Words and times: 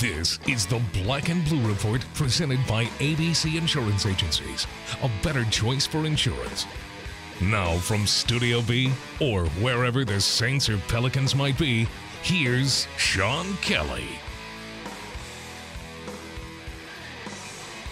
This 0.00 0.40
is 0.48 0.64
the 0.64 0.80
Black 0.94 1.28
and 1.28 1.44
Blue 1.44 1.68
Report 1.68 2.02
presented 2.14 2.58
by 2.66 2.86
ABC 3.00 3.58
Insurance 3.58 4.06
Agencies, 4.06 4.66
a 5.02 5.10
better 5.22 5.44
choice 5.50 5.86
for 5.86 6.06
insurance. 6.06 6.64
Now, 7.42 7.76
from 7.76 8.06
Studio 8.06 8.62
B 8.62 8.90
or 9.20 9.44
wherever 9.60 10.06
the 10.06 10.18
Saints 10.18 10.70
or 10.70 10.78
Pelicans 10.88 11.34
might 11.34 11.58
be, 11.58 11.86
here's 12.22 12.88
Sean 12.96 13.52
Kelly. 13.58 14.06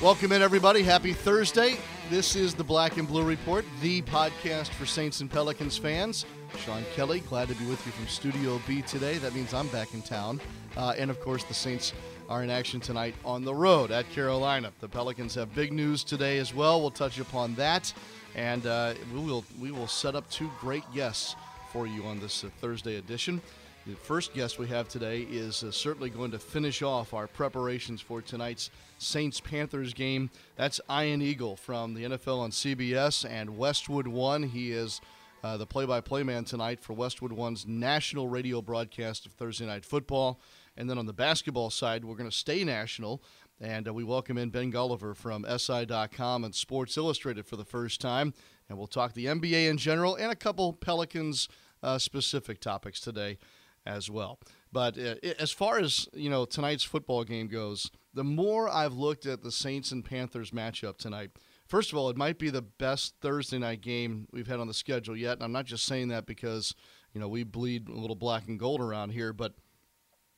Welcome 0.00 0.32
in, 0.32 0.40
everybody. 0.40 0.82
Happy 0.82 1.12
Thursday. 1.12 1.76
This 2.08 2.36
is 2.36 2.54
the 2.54 2.64
Black 2.64 2.96
and 2.96 3.06
Blue 3.06 3.22
Report, 3.22 3.66
the 3.82 4.00
podcast 4.00 4.68
for 4.68 4.86
Saints 4.86 5.20
and 5.20 5.30
Pelicans 5.30 5.76
fans. 5.76 6.24
Sean 6.56 6.84
Kelly, 6.94 7.20
glad 7.20 7.48
to 7.48 7.54
be 7.54 7.66
with 7.66 7.84
you 7.84 7.92
from 7.92 8.06
Studio 8.06 8.60
B 8.66 8.82
today. 8.82 9.18
That 9.18 9.34
means 9.34 9.52
I'm 9.52 9.68
back 9.68 9.94
in 9.94 10.02
town. 10.02 10.40
Uh, 10.76 10.94
and 10.96 11.10
of 11.10 11.20
course, 11.20 11.44
the 11.44 11.54
Saints 11.54 11.92
are 12.28 12.42
in 12.42 12.50
action 12.50 12.80
tonight 12.80 13.14
on 13.24 13.44
the 13.44 13.54
road 13.54 13.90
at 13.90 14.10
Carolina. 14.10 14.72
The 14.80 14.88
Pelicans 14.88 15.34
have 15.34 15.54
big 15.54 15.72
news 15.72 16.04
today 16.04 16.38
as 16.38 16.54
well. 16.54 16.80
We'll 16.80 16.90
touch 16.90 17.18
upon 17.18 17.54
that, 17.56 17.92
and 18.34 18.66
uh, 18.66 18.94
we 19.12 19.20
will 19.20 19.44
we 19.60 19.70
will 19.70 19.86
set 19.86 20.14
up 20.14 20.28
two 20.30 20.50
great 20.60 20.84
guests 20.94 21.36
for 21.72 21.86
you 21.86 22.04
on 22.04 22.20
this 22.20 22.44
uh, 22.44 22.48
Thursday 22.60 22.96
edition. 22.96 23.40
The 23.86 23.94
first 23.94 24.34
guest 24.34 24.58
we 24.58 24.68
have 24.68 24.88
today 24.88 25.20
is 25.30 25.62
uh, 25.62 25.70
certainly 25.70 26.10
going 26.10 26.30
to 26.32 26.38
finish 26.38 26.82
off 26.82 27.14
our 27.14 27.26
preparations 27.26 28.00
for 28.00 28.20
tonight's 28.20 28.70
Saints 28.98 29.40
Panthers 29.40 29.94
game. 29.94 30.30
That's 30.56 30.80
Ian 30.90 31.22
Eagle 31.22 31.56
from 31.56 31.94
the 31.94 32.04
NFL 32.04 32.40
on 32.40 32.50
CBS 32.50 33.28
and 33.28 33.56
Westwood 33.56 34.06
One. 34.06 34.42
He 34.42 34.72
is 34.72 35.00
uh, 35.42 35.56
the 35.56 35.66
play 35.66 35.84
by 35.84 36.00
play 36.00 36.22
man 36.22 36.44
tonight 36.44 36.80
for 36.80 36.92
Westwood 36.92 37.32
One's 37.32 37.66
national 37.66 38.28
radio 38.28 38.60
broadcast 38.60 39.26
of 39.26 39.32
Thursday 39.32 39.66
Night 39.66 39.84
Football. 39.84 40.40
And 40.76 40.88
then 40.88 40.98
on 40.98 41.06
the 41.06 41.12
basketball 41.12 41.70
side, 41.70 42.04
we're 42.04 42.16
going 42.16 42.30
to 42.30 42.36
stay 42.36 42.64
national. 42.64 43.22
And 43.60 43.88
uh, 43.88 43.94
we 43.94 44.04
welcome 44.04 44.38
in 44.38 44.50
Ben 44.50 44.72
Golliver 44.72 45.16
from 45.16 45.44
SI.com 45.44 46.44
and 46.44 46.54
Sports 46.54 46.96
Illustrated 46.96 47.46
for 47.46 47.56
the 47.56 47.64
first 47.64 48.00
time. 48.00 48.34
And 48.68 48.78
we'll 48.78 48.86
talk 48.86 49.14
the 49.14 49.26
NBA 49.26 49.68
in 49.68 49.78
general 49.78 50.14
and 50.16 50.30
a 50.30 50.36
couple 50.36 50.72
Pelicans 50.72 51.48
uh, 51.82 51.98
specific 51.98 52.60
topics 52.60 53.00
today 53.00 53.38
as 53.86 54.10
well. 54.10 54.38
But 54.72 54.98
uh, 54.98 55.14
as 55.38 55.50
far 55.50 55.78
as 55.78 56.08
you 56.12 56.30
know, 56.30 56.44
tonight's 56.44 56.84
football 56.84 57.24
game 57.24 57.48
goes, 57.48 57.90
the 58.12 58.24
more 58.24 58.68
I've 58.68 58.94
looked 58.94 59.26
at 59.26 59.42
the 59.42 59.52
Saints 59.52 59.92
and 59.92 60.04
Panthers 60.04 60.50
matchup 60.50 60.98
tonight, 60.98 61.30
first 61.68 61.92
of 61.92 61.98
all, 61.98 62.10
it 62.10 62.16
might 62.16 62.38
be 62.38 62.50
the 62.50 62.62
best 62.62 63.14
Thursday 63.20 63.58
night 63.58 63.80
game 63.80 64.26
we've 64.32 64.46
had 64.46 64.60
on 64.60 64.66
the 64.66 64.74
schedule 64.74 65.16
yet. 65.16 65.34
And 65.34 65.42
I'm 65.42 65.52
not 65.52 65.66
just 65.66 65.84
saying 65.84 66.08
that 66.08 66.26
because 66.26 66.74
you 67.12 67.20
know 67.20 67.28
we 67.28 67.44
bleed 67.44 67.88
a 67.88 67.92
little 67.92 68.16
black 68.16 68.48
and 68.48 68.58
gold 68.58 68.80
around 68.80 69.10
here, 69.10 69.32
but 69.32 69.54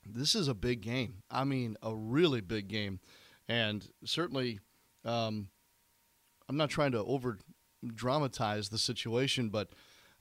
this 0.05 0.35
is 0.35 0.49
a 0.49 0.55
big 0.55 0.81
game. 0.81 1.23
I 1.31 1.45
mean, 1.45 1.77
a 1.83 1.95
really 1.95 2.41
big 2.41 2.69
game, 2.69 3.01
and 3.49 3.87
certainly, 4.05 4.61
um, 5.05 5.49
I'm 6.49 6.57
not 6.57 6.71
trying 6.71 6.93
to 6.93 7.05
over 7.05 7.39
dramatize 7.95 8.69
the 8.69 8.79
situation, 8.79 9.49
but 9.49 9.71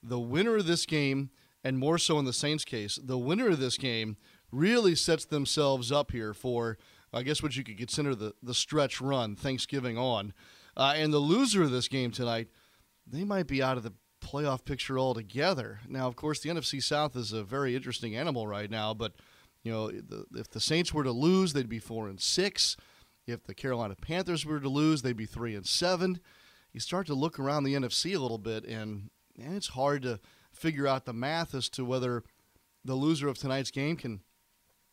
the 0.01 0.19
winner 0.19 0.57
of 0.57 0.67
this 0.67 0.85
game, 0.85 1.29
and 1.63 1.77
more 1.77 1.97
so 1.97 2.19
in 2.19 2.25
the 2.25 2.33
Saints' 2.33 2.63
case, 2.63 2.97
the 3.01 3.17
winner 3.17 3.49
of 3.49 3.59
this 3.59 3.77
game 3.77 4.17
really 4.51 4.95
sets 4.95 5.25
themselves 5.25 5.91
up 5.91 6.11
here 6.11 6.33
for, 6.33 6.77
I 7.13 7.23
guess, 7.23 7.43
what 7.43 7.55
you 7.55 7.63
could 7.63 7.77
consider 7.77 8.15
the 8.15 8.33
the 8.41 8.53
stretch 8.53 9.01
run, 9.01 9.35
Thanksgiving 9.35 9.97
on, 9.97 10.33
uh, 10.79 10.93
and 10.95 11.11
the 11.11 11.19
loser 11.19 11.61
of 11.61 11.71
this 11.71 11.89
game 11.89 12.09
tonight, 12.09 12.47
they 13.05 13.25
might 13.25 13.47
be 13.47 13.61
out 13.61 13.75
of 13.75 13.83
the 13.83 13.91
playoff 14.23 14.63
picture 14.63 14.97
altogether. 14.97 15.81
Now, 15.89 16.07
of 16.07 16.15
course, 16.15 16.39
the 16.39 16.49
NFC 16.49 16.81
South 16.81 17.17
is 17.17 17.33
a 17.33 17.43
very 17.43 17.75
interesting 17.75 18.15
animal 18.15 18.47
right 18.47 18.71
now, 18.71 18.93
but 18.93 19.11
you 19.61 19.73
know, 19.73 19.91
the, 19.91 20.25
if 20.35 20.49
the 20.49 20.61
Saints 20.61 20.93
were 20.93 21.03
to 21.03 21.11
lose, 21.11 21.51
they'd 21.51 21.67
be 21.67 21.79
four 21.79 22.07
and 22.07 22.19
six. 22.19 22.77
If 23.27 23.43
the 23.43 23.53
Carolina 23.53 23.95
Panthers 24.01 24.45
were 24.45 24.61
to 24.61 24.69
lose, 24.69 25.01
they'd 25.01 25.17
be 25.17 25.25
three 25.25 25.53
and 25.53 25.67
seven. 25.67 26.21
You 26.71 26.79
start 26.79 27.07
to 27.07 27.13
look 27.13 27.37
around 27.37 27.65
the 27.65 27.75
NFC 27.75 28.15
a 28.15 28.19
little 28.19 28.37
bit, 28.37 28.63
and 28.63 29.09
man, 29.37 29.57
it's 29.57 29.67
hard 29.67 30.03
to 30.03 30.21
figure 30.53 30.87
out 30.87 31.03
the 31.03 31.13
math 31.13 31.53
as 31.53 31.67
to 31.71 31.83
whether 31.83 32.23
the 32.85 32.95
loser 32.95 33.27
of 33.27 33.37
tonight's 33.37 33.71
game 33.71 33.97
can 33.97 34.21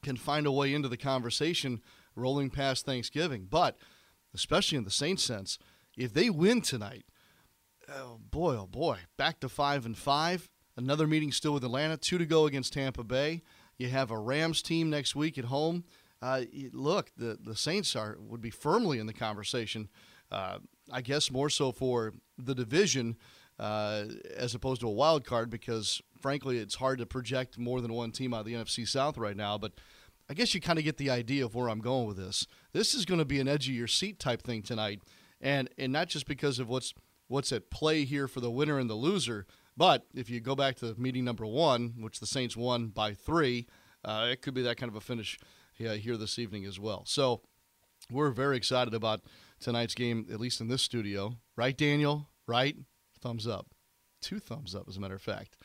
can 0.02 0.16
find 0.16 0.46
a 0.46 0.52
way 0.52 0.74
into 0.74 0.88
the 0.88 0.96
conversation 0.96 1.80
rolling 2.16 2.50
past 2.50 2.84
Thanksgiving. 2.84 3.46
But 3.48 3.76
especially 4.34 4.78
in 4.78 4.84
the 4.84 4.90
Saints 4.90 5.22
sense, 5.22 5.58
if 5.96 6.12
they 6.12 6.30
win 6.30 6.60
tonight, 6.60 7.04
oh 7.88 8.18
boy, 8.30 8.56
oh 8.56 8.66
boy, 8.66 8.98
back 9.16 9.40
to 9.40 9.48
five 9.48 9.86
and 9.86 9.96
five. 9.96 10.48
Another 10.76 11.06
meeting 11.06 11.32
still 11.32 11.54
with 11.54 11.64
Atlanta, 11.64 11.96
two 11.96 12.18
to 12.18 12.26
go 12.26 12.46
against 12.46 12.74
Tampa 12.74 13.02
Bay. 13.02 13.42
You 13.78 13.88
have 13.88 14.10
a 14.10 14.18
Rams 14.18 14.62
team 14.62 14.90
next 14.90 15.16
week 15.16 15.38
at 15.38 15.46
home. 15.46 15.84
Uh, 16.20 16.42
look, 16.72 17.10
the 17.16 17.38
the 17.40 17.56
Saints 17.56 17.94
are 17.96 18.16
would 18.18 18.40
be 18.40 18.50
firmly 18.50 18.98
in 18.98 19.06
the 19.06 19.12
conversation. 19.12 19.88
Uh, 20.30 20.58
I 20.90 21.00
guess 21.00 21.30
more 21.30 21.50
so 21.50 21.72
for 21.72 22.12
the 22.38 22.54
division 22.54 23.16
uh, 23.58 24.04
as 24.36 24.54
opposed 24.54 24.80
to 24.80 24.88
a 24.88 24.92
wild 24.92 25.24
card 25.24 25.50
because 25.50 26.02
frankly 26.20 26.58
it's 26.58 26.76
hard 26.76 26.98
to 26.98 27.06
project 27.06 27.58
more 27.58 27.80
than 27.80 27.92
one 27.92 28.12
team 28.12 28.34
out 28.34 28.40
of 28.40 28.46
the 28.46 28.54
NFC 28.54 28.86
South 28.86 29.16
right 29.16 29.36
now. 29.36 29.56
But 29.58 29.72
I 30.28 30.34
guess 30.34 30.54
you 30.54 30.60
kind 30.60 30.78
of 30.78 30.84
get 30.84 30.96
the 30.96 31.10
idea 31.10 31.44
of 31.44 31.54
where 31.54 31.68
I'm 31.68 31.80
going 31.80 32.06
with 32.06 32.16
this. 32.16 32.46
This 32.72 32.94
is 32.94 33.04
going 33.04 33.18
to 33.18 33.24
be 33.24 33.40
an 33.40 33.48
edge 33.48 33.68
of 33.68 33.74
your 33.74 33.86
seat 33.86 34.18
type 34.18 34.42
thing 34.42 34.62
tonight, 34.62 35.00
and 35.40 35.68
and 35.78 35.92
not 35.92 36.08
just 36.08 36.26
because 36.26 36.58
of 36.58 36.68
what's 36.68 36.94
what's 37.28 37.52
at 37.52 37.70
play 37.70 38.04
here 38.04 38.28
for 38.28 38.40
the 38.40 38.50
winner 38.50 38.78
and 38.78 38.88
the 38.88 38.94
loser, 38.94 39.46
but 39.76 40.06
if 40.14 40.30
you 40.30 40.40
go 40.40 40.54
back 40.54 40.76
to 40.76 40.94
meeting 40.96 41.24
number 41.24 41.44
one, 41.44 41.94
which 41.98 42.20
the 42.20 42.26
Saints 42.26 42.56
won 42.56 42.88
by 42.88 43.14
three, 43.14 43.66
uh, 44.04 44.28
it 44.30 44.42
could 44.42 44.54
be 44.54 44.62
that 44.62 44.76
kind 44.76 44.90
of 44.90 44.96
a 44.96 45.00
finish 45.00 45.38
uh, 45.80 45.92
here 45.94 46.16
this 46.16 46.38
evening 46.38 46.64
as 46.64 46.78
well. 46.78 47.04
So 47.06 47.42
we're 48.10 48.30
very 48.30 48.56
excited 48.56 48.94
about 48.94 49.22
tonight's 49.60 49.94
game, 49.94 50.26
at 50.32 50.40
least 50.40 50.60
in 50.60 50.68
this 50.68 50.82
studio. 50.82 51.34
Right, 51.56 51.76
Daniel? 51.76 52.28
Right? 52.46 52.76
Thumbs 53.20 53.46
up. 53.46 53.66
Two 54.22 54.38
thumbs 54.38 54.74
up, 54.74 54.84
as 54.88 54.96
a 54.96 55.00
matter 55.00 55.14
of 55.14 55.22
fact. 55.22 55.56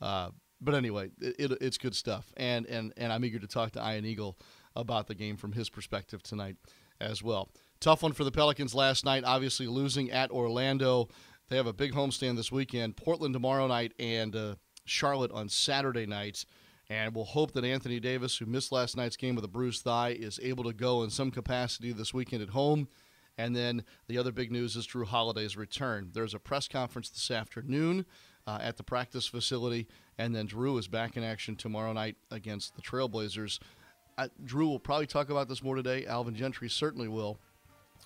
Uh, 0.00 0.30
but 0.60 0.74
anyway, 0.74 1.10
it, 1.20 1.36
it, 1.38 1.58
it's 1.60 1.78
good 1.78 1.94
stuff, 1.94 2.32
and 2.36 2.66
and 2.66 2.92
and 2.96 3.12
I'm 3.12 3.24
eager 3.24 3.38
to 3.38 3.46
talk 3.46 3.72
to 3.72 3.80
Ian 3.80 4.04
Eagle 4.04 4.38
about 4.76 5.06
the 5.06 5.14
game 5.14 5.36
from 5.36 5.52
his 5.52 5.70
perspective 5.70 6.22
tonight 6.22 6.56
as 7.00 7.22
well. 7.22 7.50
Tough 7.84 8.02
one 8.02 8.14
for 8.14 8.24
the 8.24 8.32
Pelicans 8.32 8.74
last 8.74 9.04
night, 9.04 9.24
obviously 9.26 9.66
losing 9.66 10.10
at 10.10 10.30
Orlando. 10.30 11.10
They 11.50 11.56
have 11.56 11.66
a 11.66 11.72
big 11.74 11.92
homestand 11.92 12.34
this 12.34 12.50
weekend. 12.50 12.96
Portland 12.96 13.34
tomorrow 13.34 13.66
night 13.66 13.92
and 13.98 14.34
uh, 14.34 14.54
Charlotte 14.86 15.30
on 15.32 15.50
Saturday 15.50 16.06
night. 16.06 16.46
And 16.88 17.14
we'll 17.14 17.26
hope 17.26 17.52
that 17.52 17.62
Anthony 17.62 18.00
Davis, 18.00 18.38
who 18.38 18.46
missed 18.46 18.72
last 18.72 18.96
night's 18.96 19.18
game 19.18 19.34
with 19.34 19.44
a 19.44 19.48
bruised 19.48 19.82
thigh, 19.82 20.16
is 20.18 20.40
able 20.42 20.64
to 20.64 20.72
go 20.72 21.02
in 21.02 21.10
some 21.10 21.30
capacity 21.30 21.92
this 21.92 22.14
weekend 22.14 22.42
at 22.42 22.48
home. 22.48 22.88
And 23.36 23.54
then 23.54 23.84
the 24.08 24.16
other 24.16 24.32
big 24.32 24.50
news 24.50 24.76
is 24.76 24.86
Jrue 24.86 25.04
Holiday's 25.04 25.54
return. 25.54 26.08
There's 26.14 26.32
a 26.32 26.38
press 26.38 26.66
conference 26.66 27.10
this 27.10 27.30
afternoon 27.30 28.06
uh, 28.46 28.60
at 28.62 28.78
the 28.78 28.82
practice 28.82 29.26
facility, 29.26 29.88
and 30.16 30.34
then 30.34 30.48
Jrue 30.48 30.78
is 30.78 30.88
back 30.88 31.18
in 31.18 31.22
action 31.22 31.54
tomorrow 31.54 31.92
night 31.92 32.16
against 32.30 32.76
the 32.76 32.80
Trailblazers. 32.80 33.58
Uh, 34.16 34.28
Jrue 34.42 34.68
will 34.68 34.80
probably 34.80 35.06
talk 35.06 35.28
about 35.28 35.48
this 35.48 35.62
more 35.62 35.74
today. 35.74 36.06
Alvin 36.06 36.34
Gentry 36.34 36.70
certainly 36.70 37.08
will. 37.08 37.38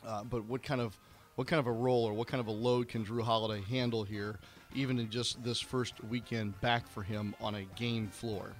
Uh, 0.06 0.24
but 0.24 0.44
what 0.44 0.62
kind 0.62 0.80
of 0.80 0.98
what 1.36 1.46
kind 1.46 1.60
of 1.60 1.66
a 1.66 1.72
role 1.72 2.04
or 2.04 2.12
what 2.12 2.26
kind 2.26 2.40
of 2.40 2.48
a 2.48 2.52
load 2.52 2.88
can 2.88 3.04
Jrue 3.04 3.22
Holiday 3.22 3.62
handle 3.62 4.02
here, 4.02 4.40
even 4.74 4.98
in 4.98 5.08
just 5.08 5.42
this 5.44 5.60
first 5.60 6.02
weekend 6.04 6.60
back 6.60 6.88
for 6.88 7.02
him 7.02 7.34
on 7.40 7.54
a 7.54 7.62
game 7.76 8.08
floor? 8.08 8.52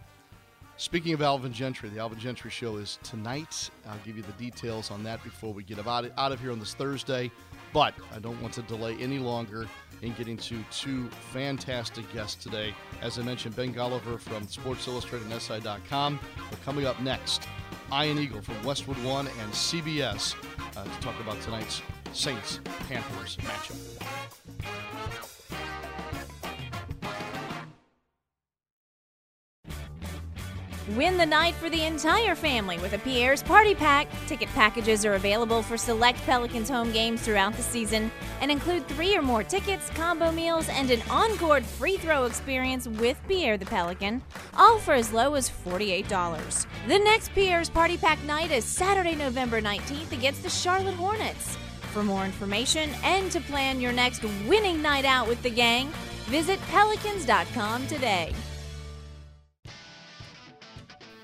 Speaking 0.76 1.12
of 1.12 1.21
Alvin 1.21 1.53
Gentry, 1.53 1.88
the 1.88 1.99
Alvin 1.99 2.21
Gentry 2.21 2.53
Show 2.53 2.76
is 2.76 3.00
tonight. 3.03 3.69
I'll 3.88 3.99
give 4.04 4.16
you 4.16 4.22
the 4.22 4.32
details 4.32 4.93
on 4.93 5.03
that 5.03 5.25
before 5.25 5.53
we 5.53 5.65
get 5.65 5.84
out 5.84 6.04
of 6.15 6.41
here 6.41 6.53
on 6.53 6.60
this 6.60 6.75
Thursday. 6.75 7.32
But 7.72 7.94
I 8.15 8.20
don't 8.20 8.41
want 8.41 8.55
to 8.55 8.62
delay 8.62 8.94
any 9.00 9.19
longer 9.19 9.66
in 10.03 10.12
getting 10.12 10.37
to 10.37 10.65
two 10.70 11.09
fantastic 11.32 12.10
guests 12.12 12.41
today. 12.41 12.72
As 13.03 13.19
I 13.19 13.22
mentioned, 13.22 13.56
Ben 13.56 13.75
Golliver 13.75 14.20
from 14.20 14.47
Sports 14.47 14.87
Illustrated 14.87 15.28
and 15.28 15.43
SI.com. 15.43 16.20
But 16.49 16.62
coming 16.65 16.87
up 16.87 17.00
next, 17.00 17.49
Ian 17.93 18.19
Eagle 18.19 18.41
from 18.41 18.62
Westwood 18.62 19.02
One 19.02 19.26
and 19.26 19.52
CBS 19.52 20.37
uh, 20.78 20.84
to 20.84 21.00
talk 21.00 21.19
about 21.20 21.40
tonight's 21.42 21.82
Saints 22.12 22.60
Panthers 22.88 23.36
matchup. 23.38 25.27
Win 30.96 31.19
the 31.19 31.26
night 31.26 31.55
for 31.55 31.69
the 31.69 31.85
entire 31.85 32.35
family 32.35 32.79
with 32.79 32.94
a 32.94 32.99
Pierre's 33.00 33.43
Party 33.43 33.75
Pack. 33.75 34.08
Ticket 34.26 34.49
packages 34.50 35.05
are 35.05 35.14
available 35.14 35.61
for 35.62 35.76
select 35.76 36.19
Pelicans 36.25 36.70
home 36.70 36.90
games 36.93 37.20
throughout 37.20 37.52
the 37.52 37.62
season 37.62 38.11
and 38.40 38.50
include 38.50 38.88
three 38.88 39.14
or 39.14 39.20
more 39.20 39.43
tickets, 39.43 39.90
combo 39.90 40.32
meals, 40.32 40.67
and 40.70 40.90
an 40.90 41.02
on-court 41.11 41.62
free 41.62 41.99
throw 41.99 42.25
experience 42.25 42.88
with 42.88 43.20
Pierre 43.29 43.58
the 43.58 43.67
Pelican, 43.67 44.23
all 44.56 44.79
for 44.79 44.94
as 44.94 45.12
low 45.12 45.35
as 45.35 45.50
$48. 45.50 46.67
The 46.87 46.99
next 47.00 47.32
Pierre's 47.34 47.69
Party 47.69 47.99
Pack 47.99 48.23
night 48.25 48.50
is 48.50 48.64
Saturday, 48.64 49.14
November 49.14 49.61
19th 49.61 50.12
against 50.12 50.43
the 50.43 50.49
Charlotte 50.49 50.94
Hornets. 50.94 51.58
For 51.93 52.02
more 52.02 52.25
information 52.25 52.88
and 53.05 53.31
to 53.32 53.41
plan 53.43 53.79
your 53.79 53.93
next 53.93 54.25
winning 54.46 54.81
night 54.81 55.05
out 55.05 55.29
with 55.29 55.43
the 55.43 55.50
gang, 55.50 55.88
visit 56.29 56.58
pelicans.com 56.70 57.87
today. 57.88 58.32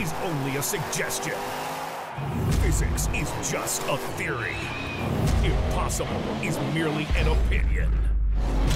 is 0.00 0.14
only 0.24 0.56
a 0.56 0.62
suggestion. 0.62 1.34
Physics 2.62 3.08
is 3.14 3.30
just 3.50 3.82
a 3.82 3.98
theory. 4.16 4.56
Impossible 5.44 6.22
is 6.42 6.58
merely 6.74 7.06
an 7.16 7.28
opinion. 7.28 7.92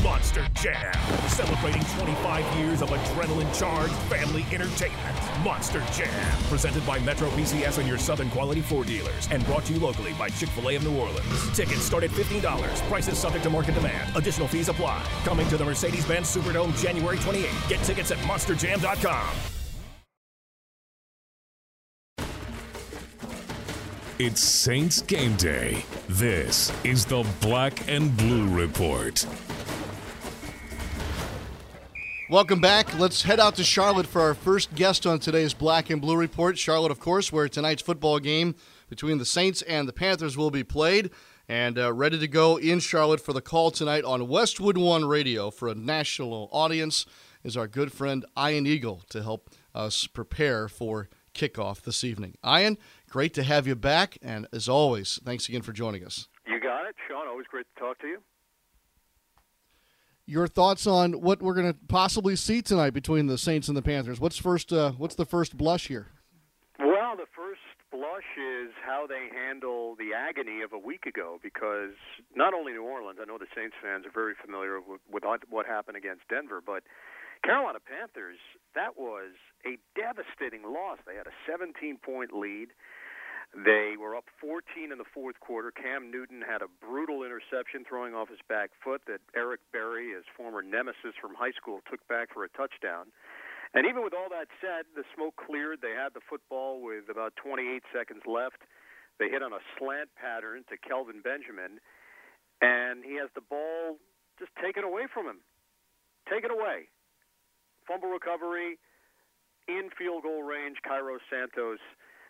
Monster 0.02 0.46
Jam, 0.54 0.92
celebrating 1.28 1.82
25 1.96 2.58
years 2.58 2.82
of 2.82 2.90
adrenaline-charged 2.90 3.94
family 4.10 4.44
entertainment. 4.52 5.16
Monster 5.42 5.82
Jam, 5.94 6.42
presented 6.50 6.86
by 6.86 6.98
Metro 6.98 7.30
PCS 7.30 7.78
and 7.78 7.88
your 7.88 7.96
Southern 7.96 8.28
Quality 8.28 8.60
Ford 8.60 8.86
dealers, 8.86 9.26
and 9.30 9.42
brought 9.46 9.64
to 9.64 9.72
you 9.72 9.80
locally 9.80 10.12
by 10.18 10.28
Chick-fil-A 10.28 10.76
of 10.76 10.84
New 10.84 10.98
Orleans. 10.98 11.56
Tickets 11.56 11.82
start 11.82 12.04
at 12.04 12.10
$15. 12.10 12.42
Prices 12.88 13.16
subject 13.16 13.44
to 13.44 13.50
market 13.50 13.74
demand. 13.74 14.14
Additional 14.14 14.46
fees 14.46 14.68
apply. 14.68 15.02
Coming 15.24 15.48
to 15.48 15.56
the 15.56 15.64
Mercedes-Benz 15.64 16.36
Superdome 16.36 16.78
January 16.82 17.16
28. 17.16 17.48
Get 17.68 17.80
tickets 17.80 18.10
at 18.10 18.18
monsterjam.com. 18.18 19.53
It's 24.26 24.40
Saints 24.40 25.02
game 25.02 25.36
day. 25.36 25.84
This 26.08 26.72
is 26.82 27.04
the 27.04 27.26
Black 27.42 27.86
and 27.90 28.16
Blue 28.16 28.48
Report. 28.48 29.26
Welcome 32.30 32.58
back. 32.58 32.98
Let's 32.98 33.20
head 33.20 33.38
out 33.38 33.56
to 33.56 33.64
Charlotte 33.64 34.06
for 34.06 34.22
our 34.22 34.32
first 34.32 34.74
guest 34.74 35.06
on 35.06 35.18
today's 35.18 35.52
Black 35.52 35.90
and 35.90 36.00
Blue 36.00 36.16
Report. 36.16 36.56
Charlotte, 36.56 36.90
of 36.90 37.00
course, 37.00 37.34
where 37.34 37.50
tonight's 37.50 37.82
football 37.82 38.18
game 38.18 38.54
between 38.88 39.18
the 39.18 39.26
Saints 39.26 39.60
and 39.60 39.86
the 39.86 39.92
Panthers 39.92 40.38
will 40.38 40.50
be 40.50 40.64
played. 40.64 41.10
And 41.46 41.78
uh, 41.78 41.92
ready 41.92 42.18
to 42.18 42.26
go 42.26 42.56
in 42.56 42.80
Charlotte 42.80 43.20
for 43.20 43.34
the 43.34 43.42
call 43.42 43.70
tonight 43.70 44.04
on 44.04 44.26
Westwood 44.26 44.78
One 44.78 45.04
Radio 45.04 45.50
for 45.50 45.68
a 45.68 45.74
national 45.74 46.48
audience 46.50 47.04
is 47.42 47.58
our 47.58 47.68
good 47.68 47.92
friend 47.92 48.24
Ian 48.38 48.66
Eagle 48.66 49.02
to 49.10 49.22
help 49.22 49.50
us 49.74 50.06
prepare 50.06 50.66
for 50.66 51.10
kickoff 51.34 51.82
this 51.82 52.04
evening. 52.04 52.36
Ian, 52.46 52.78
great 53.10 53.34
to 53.34 53.42
have 53.42 53.66
you 53.66 53.74
back. 53.74 54.16
And 54.22 54.46
as 54.52 54.68
always, 54.68 55.20
thanks 55.24 55.48
again 55.48 55.62
for 55.62 55.72
joining 55.72 56.04
us. 56.04 56.28
You 56.46 56.60
got 56.60 56.86
it, 56.86 56.94
Sean. 57.08 57.28
Always 57.28 57.46
great 57.46 57.66
to 57.74 57.80
talk 57.80 57.98
to 58.00 58.06
you. 58.06 58.18
Your 60.26 60.46
thoughts 60.48 60.86
on 60.86 61.20
what 61.20 61.42
we're 61.42 61.54
going 61.54 61.70
to 61.70 61.78
possibly 61.88 62.34
see 62.34 62.62
tonight 62.62 62.94
between 62.94 63.26
the 63.26 63.36
Saints 63.36 63.68
and 63.68 63.76
the 63.76 63.82
Panthers? 63.82 64.18
What's 64.18 64.38
first? 64.38 64.72
Uh, 64.72 64.92
what's 64.92 65.16
the 65.16 65.26
first 65.26 65.58
blush 65.58 65.88
here? 65.88 66.06
Well, 66.78 67.14
the 67.14 67.26
first 67.36 67.60
blush 67.90 68.24
is 68.38 68.72
how 68.84 69.06
they 69.06 69.28
handle 69.30 69.96
the 69.96 70.16
agony 70.16 70.62
of 70.62 70.72
a 70.72 70.78
week 70.78 71.04
ago, 71.04 71.38
because 71.42 71.92
not 72.34 72.54
only 72.54 72.72
New 72.72 72.82
Orleans, 72.82 73.18
I 73.20 73.26
know 73.26 73.36
the 73.36 73.52
Saints 73.54 73.76
fans 73.82 74.06
are 74.06 74.10
very 74.10 74.32
familiar 74.42 74.80
with, 74.80 75.00
with 75.12 75.24
what 75.50 75.66
happened 75.66 75.98
against 75.98 76.26
Denver, 76.28 76.62
but 76.64 76.84
Carolina 77.44 77.78
Panthers, 77.84 78.40
that 78.74 78.96
was 78.96 79.36
a 79.68 79.76
devastating 79.92 80.64
loss. 80.64 80.96
They 81.06 81.14
had 81.14 81.28
a 81.28 81.36
17 81.44 82.00
point 82.00 82.32
lead. 82.32 82.72
They 83.52 83.94
were 84.00 84.16
up 84.16 84.24
14 84.40 84.90
in 84.90 84.98
the 84.98 85.06
fourth 85.12 85.38
quarter. 85.38 85.70
Cam 85.70 86.10
Newton 86.10 86.42
had 86.42 86.62
a 86.64 86.72
brutal 86.80 87.22
interception 87.22 87.84
throwing 87.86 88.16
off 88.16 88.32
his 88.32 88.42
back 88.48 88.70
foot 88.82 89.02
that 89.06 89.20
Eric 89.36 89.60
Berry, 89.70 90.10
his 90.10 90.24
former 90.36 90.62
nemesis 90.62 91.14
from 91.20 91.36
high 91.36 91.52
school, 91.52 91.78
took 91.86 92.00
back 92.08 92.32
for 92.32 92.42
a 92.42 92.50
touchdown. 92.50 93.12
And 93.74 93.86
even 93.86 94.02
with 94.02 94.14
all 94.16 94.32
that 94.32 94.48
said, 94.58 94.90
the 94.96 95.04
smoke 95.14 95.36
cleared. 95.36 95.82
They 95.82 95.94
had 95.94 96.14
the 96.14 96.24
football 96.24 96.80
with 96.80 97.12
about 97.12 97.36
28 97.36 97.84
seconds 97.92 98.22
left. 98.26 98.64
They 99.20 99.28
hit 99.28 99.42
on 99.42 99.52
a 99.52 99.62
slant 99.78 100.10
pattern 100.16 100.64
to 100.70 100.80
Kelvin 100.80 101.20
Benjamin, 101.22 101.78
and 102.62 103.04
he 103.04 103.20
has 103.20 103.30
the 103.34 103.44
ball 103.44 103.98
just 104.38 104.50
taken 104.58 104.82
away 104.82 105.06
from 105.12 105.26
him. 105.26 105.38
Taken 106.26 106.50
away. 106.50 106.88
Fumble 107.86 108.08
recovery, 108.08 108.78
in 109.68 109.88
field 109.96 110.22
goal 110.22 110.42
range, 110.42 110.78
Cairo 110.86 111.18
Santos 111.30 111.78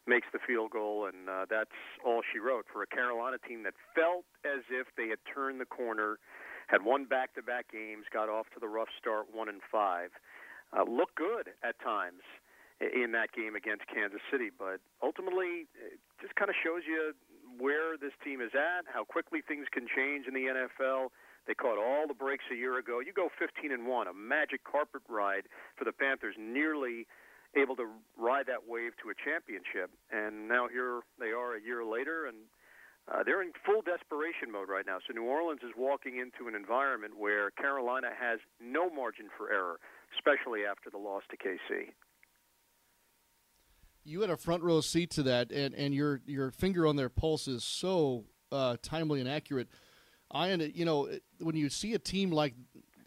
makes 0.07 0.27
the 0.33 0.39
field 0.47 0.71
goal, 0.71 1.07
and 1.07 1.29
uh, 1.29 1.47
that's 1.49 1.75
all 2.05 2.21
she 2.33 2.39
wrote 2.39 2.67
for 2.71 2.83
a 2.83 2.87
Carolina 2.87 3.39
team 3.39 3.63
that 3.65 3.75
felt 3.95 4.25
as 4.45 4.61
if 4.71 4.87
they 4.97 5.09
had 5.09 5.19
turned 5.25 5.61
the 5.61 5.67
corner, 5.67 6.19
had 6.69 6.85
won 6.85 7.05
back-to-back 7.07 7.73
games, 7.73 8.05
got 8.13 8.29
off 8.29 8.47
to 8.55 8.61
the 8.61 8.69
rough 8.69 8.93
start, 9.01 9.27
one 9.33 9.49
and 9.49 9.61
five, 9.73 10.11
uh, 10.77 10.85
looked 10.85 11.17
good 11.17 11.51
at 11.65 11.81
times 11.81 12.23
in 12.81 13.13
that 13.13 13.33
game 13.33 13.55
against 13.55 13.87
Kansas 13.87 14.21
City, 14.31 14.51
but 14.51 14.81
ultimately, 15.03 15.71
it 15.79 15.99
just 16.21 16.35
kind 16.35 16.51
of 16.51 16.57
shows 16.59 16.83
you 16.87 17.15
where 17.59 17.97
this 17.97 18.13
team 18.23 18.41
is 18.41 18.51
at, 18.53 18.85
how 18.93 19.05
quickly 19.05 19.41
things 19.41 19.67
can 19.73 19.87
change 19.87 20.27
in 20.27 20.35
the 20.35 20.51
NFL. 20.51 21.15
They 21.47 21.55
caught 21.55 21.79
all 21.79 22.07
the 22.07 22.15
breaks 22.15 22.45
a 22.51 22.57
year 22.57 22.79
ago. 22.79 23.01
You 23.01 23.13
go 23.13 23.29
15 23.39 23.73
and 23.73 23.87
one, 23.87 24.09
a 24.09 24.15
magic 24.15 24.65
carpet 24.65 25.03
ride 25.09 25.45
for 25.77 25.85
the 25.85 25.93
Panthers, 25.93 26.37
nearly 26.39 27.07
able 27.57 27.77
to 27.77 27.87
ride 28.19 28.47
that 28.47 28.67
wave 28.67 28.93
to 29.03 29.11
a 29.11 29.15
championship. 29.15 29.91
And 30.11 30.49
now 30.49 30.69
here 30.69 31.01
they 31.19 31.31
are 31.31 31.57
a 31.57 31.63
year 31.63 31.85
later, 31.85 32.27
and 32.27 32.49
uh, 33.07 33.23
they're 33.25 33.43
in 33.43 33.53
full 33.65 33.83
desperation 33.83 34.51
mode 34.51 34.69
right 34.69 34.87
now. 34.87 34.99
So 35.07 35.13
New 35.13 35.25
Orleans 35.25 35.61
is 35.63 35.73
walking 35.77 36.17
into 36.17 36.49
an 36.49 36.55
environment 36.55 37.15
where 37.19 37.51
Carolina 37.51 38.09
has 38.19 38.41
no 38.61 38.89
margin 38.89 39.27
for 39.37 39.53
error, 39.53 39.79
especially 40.17 40.65
after 40.65 40.91
the 40.91 40.99
loss 40.99 41.23
to 41.31 41.37
KC. 41.37 41.93
You 44.05 44.21
had 44.21 44.31
a 44.31 44.37
front 44.37 44.63
row 44.63 44.81
seat 44.81 45.11
to 45.13 45.23
that, 45.25 45.51
and, 45.51 45.75
and 45.75 45.95
your 45.95 46.21
your 46.27 46.51
finger 46.51 46.87
on 46.87 46.97
their 46.97 47.09
pulse 47.09 47.49
is 47.49 47.65
so 47.65 48.25
uh, 48.53 48.77
timely 48.83 49.21
and 49.21 49.29
accurate. 49.29 49.69
I, 50.31 50.53
you 50.53 50.85
know, 50.85 51.09
when 51.39 51.57
you 51.57 51.69
see 51.69 51.95
a 51.95 51.99
team 51.99 52.31
like 52.31 52.55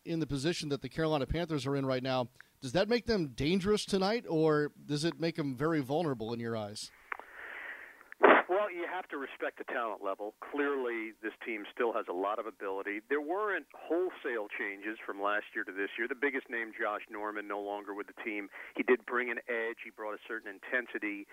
in 0.05 0.19
the 0.19 0.27
position 0.27 0.69
that 0.69 0.81
the 0.81 0.89
Carolina 0.89 1.25
Panthers 1.25 1.65
are 1.65 1.75
in 1.75 1.85
right 1.85 2.03
now, 2.03 2.29
does 2.61 2.71
that 2.71 2.89
make 2.89 3.05
them 3.05 3.33
dangerous 3.35 3.85
tonight, 3.85 4.25
or 4.27 4.71
does 4.85 5.03
it 5.03 5.19
make 5.19 5.35
them 5.35 5.55
very 5.55 5.79
vulnerable 5.81 6.33
in 6.33 6.39
your 6.39 6.57
eyes? 6.57 6.89
Have 8.97 9.13
to 9.13 9.21
respect 9.21 9.61
the 9.61 9.69
talent 9.69 10.01
level. 10.01 10.33
Clearly, 10.41 11.13
this 11.21 11.37
team 11.45 11.69
still 11.69 11.93
has 11.93 12.09
a 12.09 12.17
lot 12.17 12.41
of 12.41 12.49
ability. 12.49 13.05
There 13.13 13.21
weren't 13.21 13.69
wholesale 13.69 14.49
changes 14.57 14.97
from 15.05 15.21
last 15.21 15.53
year 15.53 15.61
to 15.69 15.71
this 15.71 15.93
year. 16.01 16.09
The 16.09 16.17
biggest 16.17 16.49
name, 16.49 16.73
Josh 16.73 17.05
Norman, 17.05 17.45
no 17.45 17.61
longer 17.61 17.93
with 17.93 18.09
the 18.09 18.17
team. 18.25 18.49
He 18.73 18.81
did 18.81 19.05
bring 19.05 19.29
an 19.29 19.37
edge. 19.45 19.85
He 19.85 19.93
brought 19.93 20.17
a 20.17 20.23
certain 20.25 20.49
intensity 20.49 21.29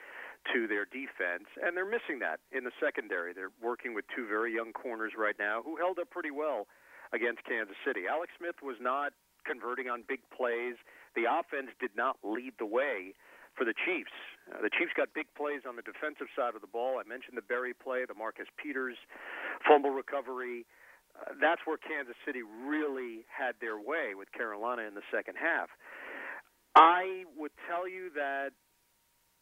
to 0.53 0.69
their 0.69 0.85
defense, 0.85 1.49
and 1.57 1.73
they're 1.73 1.89
missing 1.89 2.21
that 2.21 2.45
in 2.53 2.69
the 2.69 2.75
secondary. 2.77 3.33
They're 3.33 3.57
working 3.65 3.97
with 3.97 4.05
two 4.13 4.29
very 4.29 4.53
young 4.53 4.77
corners 4.77 5.17
right 5.17 5.37
now 5.41 5.65
who 5.65 5.81
held 5.81 5.97
up 5.97 6.13
pretty 6.13 6.37
well 6.37 6.69
against 7.17 7.49
Kansas 7.49 7.81
City. 7.81 8.05
Alex 8.05 8.29
Smith 8.37 8.61
was 8.61 8.77
not 8.77 9.17
converting 9.49 9.89
on 9.89 10.05
big 10.05 10.21
plays. 10.37 10.77
The 11.17 11.25
offense 11.33 11.73
did 11.81 11.97
not 11.97 12.21
lead 12.21 12.61
the 12.61 12.69
way 12.69 13.17
for 13.57 13.65
the 13.65 13.75
Chiefs. 13.75 14.15
Uh, 14.51 14.61
the 14.63 14.71
Chiefs 14.71 14.93
got 14.97 15.15
big 15.15 15.27
plays 15.37 15.63
on 15.67 15.77
the 15.77 15.87
defensive 15.87 16.29
side 16.37 16.55
of 16.55 16.61
the 16.61 16.71
ball. 16.71 17.01
I 17.01 17.09
mentioned 17.09 17.37
the 17.39 17.47
Berry 17.47 17.73
play, 17.73 18.05
the 18.07 18.15
Marcus 18.15 18.47
Peters 18.61 18.99
fumble 19.67 19.91
recovery. 19.91 20.67
Uh, 21.15 21.35
that's 21.41 21.63
where 21.65 21.79
Kansas 21.79 22.19
City 22.27 22.43
really 22.43 23.25
had 23.31 23.55
their 23.61 23.79
way 23.79 24.19
with 24.19 24.31
Carolina 24.33 24.83
in 24.83 24.95
the 24.95 25.07
second 25.15 25.37
half. 25.39 25.71
I 26.75 27.25
would 27.39 27.55
tell 27.71 27.89
you 27.89 28.11
that 28.19 28.51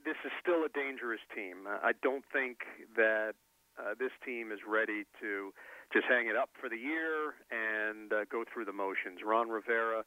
this 0.05 0.19
is 0.25 0.33
still 0.41 0.65
a 0.65 0.73
dangerous 0.77 1.23
team. 1.35 1.65
I 1.67 1.93
don't 2.03 2.25
think 2.33 2.59
that 2.97 3.33
uh, 3.79 3.95
this 3.99 4.13
team 4.25 4.53
is 4.53 4.61
ready 4.69 5.05
to 5.21 5.53
just 5.93 6.05
hang 6.09 6.29
it 6.29 6.37
up 6.37 6.51
for 6.61 6.69
the 6.69 6.77
year 6.77 7.41
and 7.49 8.13
uh, 8.13 8.25
go 8.31 8.45
through 8.45 8.67
the 8.67 8.73
motions. 8.73 9.21
Ron 9.25 9.49
Rivera 9.49 10.05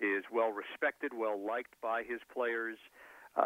is 0.00 0.24
well 0.32 0.50
respected, 0.50 1.12
well 1.14 1.38
liked 1.38 1.74
by 1.82 2.02
his 2.02 2.18
players. 2.32 2.78
Uh, 2.82 3.03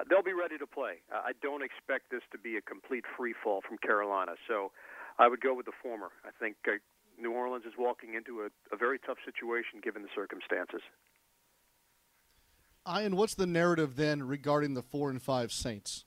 they'll 0.08 0.22
be 0.22 0.32
ready 0.32 0.58
to 0.58 0.66
play. 0.66 1.00
Uh, 1.12 1.20
I 1.24 1.32
don't 1.42 1.62
expect 1.62 2.10
this 2.10 2.22
to 2.32 2.38
be 2.38 2.56
a 2.56 2.60
complete 2.60 3.04
free 3.16 3.34
fall 3.42 3.62
from 3.66 3.78
Carolina. 3.78 4.32
So 4.46 4.72
I 5.18 5.28
would 5.28 5.40
go 5.40 5.54
with 5.54 5.66
the 5.66 5.76
former. 5.82 6.10
I 6.24 6.30
think 6.38 6.56
uh, 6.66 6.72
New 7.20 7.32
Orleans 7.32 7.64
is 7.64 7.74
walking 7.78 8.14
into 8.14 8.42
a, 8.42 8.48
a 8.74 8.76
very 8.76 8.98
tough 8.98 9.18
situation 9.24 9.80
given 9.82 10.02
the 10.02 10.12
circumstances. 10.14 10.80
Ian, 12.88 13.16
what's 13.16 13.34
the 13.34 13.46
narrative 13.46 13.96
then 13.96 14.22
regarding 14.22 14.74
the 14.74 14.82
four 14.82 15.10
and 15.10 15.20
five 15.20 15.52
Saints? 15.52 16.04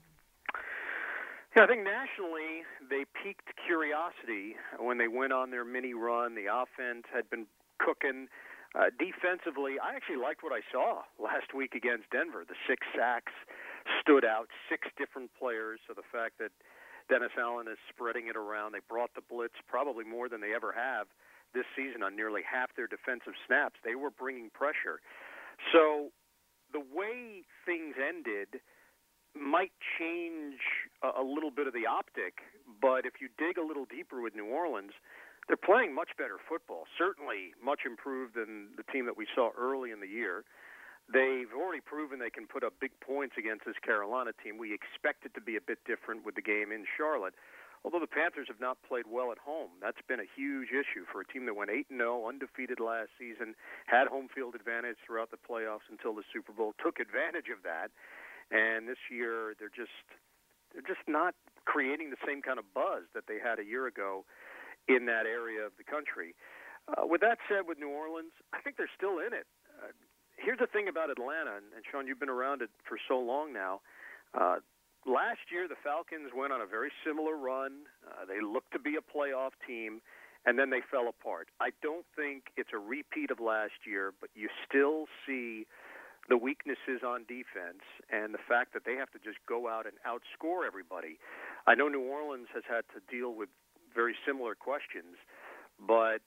Yeah, 1.55 1.63
I 1.63 1.67
think 1.67 1.83
nationally 1.83 2.63
they 2.89 3.05
piqued 3.21 3.51
curiosity 3.65 4.55
when 4.79 4.97
they 4.97 5.07
went 5.07 5.33
on 5.33 5.51
their 5.51 5.65
mini 5.65 5.93
run. 5.93 6.33
The 6.33 6.47
offense 6.47 7.05
had 7.13 7.29
been 7.29 7.45
cooking. 7.77 8.27
Uh, 8.73 8.88
defensively, 8.97 9.75
I 9.83 9.95
actually 9.95 10.15
liked 10.15 10.43
what 10.43 10.53
I 10.53 10.61
saw 10.71 11.03
last 11.19 11.53
week 11.53 11.75
against 11.75 12.09
Denver. 12.09 12.45
The 12.47 12.55
six 12.67 12.88
sacks, 12.95 13.33
stood 14.00 14.24
out. 14.24 14.48
Six 14.69 14.88
different 14.98 15.31
players. 15.38 15.79
So 15.88 15.93
the 15.93 16.07
fact 16.12 16.39
that 16.39 16.51
Dennis 17.10 17.31
Allen 17.38 17.67
is 17.67 17.77
spreading 17.89 18.27
it 18.27 18.36
around, 18.36 18.71
they 18.71 18.83
brought 18.88 19.13
the 19.15 19.25
blitz 19.27 19.55
probably 19.67 20.05
more 20.05 20.29
than 20.29 20.39
they 20.39 20.53
ever 20.55 20.71
have 20.71 21.07
this 21.53 21.65
season 21.75 22.01
on 22.03 22.15
nearly 22.15 22.41
half 22.48 22.71
their 22.75 22.88
defensive 22.88 23.33
snaps. 23.45 23.75
They 23.83 23.95
were 23.95 24.10
bringing 24.10 24.50
pressure. 24.50 25.03
So 25.74 26.10
the 26.71 26.79
way 26.79 27.43
things 27.65 27.95
ended 28.00 28.63
might 29.36 29.71
change 30.00 30.60
a, 31.03 31.24
little 31.24 31.51
bit 31.51 31.67
of 31.67 31.74
the 31.74 31.88
optic, 31.88 32.43
but 32.81 33.05
if 33.05 33.19
you 33.21 33.29
dig 33.39 33.57
a 33.57 33.63
little 33.63 33.86
deeper 33.86 34.21
with 34.21 34.36
New 34.36 34.48
Orleans, 34.48 34.91
they're 35.48 35.60
playing 35.60 35.95
much 35.95 36.12
better 36.17 36.36
football. 36.50 36.83
Certainly 36.98 37.55
much 37.63 37.81
improved 37.86 38.36
than 38.36 38.75
the 38.75 38.83
team 38.91 39.05
that 39.05 39.15
we 39.15 39.25
saw 39.33 39.51
early 39.57 39.91
in 39.91 40.00
the 40.00 40.07
year. 40.07 40.43
They've 41.12 41.51
already 41.51 41.82
proven 41.82 42.20
they 42.20 42.30
can 42.32 42.48
put 42.48 42.63
up 42.63 42.74
big 42.80 42.91
points 43.03 43.36
against 43.38 43.65
this 43.65 43.75
Carolina 43.84 44.32
team. 44.44 44.58
We 44.58 44.74
expect 44.74 45.25
it 45.25 45.34
to 45.36 45.41
be 45.41 45.58
a 45.58 45.62
bit 45.62 45.80
different 45.84 46.24
with 46.25 46.36
the 46.36 46.41
game 46.41 46.72
in 46.72 46.86
Charlotte. 46.88 47.36
Although 47.84 48.00
the 48.00 48.08
Panthers 48.08 48.48
have 48.48 48.62
not 48.62 48.77
played 48.86 49.10
well 49.10 49.32
at 49.32 49.41
home, 49.41 49.82
that's 49.82 50.00
been 50.08 50.22
a 50.22 50.30
huge 50.38 50.70
issue 50.70 51.03
for 51.12 51.22
a 51.22 51.25
team 51.25 51.50
that 51.50 51.56
went 51.58 51.74
8 51.74 51.88
0, 51.89 52.27
undefeated 52.30 52.80
last 52.80 53.10
season, 53.18 53.56
had 53.88 54.08
home 54.08 54.30
field 54.30 54.53
advantage 54.53 54.98
throughout 55.01 55.32
the 55.34 55.41
playoffs 55.41 55.89
until 55.89 56.13
the 56.13 56.24
Super 56.32 56.53
Bowl, 56.53 56.77
took 56.77 57.01
advantage 57.01 57.50
of 57.50 57.65
that, 57.65 57.89
and 58.53 58.88
this 58.88 59.01
year 59.10 59.58
they're 59.58 59.74
just 59.74 60.06
they're 60.72 60.86
just 60.86 61.03
not 61.10 61.34
creating 61.65 62.12
the 62.12 62.22
same 62.22 62.41
kind 62.41 62.60
of 62.60 62.70
buzz 62.72 63.10
that 63.18 63.25
they 63.27 63.41
had 63.41 63.58
a 63.58 63.65
year 63.65 63.88
ago 63.88 64.24
in 64.88 65.06
that 65.10 65.25
area 65.25 65.65
of 65.65 65.74
the 65.77 65.84
country. 65.84 66.38
Uh, 66.88 67.06
with 67.06 67.22
that 67.22 67.38
said, 67.50 67.68
with 67.68 67.77
New 67.77 67.89
Orleans, 67.89 68.32
I 68.53 68.62
think 68.62 68.77
they're 68.77 68.94
still 68.96 69.20
in 69.20 69.34
it. 69.34 69.50
Uh, 69.82 69.91
here's 70.43 70.60
the 70.60 70.67
thing 70.67 70.88
about 70.88 71.10
Atlanta, 71.10 71.57
and, 71.57 71.86
Sean, 71.89 72.07
you've 72.07 72.19
been 72.19 72.29
around 72.29 72.62
it 72.62 72.69
for 72.88 72.98
so 73.07 73.17
long 73.19 73.53
now. 73.53 73.81
Uh, 74.33 74.57
last 75.05 75.39
year, 75.51 75.67
the 75.67 75.79
Falcons 75.83 76.31
went 76.36 76.53
on 76.53 76.62
a 76.62 76.65
very 76.65 76.91
similar 77.05 77.36
run. 77.38 77.86
Uh, 78.05 78.25
they 78.25 78.41
looked 78.41 78.71
to 78.74 78.79
be 78.79 78.95
a 78.98 79.03
playoff 79.03 79.51
team, 79.65 80.01
and 80.45 80.57
then 80.57 80.69
they 80.69 80.81
fell 80.89 81.07
apart. 81.07 81.48
I 81.60 81.69
don't 81.81 82.05
think 82.15 82.50
it's 82.57 82.71
a 82.74 82.79
repeat 82.79 83.31
of 83.31 83.39
last 83.39 83.86
year, 83.86 84.13
but 84.19 84.29
you 84.33 84.50
still 84.67 85.05
see 85.25 85.65
the 86.29 86.38
weaknesses 86.38 87.01
on 87.05 87.25
defense 87.25 87.81
and 88.10 88.33
the 88.33 88.43
fact 88.48 88.74
that 88.74 88.86
they 88.86 88.95
have 88.95 89.10
to 89.12 89.19
just 89.19 89.38
go 89.50 89.67
out 89.67 89.86
and 89.86 89.98
outscore 90.05 90.65
everybody. 90.65 91.17
I 91.67 91.75
know 91.75 91.88
New 91.88 92.05
Orleans 92.05 92.48
has 92.53 92.63
had 92.69 92.86
to 92.93 93.01
deal 93.10 93.33
with 93.33 93.50
very 93.93 94.15
similar 94.25 94.55
questions, 94.55 95.17
but 95.81 96.21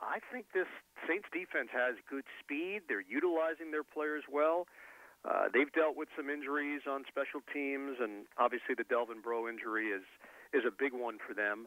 I 0.00 0.18
think 0.32 0.46
this 0.52 0.68
Saints 1.06 1.28
defense 1.32 1.70
has 1.72 1.96
good 2.08 2.24
speed. 2.40 2.88
They're 2.88 3.04
utilizing 3.04 3.70
their 3.70 3.84
players 3.84 4.24
well. 4.30 4.66
Uh, 5.24 5.48
they've 5.52 5.72
dealt 5.72 5.96
with 5.96 6.08
some 6.16 6.28
injuries 6.28 6.82
on 6.88 7.04
special 7.08 7.40
teams, 7.52 7.96
and 8.00 8.26
obviously 8.36 8.74
the 8.76 8.84
Delvin 8.84 9.20
Breaux 9.22 9.48
injury 9.48 9.88
is 9.88 10.04
is 10.52 10.62
a 10.66 10.70
big 10.70 10.92
one 10.92 11.18
for 11.18 11.32
them. 11.32 11.66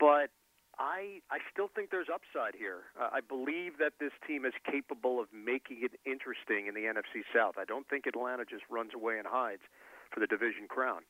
But 0.00 0.32
I 0.78 1.20
I 1.30 1.38
still 1.52 1.68
think 1.68 1.90
there's 1.90 2.08
upside 2.08 2.56
here. 2.56 2.88
Uh, 2.98 3.10
I 3.12 3.20
believe 3.20 3.76
that 3.78 4.00
this 4.00 4.12
team 4.26 4.44
is 4.44 4.54
capable 4.64 5.20
of 5.20 5.28
making 5.32 5.84
it 5.84 6.00
interesting 6.06 6.66
in 6.66 6.74
the 6.74 6.88
NFC 6.88 7.22
South. 7.34 7.56
I 7.60 7.64
don't 7.64 7.86
think 7.88 8.06
Atlanta 8.06 8.44
just 8.44 8.64
runs 8.70 8.94
away 8.94 9.18
and 9.18 9.26
hides 9.28 9.62
for 10.10 10.20
the 10.20 10.26
division 10.26 10.66
crown. 10.68 11.02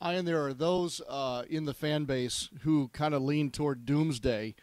And 0.00 0.26
there 0.26 0.44
are 0.44 0.54
those 0.54 1.00
uh, 1.08 1.44
in 1.48 1.64
the 1.64 1.74
fan 1.74 2.04
base 2.04 2.50
who 2.62 2.88
kind 2.88 3.14
of 3.14 3.22
lean 3.22 3.50
toward 3.50 3.86
doomsday, 3.86 4.54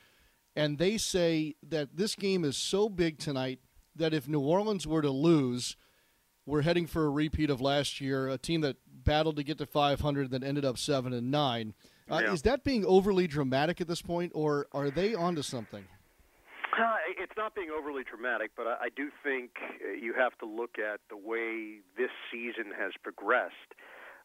and 0.55 0.77
they 0.77 0.97
say 0.97 1.55
that 1.67 1.95
this 1.95 2.15
game 2.15 2.43
is 2.45 2.55
so 2.55 2.87
big 2.87 3.17
tonight 3.17 3.59
that 3.95 4.13
if 4.13 4.27
New 4.27 4.39
Orleans 4.39 4.85
were 4.85 5.01
to 5.01 5.09
lose, 5.09 5.75
we're 6.45 6.61
heading 6.61 6.87
for 6.87 7.05
a 7.05 7.09
repeat 7.09 7.49
of 7.49 7.61
last 7.61 8.01
year, 8.01 8.27
a 8.27 8.37
team 8.37 8.61
that 8.61 8.77
battled 8.87 9.37
to 9.37 9.43
get 9.43 9.57
to 9.57 9.65
500 9.65 10.31
that 10.31 10.43
ended 10.43 10.65
up 10.65 10.77
seven 10.77 11.13
and 11.13 11.31
nine. 11.31 11.73
Uh, 12.09 12.21
yeah. 12.23 12.33
Is 12.33 12.41
that 12.43 12.63
being 12.63 12.85
overly 12.85 13.27
dramatic 13.27 13.81
at 13.81 13.87
this 13.87 14.01
point, 14.01 14.31
or 14.35 14.67
are 14.71 14.89
they 14.89 15.15
onto 15.15 15.41
something? 15.41 15.85
Uh, 16.77 16.95
it's 17.19 17.33
not 17.37 17.53
being 17.55 17.69
overly 17.69 18.03
dramatic, 18.03 18.51
but 18.57 18.65
I, 18.65 18.85
I 18.85 18.89
do 18.95 19.09
think 19.23 19.51
uh, 19.61 19.93
you 19.93 20.13
have 20.13 20.37
to 20.39 20.45
look 20.45 20.77
at 20.79 20.99
the 21.09 21.17
way 21.17 21.79
this 21.97 22.09
season 22.31 22.71
has 22.77 22.91
progressed. 23.01 23.53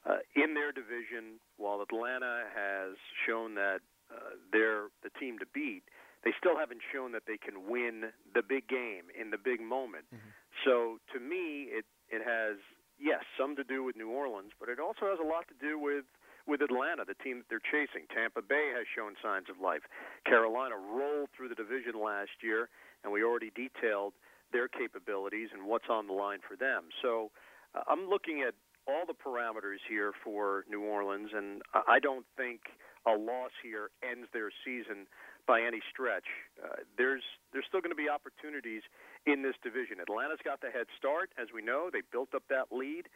Uh, 0.08 0.24
in 0.34 0.54
their 0.54 0.72
division, 0.72 1.36
while 1.58 1.82
Atlanta 1.82 2.48
has 2.56 2.96
shown 3.26 3.54
that 3.54 3.80
uh, 4.08 4.40
they're 4.52 4.88
the 5.02 5.10
team 5.20 5.38
to 5.38 5.44
beat, 5.52 5.82
they 6.24 6.32
still 6.40 6.56
haven't 6.56 6.80
shown 6.92 7.12
that 7.12 7.24
they 7.26 7.36
can 7.36 7.68
win 7.68 8.08
the 8.32 8.40
big 8.40 8.66
game 8.68 9.12
in 9.12 9.28
the 9.30 9.36
big 9.36 9.60
moment. 9.60 10.08
Mm-hmm. 10.08 10.32
So 10.64 10.98
to 11.12 11.20
me, 11.20 11.68
it 11.68 11.84
it 12.08 12.24
has 12.24 12.56
yes 12.98 13.22
some 13.38 13.54
to 13.56 13.64
do 13.64 13.84
with 13.84 13.96
New 13.96 14.08
Orleans, 14.08 14.52
but 14.58 14.68
it 14.68 14.80
also 14.80 15.12
has 15.12 15.20
a 15.20 15.28
lot 15.28 15.46
to 15.48 15.56
do 15.60 15.78
with 15.78 16.04
with 16.48 16.62
Atlanta, 16.62 17.04
the 17.04 17.20
team 17.20 17.44
that 17.44 17.48
they're 17.52 17.60
chasing. 17.60 18.08
Tampa 18.08 18.40
Bay 18.40 18.72
has 18.72 18.88
shown 18.88 19.12
signs 19.20 19.52
of 19.52 19.60
life. 19.60 19.84
Carolina 20.24 20.80
rolled 20.80 21.28
through 21.36 21.52
the 21.52 21.54
division 21.54 22.00
last 22.00 22.40
year, 22.40 22.72
and 23.04 23.12
we 23.12 23.22
already 23.22 23.52
detailed 23.52 24.14
their 24.50 24.66
capabilities 24.66 25.50
and 25.52 25.68
what's 25.68 25.92
on 25.92 26.06
the 26.06 26.16
line 26.16 26.40
for 26.40 26.56
them. 26.56 26.88
So 27.04 27.30
uh, 27.76 27.84
I'm 27.86 28.08
looking 28.08 28.40
at 28.40 28.54
all 28.88 29.04
the 29.06 29.14
parameters 29.14 29.84
here 29.88 30.12
for 30.24 30.64
New 30.68 30.82
Orleans, 30.82 31.30
and 31.36 31.62
I 31.74 32.00
don't 32.00 32.24
think 32.36 32.60
a 33.06 33.12
loss 33.12 33.52
here 33.62 33.90
ends 34.02 34.26
their 34.32 34.50
season 34.64 35.06
by 35.46 35.60
any 35.60 35.80
stretch. 35.92 36.26
Uh, 36.56 36.82
there's 36.96 37.22
there's 37.52 37.64
still 37.68 37.80
going 37.80 37.92
to 37.92 38.00
be 38.00 38.08
opportunities 38.08 38.82
in 39.26 39.42
this 39.42 39.54
division. 39.62 40.00
Atlanta's 40.00 40.40
got 40.44 40.60
the 40.60 40.72
head 40.72 40.88
start, 40.96 41.30
as 41.36 41.48
we 41.52 41.62
know. 41.62 41.88
They 41.92 42.02
built 42.10 42.34
up 42.34 42.44
that 42.48 42.72
lead, 42.72 43.08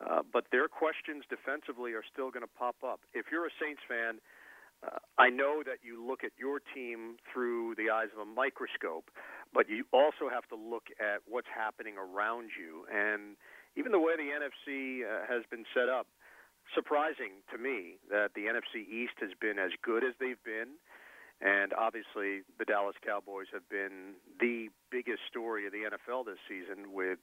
uh, 0.00 0.24
but 0.24 0.48
their 0.52 0.68
questions 0.68 1.24
defensively 1.28 1.92
are 1.92 2.04
still 2.04 2.32
going 2.32 2.44
to 2.44 2.54
pop 2.58 2.76
up. 2.84 3.00
If 3.12 3.26
you're 3.30 3.46
a 3.46 3.54
Saints 3.60 3.80
fan, 3.88 4.20
uh, 4.84 5.00
I 5.18 5.28
know 5.28 5.62
that 5.64 5.84
you 5.84 6.00
look 6.00 6.24
at 6.24 6.32
your 6.40 6.60
team 6.72 7.16
through 7.32 7.76
the 7.76 7.92
eyes 7.92 8.08
of 8.16 8.20
a 8.20 8.28
microscope, 8.28 9.12
but 9.52 9.68
you 9.68 9.84
also 9.92 10.32
have 10.32 10.48
to 10.48 10.56
look 10.56 10.88
at 11.00 11.20
what's 11.28 11.48
happening 11.52 11.96
around 12.00 12.52
you 12.56 12.88
and 12.88 13.36
even 13.76 13.92
the 13.92 14.00
way 14.00 14.16
the 14.16 14.30
NFC 14.30 15.04
uh, 15.04 15.26
has 15.28 15.42
been 15.50 15.64
set 15.74 15.88
up, 15.88 16.06
surprising 16.74 17.42
to 17.52 17.58
me 17.58 17.98
that 18.10 18.34
the 18.34 18.46
NFC 18.46 18.86
East 18.86 19.14
has 19.20 19.30
been 19.40 19.58
as 19.58 19.72
good 19.82 20.04
as 20.04 20.14
they've 20.20 20.42
been. 20.44 20.78
And 21.40 21.72
obviously, 21.72 22.44
the 22.58 22.66
Dallas 22.66 22.96
Cowboys 23.00 23.46
have 23.54 23.66
been 23.70 24.20
the 24.38 24.68
biggest 24.90 25.24
story 25.26 25.64
of 25.66 25.72
the 25.72 25.88
NFL 25.88 26.26
this 26.26 26.36
season 26.46 26.92
with 26.92 27.18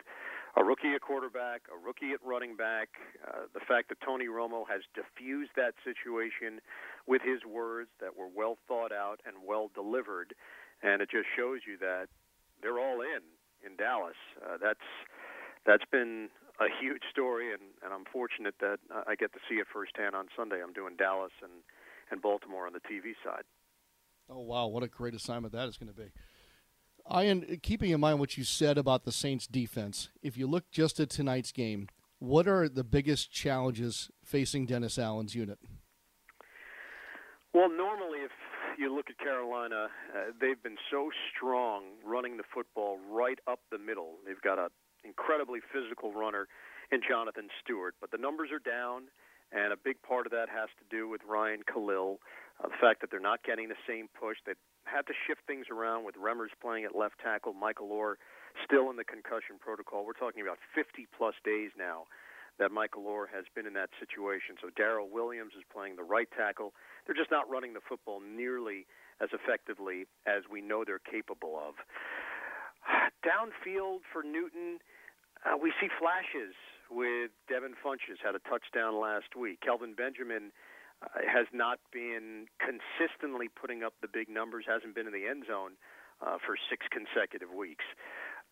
a 0.57 0.63
rookie 0.63 0.95
at 0.95 1.01
quarterback, 1.01 1.61
a 1.69 1.77
rookie 1.77 2.13
at 2.13 2.19
running 2.25 2.55
back, 2.55 2.89
uh, 3.21 3.45
the 3.53 3.59
fact 3.59 3.89
that 3.89 4.01
Tony 4.01 4.25
Romo 4.25 4.65
has 4.67 4.81
diffused 4.97 5.51
that 5.55 5.77
situation 5.85 6.61
with 7.05 7.21
his 7.21 7.45
words 7.45 7.89
that 8.01 8.17
were 8.17 8.27
well 8.33 8.57
thought 8.67 8.91
out 8.91 9.21
and 9.23 9.35
well 9.45 9.69
delivered. 9.75 10.33
And 10.81 10.99
it 10.99 11.11
just 11.11 11.27
shows 11.37 11.61
you 11.67 11.77
that 11.77 12.07
they're 12.61 12.79
all 12.79 13.01
in 13.01 13.21
in 13.63 13.77
Dallas. 13.77 14.17
Uh, 14.41 14.57
that's 14.57 14.87
that's 15.67 15.83
been 15.91 16.29
a 16.59 16.65
huge 16.81 17.03
story, 17.11 17.53
and, 17.53 17.61
and 17.83 17.93
I'm 17.93 18.05
fortunate 18.11 18.55
that 18.61 18.79
I 19.05 19.15
get 19.15 19.33
to 19.33 19.39
see 19.47 19.55
it 19.55 19.67
firsthand 19.71 20.15
on 20.15 20.27
Sunday. 20.35 20.63
I'm 20.63 20.73
doing 20.73 20.95
Dallas 20.97 21.33
and, 21.43 21.51
and 22.09 22.21
Baltimore 22.21 22.65
on 22.65 22.73
the 22.73 22.79
TV 22.79 23.13
side. 23.23 23.43
Oh, 24.29 24.39
wow. 24.39 24.67
What 24.67 24.81
a 24.81 24.87
great 24.87 25.13
assignment 25.13 25.53
that 25.53 25.67
is 25.67 25.77
going 25.77 25.93
to 25.93 25.99
be. 25.99 26.09
Ian, 27.13 27.59
keeping 27.61 27.91
in 27.91 27.99
mind 27.99 28.19
what 28.19 28.37
you 28.37 28.43
said 28.43 28.77
about 28.77 29.05
the 29.05 29.11
Saints 29.11 29.47
defense, 29.47 30.09
if 30.21 30.35
you 30.35 30.47
look 30.47 30.71
just 30.71 30.99
at 30.99 31.09
tonight's 31.09 31.51
game, 31.51 31.87
what 32.19 32.47
are 32.47 32.67
the 32.67 32.83
biggest 32.83 33.31
challenges 33.31 34.09
facing 34.25 34.65
Dennis 34.65 34.97
Allen's 34.97 35.35
unit? 35.35 35.59
Well, 37.53 37.69
normally, 37.69 38.19
if 38.19 38.31
you 38.77 38.93
look 38.93 39.09
at 39.09 39.17
Carolina, 39.19 39.87
uh, 40.13 40.31
they've 40.41 40.61
been 40.61 40.77
so 40.91 41.09
strong 41.33 41.83
running 42.05 42.37
the 42.37 42.43
football 42.53 42.97
right 43.09 43.39
up 43.47 43.59
the 43.71 43.77
middle. 43.77 44.15
They've 44.25 44.41
got 44.41 44.59
a 44.59 44.69
incredibly 45.07 45.59
physical 45.71 46.11
runner 46.11 46.47
in 46.91 47.01
Jonathan 47.07 47.47
Stewart. 47.63 47.95
But 47.99 48.11
the 48.11 48.19
numbers 48.19 48.51
are 48.51 48.59
down, 48.59 49.07
and 49.51 49.71
a 49.71 49.79
big 49.79 50.01
part 50.03 50.27
of 50.27 50.31
that 50.31 50.51
has 50.51 50.67
to 50.79 50.85
do 50.91 51.07
with 51.07 51.21
Ryan 51.27 51.63
Kalil. 51.63 52.19
Uh, 52.59 52.67
the 52.67 52.79
fact 52.81 53.01
that 53.01 53.11
they're 53.11 53.23
not 53.23 53.43
getting 53.43 53.69
the 53.69 53.79
same 53.87 54.09
push. 54.19 54.37
They've 54.45 54.59
had 54.85 55.05
to 55.07 55.13
shift 55.27 55.41
things 55.47 55.67
around 55.71 56.05
with 56.05 56.15
Remmers 56.15 56.51
playing 56.59 56.85
at 56.85 56.95
left 56.95 57.19
tackle, 57.23 57.53
Michael 57.53 57.89
Oher 57.89 58.15
still 58.65 58.89
in 58.89 58.97
the 58.97 59.05
concussion 59.05 59.61
protocol. 59.61 60.05
We're 60.05 60.17
talking 60.17 60.41
about 60.41 60.57
50 60.73 61.05
plus 61.15 61.35
days 61.45 61.69
now 61.77 62.09
that 62.57 62.71
Michael 62.71 63.03
Oher 63.05 63.29
has 63.29 63.45
been 63.53 63.67
in 63.67 63.73
that 63.73 63.93
situation. 63.99 64.57
So 64.57 64.73
Daryl 64.73 65.09
Williams 65.09 65.53
is 65.53 65.63
playing 65.71 65.95
the 65.95 66.07
right 66.07 66.27
tackle. 66.33 66.73
They're 67.05 67.15
just 67.15 67.29
not 67.29 67.45
running 67.49 67.73
the 67.73 67.85
football 67.85 68.19
nearly 68.19 68.87
as 69.21 69.29
effectively 69.33 70.05
as 70.25 70.43
we 70.49 70.61
know 70.61 70.83
they're 70.83 71.03
capable 71.03 71.57
of. 71.57 71.75
Downfield 73.25 74.01
for 74.11 74.23
Newton, 74.23 74.79
uh, 75.45 75.57
we 75.57 75.73
see 75.79 75.87
flashes 75.99 76.55
with 76.89 77.31
Devin 77.49 77.73
Funchess 77.83 78.19
had 78.23 78.35
a 78.35 78.43
touchdown 78.47 78.99
last 78.99 79.35
week. 79.35 79.59
Kelvin 79.61 79.93
Benjamin 79.93 80.51
uh, 81.03 81.07
has 81.27 81.45
not 81.51 81.79
been 81.91 82.47
consistently 82.57 83.47
putting 83.49 83.83
up 83.83 83.93
the 84.01 84.07
big 84.07 84.29
numbers, 84.29 84.65
hasn't 84.67 84.95
been 84.95 85.07
in 85.07 85.13
the 85.13 85.27
end 85.27 85.43
zone 85.47 85.75
uh, 86.21 86.37
for 86.43 86.55
six 86.69 86.87
consecutive 86.89 87.51
weeks. 87.51 87.85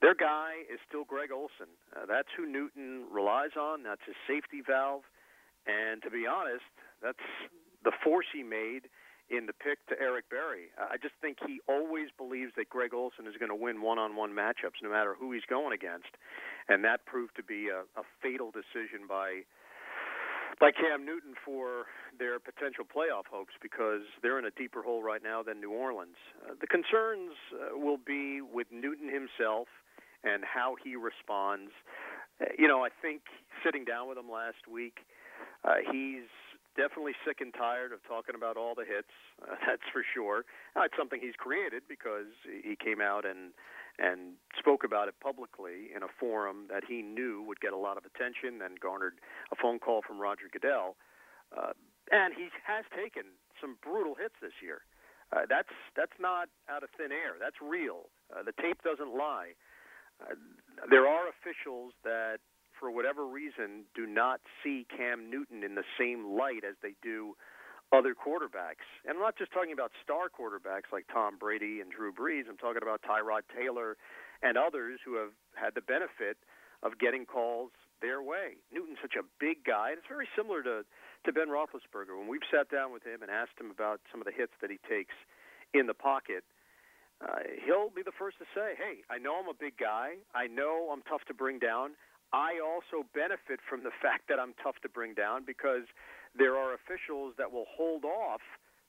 their 0.01 0.15
guy 0.15 0.67
is 0.71 0.79
still 0.87 1.05
Greg 1.05 1.31
Olsen. 1.31 1.71
Uh, 1.95 2.05
that's 2.05 2.29
who 2.35 2.45
Newton 2.45 3.05
relies 3.11 3.55
on. 3.57 3.83
That's 3.83 4.03
his 4.05 4.15
safety 4.27 4.61
valve. 4.65 5.03
And 5.65 6.03
to 6.03 6.11
be 6.11 6.27
honest, 6.27 6.67
that's 7.01 7.25
the 7.83 7.93
force 8.03 8.27
he 8.33 8.43
made 8.43 8.91
in 9.29 9.45
the 9.45 9.53
pick 9.53 9.81
to 9.87 9.95
Eric 9.99 10.29
Berry. 10.29 10.69
I 10.77 10.97
just 10.97 11.15
think 11.21 11.37
he 11.45 11.59
always 11.67 12.09
believes 12.17 12.53
that 12.57 12.69
Greg 12.69 12.93
Olsen 12.93 13.25
is 13.25 13.33
going 13.39 13.49
to 13.49 13.55
win 13.55 13.81
one-on-one 13.81 14.31
matchups 14.31 14.83
no 14.83 14.89
matter 14.89 15.15
who 15.17 15.31
he's 15.31 15.45
going 15.49 15.73
against, 15.73 16.13
and 16.69 16.83
that 16.83 17.05
proved 17.05 17.35
to 17.37 17.43
be 17.43 17.69
a, 17.69 17.89
a 17.99 18.03
fatal 18.21 18.51
decision 18.51 19.07
by 19.09 19.41
by 20.59 20.71
Cam 20.71 21.05
Newton 21.05 21.33
for 21.43 21.85
their 22.17 22.39
potential 22.39 22.85
playoff 22.85 23.27
hopes 23.29 23.51
because 23.61 24.07
they're 24.21 24.39
in 24.39 24.45
a 24.45 24.51
deeper 24.51 24.81
hole 24.81 25.03
right 25.03 25.21
now 25.21 25.43
than 25.43 25.59
New 25.59 25.71
Orleans. 25.71 26.15
Uh, 26.47 26.53
the 26.61 26.67
concerns 26.67 27.35
uh, 27.51 27.77
will 27.77 27.97
be 27.97 28.39
with 28.39 28.67
Newton 28.71 29.11
himself 29.11 29.67
and 30.23 30.43
how 30.45 30.75
he 30.81 30.95
responds. 30.95 31.71
Uh, 32.39 32.45
you 32.57 32.67
know, 32.67 32.85
I 32.85 32.89
think 33.01 33.23
sitting 33.65 33.83
down 33.83 34.07
with 34.07 34.17
him 34.17 34.31
last 34.31 34.67
week, 34.71 34.99
uh, 35.65 35.83
he's 35.91 36.29
definitely 36.75 37.15
sick 37.25 37.41
and 37.41 37.53
tired 37.53 37.91
of 37.91 38.03
talking 38.07 38.35
about 38.35 38.57
all 38.57 38.75
the 38.75 38.85
hits. 38.85 39.11
Uh, 39.41 39.55
that's 39.67 39.87
for 39.91 40.03
sure. 40.03 40.45
Uh, 40.75 40.83
it's 40.85 40.95
something 40.97 41.19
he's 41.19 41.37
created 41.37 41.83
because 41.87 42.31
he 42.45 42.75
came 42.75 43.01
out 43.01 43.25
and 43.25 43.51
and 43.97 44.35
spoke 44.59 44.83
about 44.83 45.07
it 45.07 45.15
publicly 45.23 45.87
in 45.95 46.03
a 46.03 46.11
forum 46.19 46.67
that 46.67 46.83
he 46.83 47.01
knew 47.01 47.41
would 47.47 47.61
get 47.61 47.71
a 47.71 47.79
lot 47.79 47.95
of 47.95 48.03
attention 48.03 48.59
and 48.59 48.77
garnered 48.83 49.15
a 49.53 49.55
phone 49.55 49.79
call 49.79 50.01
from 50.03 50.19
Roger 50.19 50.51
Goodell. 50.51 50.99
Uh, 51.55 51.71
and 52.11 52.33
he 52.35 52.51
has 52.67 52.83
taken 52.91 53.23
some 53.55 53.77
brutal 53.81 54.15
hits 54.19 54.35
this 54.41 54.59
year. 54.61 54.83
Uh, 55.31 55.47
that's 55.49 55.71
that's 55.95 56.15
not 56.19 56.49
out 56.69 56.83
of 56.83 56.89
thin 56.97 57.11
air. 57.11 57.39
That's 57.39 57.57
real. 57.63 58.11
Uh, 58.29 58.43
the 58.43 58.53
tape 58.61 58.83
doesn't 58.83 59.15
lie. 59.15 59.55
Uh, 60.21 60.35
there 60.89 61.07
are 61.07 61.31
officials 61.31 61.93
that 62.03 62.39
for 62.79 62.91
whatever 62.91 63.25
reason, 63.25 63.85
do 63.95 64.05
not 64.05 64.41
see 64.63 64.85
Cam 64.95 65.29
Newton 65.29 65.63
in 65.63 65.75
the 65.75 65.83
same 65.99 66.35
light 66.35 66.63
as 66.67 66.75
they 66.81 66.95
do 67.01 67.35
other 67.93 68.15
quarterbacks. 68.15 68.85
And 69.05 69.17
I'm 69.17 69.23
not 69.23 69.37
just 69.37 69.51
talking 69.51 69.73
about 69.73 69.91
star 70.03 70.27
quarterbacks 70.27 70.91
like 70.91 71.05
Tom 71.11 71.37
Brady 71.37 71.81
and 71.81 71.91
Drew 71.91 72.11
Brees. 72.11 72.49
I'm 72.49 72.57
talking 72.57 72.81
about 72.81 73.01
Tyrod 73.03 73.45
Taylor 73.55 73.97
and 74.41 74.57
others 74.57 74.99
who 75.05 75.15
have 75.15 75.31
had 75.53 75.75
the 75.75 75.81
benefit 75.81 76.37
of 76.83 76.97
getting 76.99 77.25
calls 77.25 77.71
their 78.01 78.21
way. 78.21 78.59
Newton's 78.73 78.97
such 79.01 79.15
a 79.15 79.23
big 79.39 79.63
guy. 79.63 79.89
And 79.89 79.97
it's 79.99 80.07
very 80.09 80.27
similar 80.35 80.63
to 80.63 80.83
to 81.25 81.33
Ben 81.33 81.49
Roethlisberger. 81.49 82.13
When 82.13 82.27
we've 82.27 82.45
sat 82.53 82.69
down 82.69 82.93
with 82.93 83.01
him 83.01 83.23
and 83.23 83.31
asked 83.31 83.57
him 83.59 83.71
about 83.71 83.99
some 84.11 84.21
of 84.21 84.25
the 84.25 84.33
hits 84.35 84.53
that 84.61 84.69
he 84.69 84.77
takes 84.87 85.15
in 85.73 85.87
the 85.87 85.97
pocket, 85.97 86.45
uh, 87.17 87.41
he'll 87.65 87.89
be 87.89 88.03
the 88.03 88.13
first 88.13 88.37
to 88.37 88.45
say, 88.53 88.75
"Hey, 88.77 89.01
I 89.09 89.17
know 89.17 89.39
I'm 89.41 89.47
a 89.47 89.57
big 89.57 89.77
guy. 89.77 90.17
I 90.35 90.45
know 90.45 90.91
I'm 90.91 91.01
tough 91.01 91.25
to 91.25 91.33
bring 91.33 91.57
down. 91.57 91.95
I 92.33 92.59
also 92.59 93.05
benefit 93.13 93.59
from 93.67 93.83
the 93.83 93.93
fact 94.01 94.27
that 94.29 94.39
I'm 94.39 94.53
tough 94.61 94.75
to 94.83 94.89
bring 94.89 95.13
down 95.13 95.43
because 95.45 95.85
there 96.37 96.55
are 96.55 96.73
officials 96.73 97.33
that 97.37 97.51
will 97.51 97.67
hold 97.69 98.05
off 98.05 98.41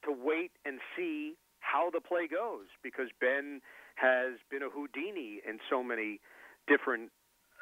to 0.04 0.12
wait 0.12 0.52
and 0.64 0.80
see 0.96 1.34
how 1.60 1.90
the 1.90 2.00
play 2.00 2.28
goes 2.28 2.70
because 2.82 3.08
Ben 3.20 3.60
has 3.96 4.38
been 4.50 4.62
a 4.62 4.70
Houdini 4.70 5.40
in 5.42 5.58
so 5.70 5.82
many 5.82 6.20
different 6.68 7.10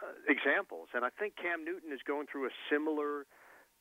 uh, 0.02 0.12
examples. 0.28 0.88
And 0.92 1.04
I 1.04 1.08
think 1.08 1.36
Cam 1.36 1.64
Newton 1.64 1.92
is 1.92 2.00
going 2.06 2.26
through 2.26 2.46
a 2.46 2.54
similar 2.70 3.24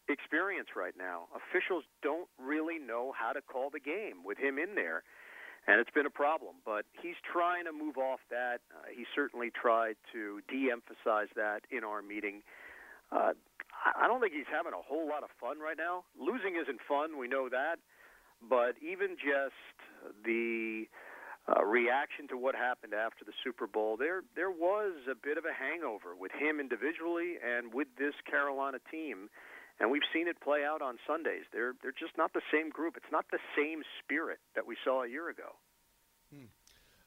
experience 0.07 0.75
right 0.75 0.93
now. 0.97 1.27
Officials 1.35 1.83
don't 2.01 2.27
really 2.37 2.77
know 2.79 3.11
how 3.17 3.31
to 3.33 3.41
call 3.41 3.69
the 3.71 3.79
game 3.79 4.23
with 4.23 4.37
him 4.37 4.59
in 4.59 4.75
there 4.75 5.03
and 5.67 5.79
it's 5.79 5.91
been 5.91 6.05
a 6.05 6.13
problem. 6.13 6.55
But 6.65 6.85
he's 7.01 7.19
trying 7.23 7.65
to 7.65 7.71
move 7.71 7.97
off 7.97 8.19
that. 8.29 8.59
Uh, 8.71 8.87
he 8.95 9.05
certainly 9.15 9.51
tried 9.51 9.95
to 10.13 10.41
de-emphasize 10.49 11.29
that 11.35 11.61
in 11.71 11.83
our 11.83 12.01
meeting. 12.01 12.41
Uh, 13.11 13.33
I 13.95 14.07
don't 14.07 14.21
think 14.21 14.33
he's 14.33 14.49
having 14.51 14.73
a 14.73 14.81
whole 14.81 15.07
lot 15.07 15.23
of 15.23 15.29
fun 15.39 15.59
right 15.59 15.77
now. 15.77 16.03
Losing 16.19 16.55
isn't 16.55 16.79
fun, 16.87 17.17
we 17.19 17.27
know 17.27 17.49
that. 17.49 17.77
But 18.41 18.75
even 18.81 19.15
just 19.15 19.55
the 20.25 20.85
uh, 21.47 21.63
reaction 21.63 22.27
to 22.29 22.37
what 22.37 22.55
happened 22.55 22.93
after 22.93 23.23
the 23.25 23.33
Super 23.43 23.67
Bowl, 23.67 23.95
there 23.97 24.23
there 24.35 24.51
was 24.51 24.93
a 25.11 25.15
bit 25.15 25.37
of 25.37 25.43
a 25.45 25.53
hangover 25.53 26.15
with 26.15 26.31
him 26.31 26.59
individually 26.59 27.35
and 27.43 27.73
with 27.73 27.87
this 27.97 28.15
Carolina 28.29 28.79
team 28.91 29.29
and 29.79 29.91
we've 29.91 30.01
seen 30.13 30.27
it 30.27 30.39
play 30.41 30.63
out 30.63 30.81
on 30.81 30.97
Sundays. 31.07 31.43
They're 31.51 31.73
they're 31.81 31.91
just 31.91 32.17
not 32.17 32.33
the 32.33 32.41
same 32.51 32.69
group. 32.69 32.95
It's 32.97 33.11
not 33.11 33.25
the 33.31 33.39
same 33.57 33.81
spirit 34.03 34.39
that 34.55 34.65
we 34.65 34.75
saw 34.83 35.03
a 35.03 35.09
year 35.09 35.29
ago. 35.29 35.55
Hmm. 36.33 36.45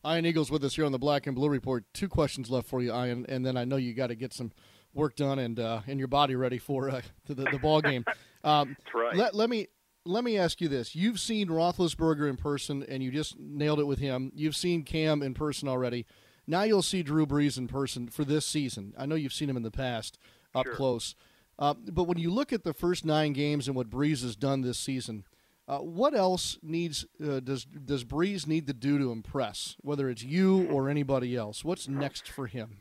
Ian 0.06 0.26
Eagles 0.26 0.50
with 0.50 0.62
us 0.62 0.76
here 0.76 0.84
on 0.84 0.92
the 0.92 0.98
Black 0.98 1.26
and 1.26 1.34
Blue 1.34 1.48
Report. 1.48 1.84
Two 1.92 2.08
questions 2.08 2.48
left 2.50 2.68
for 2.68 2.80
you, 2.80 2.94
Ian, 2.94 3.26
and 3.28 3.44
then 3.44 3.56
I 3.56 3.64
know 3.64 3.76
you 3.76 3.92
got 3.92 4.08
to 4.08 4.14
get 4.14 4.32
some 4.32 4.52
work 4.94 5.16
done 5.16 5.38
and 5.38 5.58
uh, 5.58 5.80
and 5.86 5.98
your 5.98 6.08
body 6.08 6.34
ready 6.34 6.58
for 6.58 6.90
uh, 6.90 7.00
the, 7.26 7.34
the 7.34 7.58
ball 7.58 7.80
game. 7.80 8.04
Um, 8.44 8.76
That's 8.78 8.94
right. 8.94 9.16
Let, 9.16 9.34
let 9.34 9.50
me 9.50 9.66
let 10.04 10.22
me 10.22 10.38
ask 10.38 10.60
you 10.60 10.68
this: 10.68 10.94
You've 10.94 11.18
seen 11.18 11.48
Roethlisberger 11.48 12.30
in 12.30 12.36
person, 12.36 12.84
and 12.88 13.02
you 13.02 13.10
just 13.10 13.36
nailed 13.40 13.80
it 13.80 13.88
with 13.88 13.98
him. 13.98 14.30
You've 14.36 14.54
seen 14.54 14.84
Cam 14.84 15.20
in 15.20 15.34
person 15.34 15.66
already. 15.68 16.06
Now 16.46 16.62
you'll 16.62 16.82
see 16.82 17.02
Drew 17.02 17.26
Brees 17.26 17.58
in 17.58 17.66
person 17.66 18.06
for 18.06 18.24
this 18.24 18.46
season. 18.46 18.94
I 18.96 19.04
know 19.04 19.16
you've 19.16 19.32
seen 19.32 19.50
him 19.50 19.56
in 19.56 19.64
the 19.64 19.72
past 19.72 20.16
up 20.54 20.66
sure. 20.66 20.74
close. 20.76 21.16
Uh, 21.58 21.74
but 21.74 22.04
when 22.04 22.18
you 22.18 22.30
look 22.30 22.52
at 22.52 22.64
the 22.64 22.74
first 22.74 23.04
nine 23.04 23.32
games 23.32 23.66
and 23.66 23.76
what 23.76 23.88
Brees 23.88 24.22
has 24.22 24.36
done 24.36 24.60
this 24.60 24.78
season, 24.78 25.24
uh, 25.68 25.78
what 25.78 26.14
else 26.14 26.58
needs 26.62 27.06
uh, 27.24 27.40
does 27.40 27.64
does 27.64 28.04
Brees 28.04 28.46
need 28.46 28.66
to 28.68 28.72
do 28.72 28.98
to 28.98 29.10
impress? 29.10 29.76
Whether 29.80 30.08
it's 30.10 30.22
you 30.22 30.68
or 30.70 30.88
anybody 30.88 31.34
else, 31.34 31.64
what's 31.64 31.88
next 31.88 32.28
for 32.28 32.46
him? 32.46 32.78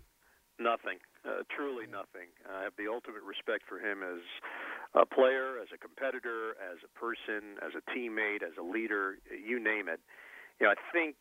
Nothing, 0.60 1.00
uh, 1.26 1.44
truly 1.50 1.86
nothing. 1.88 2.30
I 2.48 2.64
have 2.64 2.74
the 2.78 2.88
ultimate 2.92 3.24
respect 3.24 3.64
for 3.68 3.80
him 3.80 4.04
as 4.04 4.22
a 4.94 5.06
player, 5.06 5.60
as 5.60 5.70
a 5.74 5.78
competitor, 5.78 6.52
as 6.72 6.78
a 6.84 7.00
person, 7.00 7.58
as 7.66 7.72
a 7.76 7.82
teammate, 7.92 8.44
as 8.44 8.54
a 8.60 8.64
leader. 8.64 9.18
You 9.32 9.60
name 9.60 9.90
it. 9.90 10.00
You 10.60 10.68
know, 10.68 10.74
I 10.74 10.76
think 10.94 11.16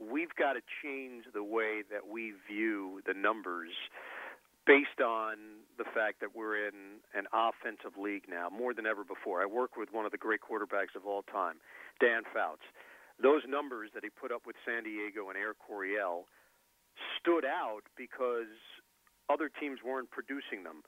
we've 0.00 0.34
got 0.34 0.54
to 0.54 0.60
change 0.82 1.24
the 1.34 1.44
way 1.44 1.82
that 1.92 2.08
we 2.10 2.32
view 2.48 3.02
the 3.06 3.14
numbers 3.14 3.70
based 4.66 5.00
on 5.04 5.36
the 5.78 5.88
fact 5.94 6.20
that 6.20 6.34
we're 6.34 6.68
in 6.68 7.00
an 7.14 7.26
offensive 7.32 7.96
league 7.98 8.24
now 8.28 8.48
more 8.48 8.74
than 8.74 8.86
ever 8.86 9.04
before. 9.04 9.42
I 9.42 9.46
work 9.46 9.76
with 9.76 9.88
one 9.92 10.04
of 10.04 10.12
the 10.12 10.18
great 10.18 10.40
quarterbacks 10.40 10.94
of 10.96 11.06
all 11.06 11.22
time, 11.22 11.56
Dan 12.00 12.22
Fouts. 12.34 12.64
Those 13.22 13.42
numbers 13.48 13.90
that 13.94 14.02
he 14.02 14.10
put 14.10 14.32
up 14.32 14.42
with 14.46 14.56
San 14.66 14.84
Diego 14.84 15.28
and 15.28 15.36
Air 15.38 15.54
Coryell 15.54 16.26
stood 17.20 17.44
out 17.44 17.82
because 17.96 18.50
other 19.30 19.48
teams 19.48 19.78
weren't 19.84 20.10
producing 20.10 20.64
them. 20.64 20.82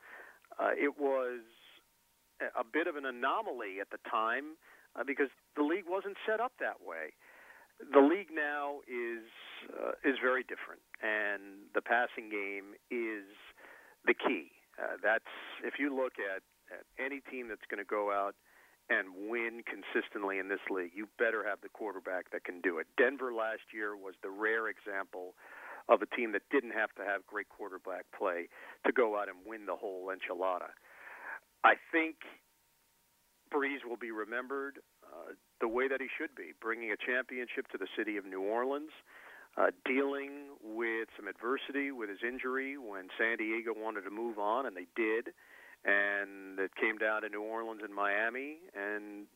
Uh, 0.58 0.74
it 0.76 0.98
was 0.98 1.40
a 2.40 2.64
bit 2.64 2.86
of 2.86 2.96
an 2.96 3.06
anomaly 3.06 3.80
at 3.80 3.90
the 3.90 3.98
time 4.10 4.58
uh, 4.98 5.04
because 5.06 5.28
the 5.56 5.62
league 5.62 5.86
wasn't 5.88 6.16
set 6.26 6.40
up 6.40 6.52
that 6.60 6.82
way. 6.84 7.14
The 7.78 8.00
league 8.00 8.30
now 8.30 8.80
is 8.86 9.26
uh, 9.70 9.98
is 10.06 10.14
very 10.22 10.42
different, 10.42 10.82
and 11.02 11.66
the 11.74 11.82
passing 11.82 12.30
game 12.30 12.78
is 12.90 13.26
the 14.06 14.14
key. 14.14 14.53
Uh, 14.78 14.96
that's 15.02 15.30
if 15.62 15.74
you 15.78 15.94
look 15.94 16.14
at, 16.18 16.42
at 16.72 16.84
any 16.98 17.20
team 17.30 17.48
that's 17.48 17.64
going 17.70 17.82
to 17.82 17.88
go 17.88 18.10
out 18.10 18.34
and 18.90 19.08
win 19.30 19.62
consistently 19.64 20.38
in 20.38 20.48
this 20.48 20.60
league, 20.68 20.92
you 20.94 21.08
better 21.18 21.44
have 21.46 21.60
the 21.62 21.72
quarterback 21.72 22.30
that 22.32 22.44
can 22.44 22.60
do 22.60 22.78
it. 22.78 22.86
Denver 22.98 23.32
last 23.32 23.72
year 23.72 23.96
was 23.96 24.14
the 24.22 24.30
rare 24.30 24.68
example 24.68 25.34
of 25.88 26.02
a 26.02 26.08
team 26.16 26.32
that 26.32 26.42
didn't 26.50 26.72
have 26.72 26.92
to 26.96 27.04
have 27.04 27.24
great 27.26 27.48
quarterback 27.48 28.04
play 28.16 28.48
to 28.86 28.92
go 28.92 29.16
out 29.16 29.28
and 29.28 29.36
win 29.46 29.66
the 29.66 29.76
whole 29.76 30.08
enchilada. 30.08 30.72
I 31.62 31.74
think 31.92 32.16
Brees 33.52 33.84
will 33.88 33.96
be 33.96 34.10
remembered 34.10 34.80
uh, 35.04 35.32
the 35.60 35.68
way 35.68 35.88
that 35.88 36.00
he 36.00 36.08
should 36.18 36.34
be, 36.34 36.52
bringing 36.60 36.92
a 36.92 36.96
championship 36.96 37.68
to 37.72 37.78
the 37.78 37.88
city 37.96 38.16
of 38.16 38.24
New 38.24 38.42
Orleans 38.42 38.92
uh, 38.92 39.23
dealing 39.86 40.56
with 40.62 41.08
some 41.16 41.28
adversity 41.28 41.92
with 41.92 42.08
his 42.08 42.20
injury 42.26 42.76
when 42.78 43.08
San 43.18 43.38
Diego 43.38 43.72
wanted 43.76 44.02
to 44.02 44.10
move 44.10 44.38
on, 44.38 44.66
and 44.66 44.76
they 44.76 44.86
did. 44.96 45.34
And 45.84 46.58
it 46.58 46.74
came 46.76 46.96
down 46.96 47.22
to 47.22 47.28
New 47.28 47.42
Orleans 47.42 47.82
and 47.84 47.94
Miami, 47.94 48.56
and 48.74 49.26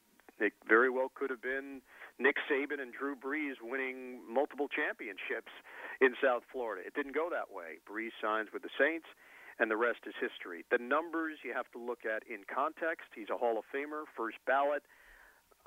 it 0.40 0.54
very 0.66 0.88
well 0.88 1.12
could 1.14 1.30
have 1.30 1.42
been 1.42 1.82
Nick 2.18 2.36
Saban 2.50 2.80
and 2.80 2.92
Drew 2.92 3.14
Brees 3.14 3.60
winning 3.60 4.20
multiple 4.26 4.66
championships 4.66 5.52
in 6.00 6.14
South 6.22 6.42
Florida. 6.50 6.82
It 6.86 6.94
didn't 6.94 7.14
go 7.14 7.28
that 7.30 7.52
way. 7.52 7.78
Brees 7.84 8.16
signs 8.22 8.48
with 8.52 8.62
the 8.62 8.72
Saints, 8.78 9.06
and 9.58 9.70
the 9.70 9.76
rest 9.76 10.00
is 10.06 10.14
history. 10.18 10.64
The 10.70 10.78
numbers 10.78 11.38
you 11.44 11.52
have 11.52 11.70
to 11.72 11.78
look 11.78 12.06
at 12.06 12.22
in 12.26 12.48
context. 12.48 13.12
He's 13.14 13.30
a 13.30 13.36
Hall 13.36 13.58
of 13.58 13.64
Famer, 13.68 14.08
first 14.16 14.38
ballot. 14.46 14.82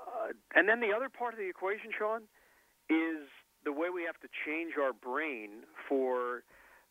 Uh, 0.00 0.34
and 0.56 0.68
then 0.68 0.80
the 0.80 0.90
other 0.90 1.08
part 1.08 1.32
of 1.32 1.38
the 1.38 1.48
equation, 1.48 1.92
Sean, 1.96 2.26
is 2.90 3.28
the 3.64 3.72
way 3.72 3.88
we 3.92 4.04
have 4.04 4.18
to 4.20 4.28
change 4.46 4.74
our 4.80 4.92
brain 4.92 5.64
for 5.88 6.42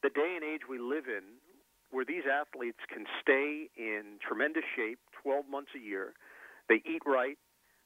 the 0.03 0.09
day 0.09 0.35
and 0.35 0.43
age 0.43 0.61
we 0.69 0.79
live 0.79 1.05
in, 1.07 1.39
where 1.91 2.05
these 2.05 2.23
athletes 2.25 2.79
can 2.87 3.05
stay 3.21 3.67
in 3.77 4.17
tremendous 4.25 4.63
shape 4.75 4.99
12 5.23 5.45
months 5.49 5.71
a 5.75 5.79
year. 5.79 6.13
They 6.69 6.81
eat 6.87 7.03
right. 7.05 7.37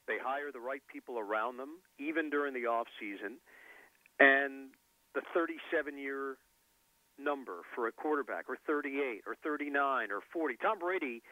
They 0.08 0.22
hire 0.22 0.52
the 0.54 0.62
right 0.62 0.84
people 0.92 1.18
around 1.18 1.58
them, 1.58 1.82
even 1.98 2.30
during 2.30 2.54
the 2.54 2.70
off 2.70 2.86
season. 3.00 3.42
And 4.20 4.70
the 5.16 5.22
37 5.34 5.98
year 5.98 6.38
number 7.18 7.66
for 7.74 7.88
a 7.88 7.92
quarterback, 7.92 8.46
or 8.48 8.58
38, 8.68 9.24
or 9.26 9.36
39, 9.42 10.12
or 10.12 10.20
40. 10.32 10.56
Tom 10.62 10.80
Brady, 10.80 11.24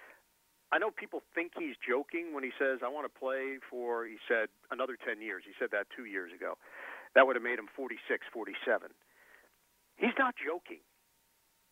I 0.72 0.80
know 0.80 0.90
people 0.90 1.22
think 1.36 1.52
he's 1.60 1.76
joking 1.86 2.34
when 2.34 2.44
he 2.44 2.50
says, 2.58 2.80
I 2.82 2.90
want 2.90 3.06
to 3.06 3.20
play 3.20 3.60
for, 3.70 4.08
he 4.08 4.18
said, 4.28 4.48
another 4.72 4.98
10 4.98 5.22
years. 5.22 5.44
He 5.46 5.54
said 5.60 5.70
that 5.72 5.86
two 5.96 6.06
years 6.06 6.32
ago. 6.34 6.58
That 7.16 7.28
would 7.28 7.36
have 7.36 7.44
made 7.44 7.60
him 7.60 7.70
46, 7.76 8.26
47. 8.34 8.90
He's 9.98 10.18
not 10.18 10.34
joking. 10.38 10.82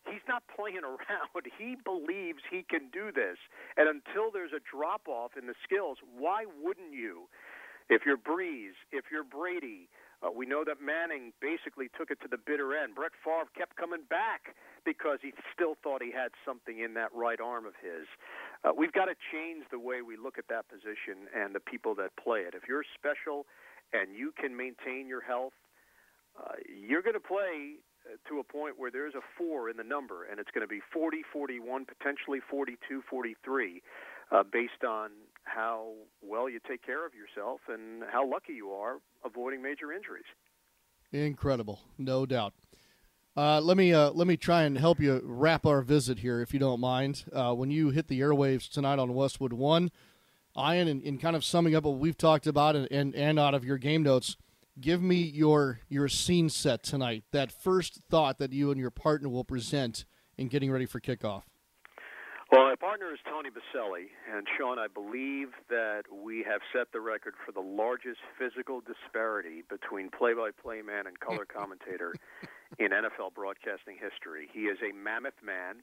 He's 0.06 0.25
not 0.27 0.43
playing 0.49 0.84
around. 0.86 1.45
He 1.58 1.75
believes 1.77 2.41
he 2.49 2.65
can 2.67 2.89
do 2.93 3.12
this. 3.12 3.38
And 3.77 3.89
until 3.89 4.32
there's 4.32 4.54
a 4.54 4.62
drop 4.62 5.08
off 5.08 5.38
in 5.38 5.47
the 5.47 5.58
skills, 5.63 5.97
why 6.17 6.45
wouldn't 6.62 6.93
you? 6.93 7.30
If 7.89 8.04
you're 8.06 8.17
Brees, 8.17 8.77
if 8.93 9.06
you're 9.12 9.25
Brady, 9.25 9.89
uh, 10.23 10.30
we 10.32 10.45
know 10.45 10.63
that 10.63 10.80
Manning 10.80 11.34
basically 11.41 11.89
took 11.97 12.12
it 12.12 12.21
to 12.21 12.30
the 12.30 12.38
bitter 12.38 12.77
end. 12.77 12.93
Brett 12.95 13.12
Favre 13.25 13.49
kept 13.58 13.75
coming 13.75 14.06
back 14.08 14.56
because 14.86 15.17
he 15.21 15.34
still 15.54 15.75
thought 15.84 16.01
he 16.01 16.12
had 16.13 16.32
something 16.45 16.80
in 16.80 16.93
that 16.93 17.10
right 17.13 17.41
arm 17.41 17.65
of 17.65 17.73
his. 17.82 18.06
Uh, 18.63 18.69
we've 18.71 18.93
got 18.93 19.06
to 19.06 19.17
change 19.34 19.65
the 19.71 19.80
way 19.80 20.01
we 20.01 20.15
look 20.15 20.38
at 20.38 20.47
that 20.47 20.69
position 20.69 21.25
and 21.36 21.56
the 21.56 21.60
people 21.60 21.95
that 21.95 22.15
play 22.21 22.45
it. 22.45 22.54
If 22.54 22.69
you're 22.69 22.86
special 22.95 23.45
and 23.93 24.15
you 24.15 24.34
can 24.39 24.56
maintain 24.56 25.08
your 25.08 25.21
health, 25.21 25.54
uh, 26.39 26.54
you're 26.67 27.01
going 27.01 27.15
to 27.15 27.19
play 27.19 27.75
uh, 28.06 28.17
to 28.30 28.39
a 28.39 28.43
point 28.43 28.80
where 28.80 28.91
there's 28.91 29.15
a 29.15 29.21
four 29.38 29.69
in 29.69 29.77
the 29.77 29.84
number, 29.84 30.25
and 30.30 30.39
it's 30.39 30.49
going 30.51 30.65
to 30.65 30.67
be 30.67 30.82
40, 30.93 31.21
41, 31.32 31.86
potentially 31.86 32.39
42, 32.49 33.04
43, 33.10 33.82
uh, 34.32 34.43
based 34.51 34.84
on 34.88 35.12
how 35.43 35.91
well 36.21 36.49
you 36.49 36.60
take 36.67 36.86
care 36.86 37.06
of 37.06 37.13
yourself 37.13 37.60
and 37.67 38.04
how 38.12 38.27
lucky 38.30 38.54
you 38.54 38.71
are 38.71 38.97
avoiding 39.25 39.62
major 39.62 39.91
injuries. 39.91 40.25
Incredible, 41.12 41.82
no 41.97 42.25
doubt. 42.25 42.54
Uh, 43.36 43.62
let 43.62 43.77
me 43.77 43.93
uh, 43.93 44.12
let 44.12 44.27
me 44.27 44.36
try 44.36 44.63
and 44.63 44.77
help 44.77 44.99
you 44.99 45.21
wrap 45.23 45.65
our 45.65 45.82
visit 45.82 46.19
here, 46.19 46.41
if 46.41 46.54
you 46.54 46.60
don't 46.60 46.82
mind. 46.82 47.23
Uh, 47.32 47.54
when 47.54 47.71
you 47.71 47.89
hit 47.89 48.08
the 48.10 48.19
airwaves 48.19 48.69
tonight 48.69 48.99
on 48.99 49.13
Westwood 49.13 49.54
One, 49.54 49.89
Ian, 50.57 50.87
in, 50.87 51.01
in 51.01 51.17
kind 51.17 51.35
of 51.35 51.43
summing 51.43 51.75
up 51.75 51.83
what 51.83 51.97
we've 51.97 52.17
talked 52.17 52.47
about 52.47 52.75
and, 52.75 52.87
and, 52.91 53.15
and 53.15 53.39
out 53.39 53.53
of 53.53 53.63
your 53.63 53.77
game 53.77 54.03
notes, 54.03 54.35
give 54.79 55.01
me 55.01 55.15
your 55.15 55.79
your 55.89 56.07
scene 56.07 56.49
set 56.49 56.83
tonight. 56.83 57.23
That 57.31 57.51
first 57.51 58.01
thought 58.09 58.37
that 58.39 58.51
you 58.51 58.71
and 58.71 58.79
your 58.79 58.91
partner 58.91 59.29
will 59.29 59.43
present 59.43 60.05
in 60.37 60.47
getting 60.47 60.71
ready 60.71 60.85
for 60.85 60.99
kickoff. 60.99 61.43
Well, 62.51 62.67
my 62.67 62.75
partner 62.75 63.13
is 63.13 63.19
Tony 63.23 63.49
Boselli, 63.49 64.07
and 64.29 64.45
Sean, 64.57 64.77
I 64.77 64.87
believe 64.87 65.51
that 65.69 66.03
we 66.11 66.43
have 66.43 66.59
set 66.73 66.91
the 66.91 66.99
record 66.99 67.35
for 67.45 67.53
the 67.53 67.61
largest 67.61 68.19
physical 68.37 68.81
disparity 68.81 69.63
between 69.69 70.09
play-by-play 70.09 70.81
man 70.81 71.07
and 71.07 71.17
color 71.17 71.45
commentator 71.45 72.13
in 72.77 72.91
NFL 72.91 73.35
broadcasting 73.35 73.95
history. 73.95 74.49
He 74.51 74.63
is 74.63 74.77
a 74.83 74.93
mammoth 74.93 75.39
man 75.41 75.79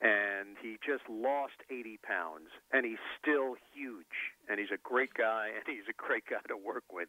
and 0.00 0.56
he 0.62 0.78
just 0.80 1.04
lost 1.08 1.60
80 1.70 2.00
pounds, 2.02 2.48
and 2.72 2.86
he's 2.86 3.02
still 3.20 3.54
huge, 3.74 4.32
and 4.48 4.58
he's 4.58 4.72
a 4.72 4.80
great 4.82 5.12
guy, 5.14 5.48
and 5.54 5.64
he's 5.66 5.88
a 5.88 5.96
great 5.96 6.24
guy 6.28 6.40
to 6.48 6.56
work 6.56 6.84
with. 6.92 7.08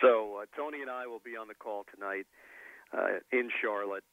So 0.00 0.42
uh, 0.42 0.46
Tony 0.56 0.82
and 0.82 0.90
I 0.90 1.06
will 1.06 1.22
be 1.24 1.36
on 1.36 1.48
the 1.48 1.54
call 1.54 1.84
tonight 1.92 2.26
uh, 2.92 3.24
in 3.32 3.50
Charlotte. 3.60 4.04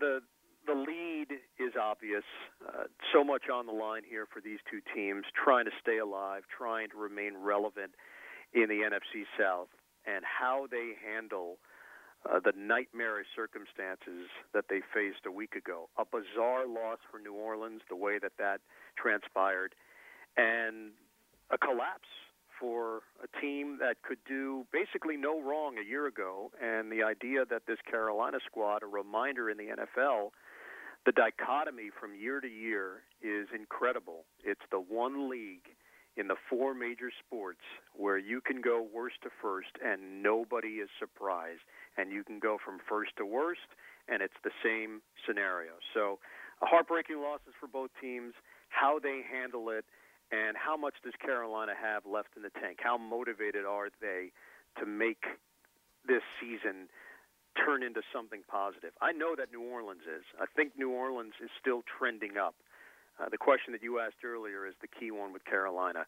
The 0.00 0.20
the 0.64 0.74
lead 0.74 1.26
is 1.58 1.74
obvious. 1.74 2.22
Uh, 2.62 2.84
so 3.12 3.24
much 3.24 3.50
on 3.52 3.66
the 3.66 3.72
line 3.72 4.02
here 4.08 4.26
for 4.32 4.40
these 4.40 4.60
two 4.70 4.78
teams, 4.94 5.24
trying 5.34 5.64
to 5.64 5.72
stay 5.80 5.98
alive, 5.98 6.44
trying 6.46 6.88
to 6.90 6.96
remain 6.96 7.34
relevant 7.36 7.90
in 8.54 8.68
the 8.68 8.86
NFC 8.86 9.26
South, 9.38 9.68
and 10.06 10.24
how 10.24 10.68
they 10.70 10.94
handle 11.02 11.58
uh, 12.28 12.40
the 12.40 12.52
nightmarish 12.56 13.26
circumstances 13.34 14.30
that 14.54 14.66
they 14.68 14.80
faced 14.94 15.26
a 15.26 15.32
week 15.32 15.54
ago. 15.54 15.88
A 15.98 16.04
bizarre 16.04 16.66
loss 16.66 16.98
for 17.10 17.18
New 17.18 17.34
Orleans, 17.34 17.82
the 17.88 17.96
way 17.96 18.18
that 18.20 18.32
that 18.38 18.60
transpired, 18.96 19.74
and 20.36 20.92
a 21.50 21.58
collapse 21.58 22.08
for 22.60 23.02
a 23.22 23.40
team 23.40 23.78
that 23.80 23.96
could 24.02 24.18
do 24.26 24.64
basically 24.72 25.16
no 25.16 25.40
wrong 25.42 25.76
a 25.78 25.88
year 25.88 26.06
ago. 26.06 26.52
And 26.62 26.92
the 26.92 27.02
idea 27.02 27.44
that 27.50 27.62
this 27.66 27.78
Carolina 27.90 28.38
squad, 28.46 28.82
a 28.82 28.86
reminder 28.86 29.50
in 29.50 29.56
the 29.56 29.74
NFL, 29.74 30.30
the 31.04 31.12
dichotomy 31.12 31.90
from 31.98 32.14
year 32.14 32.40
to 32.40 32.48
year 32.48 33.02
is 33.20 33.48
incredible. 33.52 34.24
It's 34.44 34.62
the 34.70 34.78
one 34.78 35.28
league 35.28 35.74
in 36.16 36.28
the 36.28 36.36
four 36.48 36.74
major 36.74 37.10
sports 37.24 37.62
where 37.94 38.18
you 38.18 38.40
can 38.40 38.60
go 38.60 38.86
worst 38.94 39.16
to 39.22 39.30
first 39.40 39.70
and 39.84 40.22
nobody 40.22 40.78
is 40.78 40.88
surprised 40.98 41.62
and 41.96 42.12
you 42.12 42.24
can 42.24 42.38
go 42.38 42.58
from 42.62 42.78
first 42.88 43.12
to 43.18 43.26
worst 43.26 43.68
and 44.08 44.22
it's 44.22 44.36
the 44.44 44.54
same 44.64 45.02
scenario. 45.26 45.72
So 45.94 46.18
heartbreaking 46.60 47.20
losses 47.20 47.54
for 47.58 47.66
both 47.66 47.90
teams 48.00 48.34
how 48.68 48.98
they 48.98 49.20
handle 49.22 49.68
it 49.68 49.84
and 50.30 50.56
how 50.56 50.76
much 50.76 50.94
does 51.04 51.12
carolina 51.20 51.72
have 51.76 52.06
left 52.06 52.36
in 52.36 52.42
the 52.42 52.50
tank? 52.60 52.78
How 52.80 52.96
motivated 52.96 53.64
are 53.64 53.88
they 54.00 54.32
to 54.80 54.86
make 54.86 55.24
this 56.06 56.22
season 56.40 56.88
turn 57.54 57.82
into 57.82 58.00
something 58.12 58.40
positive? 58.48 58.92
I 59.00 59.12
know 59.12 59.34
that 59.36 59.52
new 59.52 59.62
orleans 59.62 60.08
is. 60.08 60.24
I 60.40 60.46
think 60.56 60.72
new 60.78 60.90
orleans 60.90 61.34
is 61.42 61.50
still 61.60 61.82
trending 61.98 62.38
up. 62.38 62.54
Uh, 63.20 63.28
the 63.28 63.38
question 63.38 63.72
that 63.72 63.82
you 63.82 64.00
asked 64.00 64.24
earlier 64.24 64.66
is 64.66 64.74
the 64.80 64.88
key 64.88 65.10
one 65.10 65.32
with 65.32 65.44
Carolina. 65.44 66.06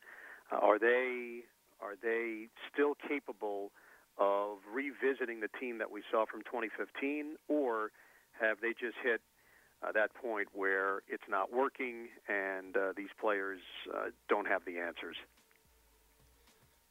Uh, 0.51 0.57
are 0.57 0.79
they 0.79 1.45
are 1.83 1.97
they 2.01 2.49
still 2.73 2.95
capable 3.07 3.73
of 4.19 4.59
revisiting 4.73 5.41
the 5.41 5.49
team 5.61 5.79
that 5.79 5.91
we 5.91 6.03
saw 6.11 6.25
from 6.27 6.43
2015, 6.43 7.37
or 7.49 7.91
have 8.41 8.61
they 8.61 8.71
just 8.71 8.97
hit 9.03 9.21
uh, 9.83 9.93
that 9.93 10.15
point 10.15 10.49
where 10.53 11.03
it's 11.09 11.25
not 11.29 11.53
working 11.53 12.09
and 12.29 12.77
uh, 12.77 12.93
these 12.97 13.09
players 13.21 13.61
uh, 13.93 14.11
don't 14.29 14.47
have 14.47 14.65
the 14.65 14.79
answers? 14.79 15.17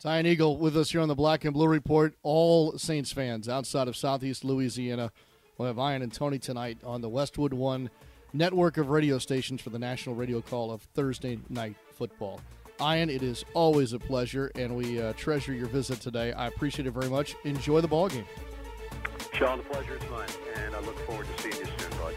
Ian 0.05 0.25
Eagle 0.25 0.57
with 0.57 0.75
us 0.75 0.91
here 0.91 0.99
on 0.99 1.07
the 1.07 1.15
Black 1.15 1.45
and 1.45 1.53
Blue 1.53 1.67
Report. 1.67 2.13
All 2.23 2.77
Saints 2.77 3.13
fans 3.13 3.47
outside 3.47 3.87
of 3.87 3.95
Southeast 3.95 4.43
Louisiana. 4.43 5.11
We'll 5.57 5.67
have 5.67 5.77
Ian 5.77 6.01
and 6.01 6.11
Tony 6.11 6.39
tonight 6.39 6.77
on 6.83 6.99
the 6.99 7.07
Westwood 7.07 7.53
One 7.53 7.89
network 8.33 8.77
of 8.77 8.89
radio 8.89 9.17
stations 9.17 9.61
for 9.61 9.69
the 9.69 9.79
national 9.79 10.15
radio 10.15 10.41
call 10.41 10.71
of 10.71 10.81
Thursday 10.81 11.39
Night 11.49 11.77
Football. 11.93 12.41
Ian, 12.81 13.09
it 13.09 13.21
is 13.21 13.45
always 13.53 13.93
a 13.93 13.99
pleasure, 13.99 14.51
and 14.55 14.75
we 14.75 15.01
uh, 15.01 15.13
treasure 15.13 15.53
your 15.53 15.67
visit 15.67 16.01
today. 16.01 16.33
I 16.33 16.47
appreciate 16.47 16.87
it 16.87 16.91
very 16.91 17.09
much. 17.09 17.35
Enjoy 17.43 17.81
the 17.81 17.87
ball 17.87 18.09
game. 18.09 18.25
Sean, 19.33 19.59
the 19.59 19.63
pleasure 19.65 19.95
is 19.95 20.09
mine, 20.09 20.27
and 20.55 20.75
I 20.75 20.79
look 20.81 20.97
forward 21.05 21.27
to 21.35 21.41
seeing 21.41 21.55
you 21.55 21.71
soon, 21.77 21.97
bud. 21.97 22.15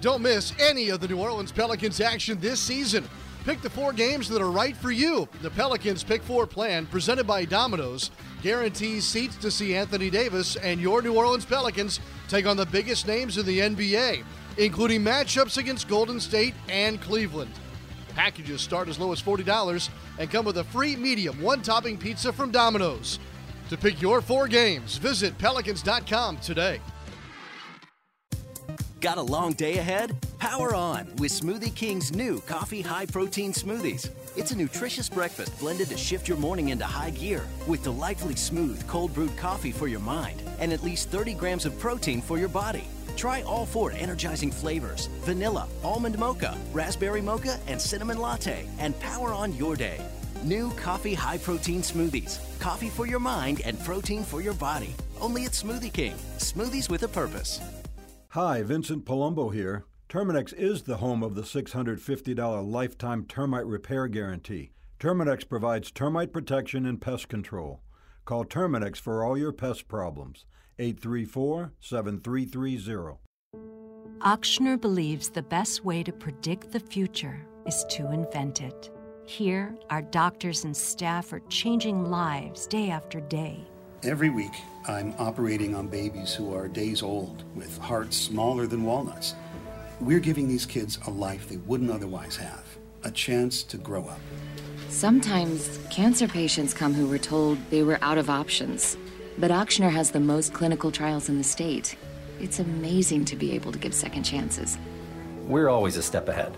Don't 0.00 0.22
miss 0.22 0.52
any 0.60 0.90
of 0.90 1.00
the 1.00 1.08
New 1.08 1.18
Orleans 1.18 1.50
Pelicans 1.50 2.00
action 2.00 2.38
this 2.38 2.60
season. 2.60 3.08
Pick 3.44 3.60
the 3.62 3.70
four 3.70 3.92
games 3.92 4.28
that 4.28 4.40
are 4.40 4.50
right 4.50 4.76
for 4.76 4.90
you. 4.90 5.28
The 5.42 5.50
Pelicans 5.50 6.04
Pick 6.04 6.22
Four 6.22 6.46
plan, 6.46 6.86
presented 6.86 7.26
by 7.26 7.44
Domino's, 7.44 8.10
guarantees 8.44 9.06
seats 9.06 9.36
to 9.36 9.50
see 9.50 9.74
Anthony 9.74 10.10
Davis 10.10 10.56
and 10.56 10.78
your 10.78 11.00
New 11.00 11.14
Orleans 11.14 11.46
Pelicans 11.46 11.98
take 12.28 12.44
on 12.44 12.58
the 12.58 12.66
biggest 12.66 13.06
names 13.06 13.38
in 13.38 13.46
the 13.46 13.58
NBA, 13.58 14.22
including 14.58 15.02
matchups 15.02 15.56
against 15.56 15.88
Golden 15.88 16.20
State 16.20 16.54
and 16.68 17.00
Cleveland. 17.00 17.50
Packages 18.10 18.60
start 18.60 18.88
as 18.88 18.98
low 18.98 19.12
as 19.12 19.22
$40 19.22 19.88
and 20.18 20.30
come 20.30 20.44
with 20.44 20.58
a 20.58 20.64
free 20.64 20.94
medium 20.94 21.40
one 21.40 21.62
topping 21.62 21.96
pizza 21.96 22.34
from 22.34 22.50
Domino's. 22.50 23.18
To 23.70 23.78
pick 23.78 24.02
your 24.02 24.20
four 24.20 24.46
games, 24.46 24.98
visit 24.98 25.36
pelicans.com 25.38 26.36
today. 26.36 26.82
Got 29.00 29.16
a 29.16 29.22
long 29.22 29.54
day 29.54 29.78
ahead? 29.78 30.18
Power 30.38 30.74
on 30.74 31.06
with 31.16 31.32
Smoothie 31.32 31.74
King's 31.74 32.14
new 32.14 32.40
coffee 32.42 32.82
high 32.82 33.06
protein 33.06 33.54
smoothies. 33.54 34.10
It's 34.36 34.50
a 34.50 34.56
nutritious 34.56 35.08
breakfast 35.08 35.56
blended 35.60 35.90
to 35.90 35.96
shift 35.96 36.26
your 36.26 36.36
morning 36.36 36.70
into 36.70 36.84
high 36.84 37.10
gear 37.10 37.46
with 37.68 37.84
delightfully 37.84 38.34
smooth 38.34 38.84
cold 38.88 39.14
brewed 39.14 39.36
coffee 39.36 39.70
for 39.70 39.86
your 39.86 40.00
mind 40.00 40.42
and 40.58 40.72
at 40.72 40.82
least 40.82 41.08
30 41.10 41.34
grams 41.34 41.66
of 41.66 41.78
protein 41.78 42.20
for 42.20 42.36
your 42.36 42.48
body. 42.48 42.84
Try 43.16 43.42
all 43.42 43.64
four 43.64 43.92
energizing 43.92 44.50
flavors 44.50 45.06
vanilla, 45.22 45.68
almond 45.84 46.18
mocha, 46.18 46.58
raspberry 46.72 47.20
mocha, 47.20 47.60
and 47.68 47.80
cinnamon 47.80 48.18
latte 48.18 48.66
and 48.80 48.98
power 48.98 49.32
on 49.32 49.54
your 49.54 49.76
day. 49.76 50.00
New 50.42 50.70
coffee 50.72 51.14
high 51.14 51.38
protein 51.38 51.80
smoothies. 51.80 52.40
Coffee 52.58 52.90
for 52.90 53.06
your 53.06 53.20
mind 53.20 53.62
and 53.64 53.78
protein 53.84 54.24
for 54.24 54.42
your 54.42 54.54
body. 54.54 54.94
Only 55.20 55.44
at 55.44 55.52
Smoothie 55.52 55.92
King. 55.92 56.16
Smoothies 56.38 56.90
with 56.90 57.04
a 57.04 57.08
purpose. 57.08 57.60
Hi, 58.30 58.62
Vincent 58.62 59.04
Palumbo 59.04 59.54
here. 59.54 59.84
Terminix 60.14 60.54
is 60.54 60.82
the 60.82 60.98
home 60.98 61.24
of 61.24 61.34
the 61.34 61.42
$650 61.42 62.70
lifetime 62.70 63.24
termite 63.24 63.66
repair 63.66 64.06
guarantee. 64.06 64.70
Terminix 65.00 65.48
provides 65.48 65.90
termite 65.90 66.32
protection 66.32 66.86
and 66.86 67.00
pest 67.00 67.28
control. 67.28 67.80
Call 68.24 68.44
Terminix 68.44 68.96
for 68.96 69.24
all 69.24 69.36
your 69.36 69.50
pest 69.50 69.88
problems. 69.88 70.44
834 70.78 71.72
7330. 71.80 73.18
Ochsner 74.20 74.80
believes 74.80 75.30
the 75.30 75.42
best 75.42 75.84
way 75.84 76.04
to 76.04 76.12
predict 76.12 76.70
the 76.70 76.78
future 76.78 77.44
is 77.66 77.84
to 77.90 78.12
invent 78.12 78.60
it. 78.60 78.92
Here, 79.26 79.74
our 79.90 80.02
doctors 80.02 80.62
and 80.62 80.76
staff 80.76 81.32
are 81.32 81.42
changing 81.48 82.08
lives 82.08 82.68
day 82.68 82.90
after 82.90 83.20
day. 83.20 83.66
Every 84.04 84.30
week, 84.30 84.54
I'm 84.86 85.12
operating 85.18 85.74
on 85.74 85.88
babies 85.88 86.32
who 86.32 86.54
are 86.54 86.68
days 86.68 87.02
old 87.02 87.42
with 87.56 87.76
hearts 87.78 88.16
smaller 88.16 88.68
than 88.68 88.84
walnuts. 88.84 89.34
We're 90.00 90.20
giving 90.20 90.48
these 90.48 90.66
kids 90.66 90.98
a 91.06 91.10
life 91.10 91.48
they 91.48 91.56
wouldn't 91.58 91.90
otherwise 91.90 92.36
have, 92.36 92.64
a 93.04 93.10
chance 93.12 93.62
to 93.62 93.76
grow 93.76 94.06
up. 94.06 94.18
Sometimes 94.88 95.78
cancer 95.88 96.26
patients 96.26 96.74
come 96.74 96.92
who 96.92 97.06
were 97.06 97.18
told 97.18 97.58
they 97.70 97.84
were 97.84 97.98
out 98.02 98.18
of 98.18 98.28
options. 98.28 98.96
But 99.38 99.52
Ochsner 99.52 99.90
has 99.90 100.10
the 100.10 100.20
most 100.20 100.52
clinical 100.52 100.90
trials 100.90 101.28
in 101.28 101.38
the 101.38 101.44
state. 101.44 101.96
It's 102.40 102.58
amazing 102.58 103.24
to 103.26 103.36
be 103.36 103.52
able 103.52 103.70
to 103.70 103.78
give 103.78 103.94
second 103.94 104.24
chances. 104.24 104.78
We're 105.46 105.68
always 105.68 105.96
a 105.96 106.02
step 106.02 106.28
ahead, 106.28 106.56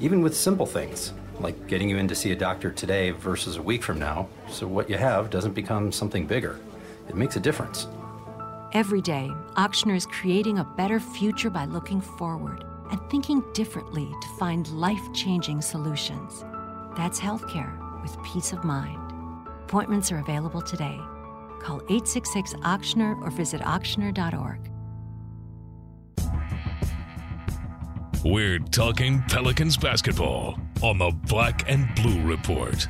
even 0.00 0.20
with 0.20 0.36
simple 0.36 0.66
things 0.66 1.12
like 1.38 1.66
getting 1.68 1.88
you 1.88 1.98
in 1.98 2.08
to 2.08 2.14
see 2.14 2.32
a 2.32 2.36
doctor 2.36 2.70
today 2.70 3.10
versus 3.10 3.56
a 3.56 3.62
week 3.62 3.82
from 3.82 3.98
now, 3.98 4.28
so 4.48 4.66
what 4.66 4.90
you 4.90 4.96
have 4.96 5.30
doesn't 5.30 5.54
become 5.54 5.90
something 5.90 6.26
bigger. 6.26 6.58
It 7.08 7.14
makes 7.14 7.36
a 7.36 7.40
difference. 7.40 7.86
Every 8.72 9.00
day, 9.00 9.30
Ochsner 9.56 9.96
is 9.96 10.06
creating 10.06 10.58
a 10.58 10.64
better 10.64 10.98
future 11.00 11.50
by 11.50 11.64
looking 11.64 12.00
forward 12.00 12.64
and 12.92 13.00
thinking 13.10 13.42
differently 13.54 14.08
to 14.20 14.28
find 14.38 14.68
life 14.68 15.02
changing 15.12 15.60
solutions. 15.60 16.44
That's 16.96 17.18
healthcare 17.18 17.72
with 18.02 18.16
peace 18.22 18.52
of 18.52 18.62
mind. 18.62 19.00
Appointments 19.64 20.12
are 20.12 20.18
available 20.18 20.62
today. 20.62 21.00
Call 21.60 21.78
866 21.88 22.54
Ochsner 22.62 23.20
or 23.22 23.30
visit 23.30 23.60
Ochsner.org. 23.62 24.68
We're 28.24 28.58
talking 28.58 29.22
Pelicans 29.28 29.76
basketball 29.76 30.56
on 30.82 30.98
the 30.98 31.10
Black 31.26 31.68
and 31.68 31.92
Blue 31.96 32.22
Report. 32.22 32.86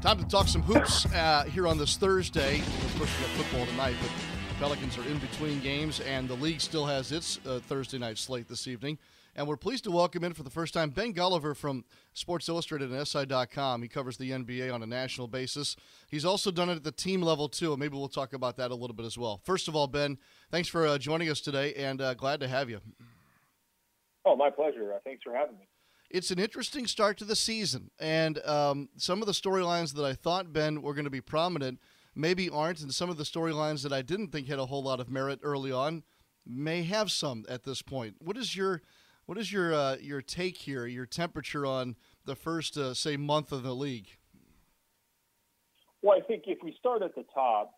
Time 0.00 0.18
to 0.18 0.26
talk 0.26 0.48
some 0.48 0.62
hoops 0.62 1.06
uh, 1.06 1.44
here 1.44 1.68
on 1.68 1.76
this 1.76 1.96
Thursday. 1.96 2.60
Of 2.60 2.94
course, 2.98 3.10
we 3.18 3.26
got 3.26 3.34
football 3.36 3.66
tonight, 3.66 3.96
but 4.00 4.10
the 4.48 4.54
Pelicans 4.58 4.96
are 4.96 5.06
in 5.08 5.18
between 5.18 5.60
games, 5.60 6.00
and 6.00 6.28
the 6.28 6.34
league 6.34 6.60
still 6.60 6.86
has 6.86 7.12
its 7.12 7.38
uh, 7.46 7.60
Thursday 7.68 7.98
night 7.98 8.18
slate 8.18 8.48
this 8.48 8.66
evening. 8.66 8.98
And 9.38 9.46
we're 9.46 9.56
pleased 9.56 9.84
to 9.84 9.92
welcome 9.92 10.24
in 10.24 10.32
for 10.32 10.42
the 10.42 10.50
first 10.50 10.74
time 10.74 10.90
Ben 10.90 11.14
Golliver 11.14 11.56
from 11.56 11.84
Sports 12.12 12.48
Illustrated 12.48 12.90
and 12.90 13.06
SI.com. 13.06 13.82
He 13.82 13.88
covers 13.88 14.16
the 14.16 14.32
NBA 14.32 14.74
on 14.74 14.82
a 14.82 14.86
national 14.86 15.28
basis. 15.28 15.76
He's 16.10 16.24
also 16.24 16.50
done 16.50 16.68
it 16.68 16.74
at 16.74 16.82
the 16.82 16.90
team 16.90 17.22
level, 17.22 17.48
too. 17.48 17.76
Maybe 17.76 17.96
we'll 17.96 18.08
talk 18.08 18.32
about 18.32 18.56
that 18.56 18.72
a 18.72 18.74
little 18.74 18.96
bit 18.96 19.06
as 19.06 19.16
well. 19.16 19.40
First 19.44 19.68
of 19.68 19.76
all, 19.76 19.86
Ben, 19.86 20.18
thanks 20.50 20.66
for 20.66 20.88
uh, 20.88 20.98
joining 20.98 21.30
us 21.30 21.40
today, 21.40 21.72
and 21.74 22.02
uh, 22.02 22.14
glad 22.14 22.40
to 22.40 22.48
have 22.48 22.68
you. 22.68 22.80
Oh, 24.24 24.34
my 24.34 24.50
pleasure. 24.50 24.92
Uh, 24.92 24.98
thanks 25.04 25.22
for 25.22 25.32
having 25.32 25.56
me. 25.56 25.68
It's 26.10 26.32
an 26.32 26.40
interesting 26.40 26.88
start 26.88 27.16
to 27.18 27.24
the 27.24 27.36
season, 27.36 27.92
and 28.00 28.44
um, 28.44 28.88
some 28.96 29.22
of 29.22 29.26
the 29.26 29.32
storylines 29.32 29.94
that 29.94 30.04
I 30.04 30.14
thought, 30.14 30.52
Ben, 30.52 30.82
were 30.82 30.94
going 30.94 31.04
to 31.04 31.10
be 31.10 31.20
prominent 31.20 31.78
maybe 32.12 32.50
aren't, 32.50 32.80
and 32.80 32.92
some 32.92 33.08
of 33.08 33.16
the 33.16 33.22
storylines 33.22 33.84
that 33.84 33.92
I 33.92 34.02
didn't 34.02 34.32
think 34.32 34.48
had 34.48 34.58
a 34.58 34.66
whole 34.66 34.82
lot 34.82 34.98
of 34.98 35.08
merit 35.08 35.38
early 35.44 35.70
on 35.70 36.02
may 36.44 36.82
have 36.82 37.12
some 37.12 37.44
at 37.48 37.62
this 37.62 37.82
point. 37.82 38.16
What 38.18 38.36
is 38.36 38.56
your 38.56 38.82
what 39.28 39.36
is 39.36 39.52
your 39.52 39.74
uh, 39.74 39.96
your 40.00 40.22
take 40.22 40.56
here, 40.56 40.86
your 40.86 41.04
temperature 41.04 41.66
on 41.66 41.96
the 42.24 42.34
first, 42.34 42.78
uh, 42.78 42.94
say, 42.94 43.18
month 43.18 43.52
of 43.52 43.62
the 43.62 43.74
league? 43.74 44.08
Well, 46.00 46.16
I 46.16 46.22
think 46.22 46.44
if 46.46 46.60
we 46.64 46.74
start 46.80 47.02
at 47.02 47.14
the 47.14 47.26
top, 47.34 47.72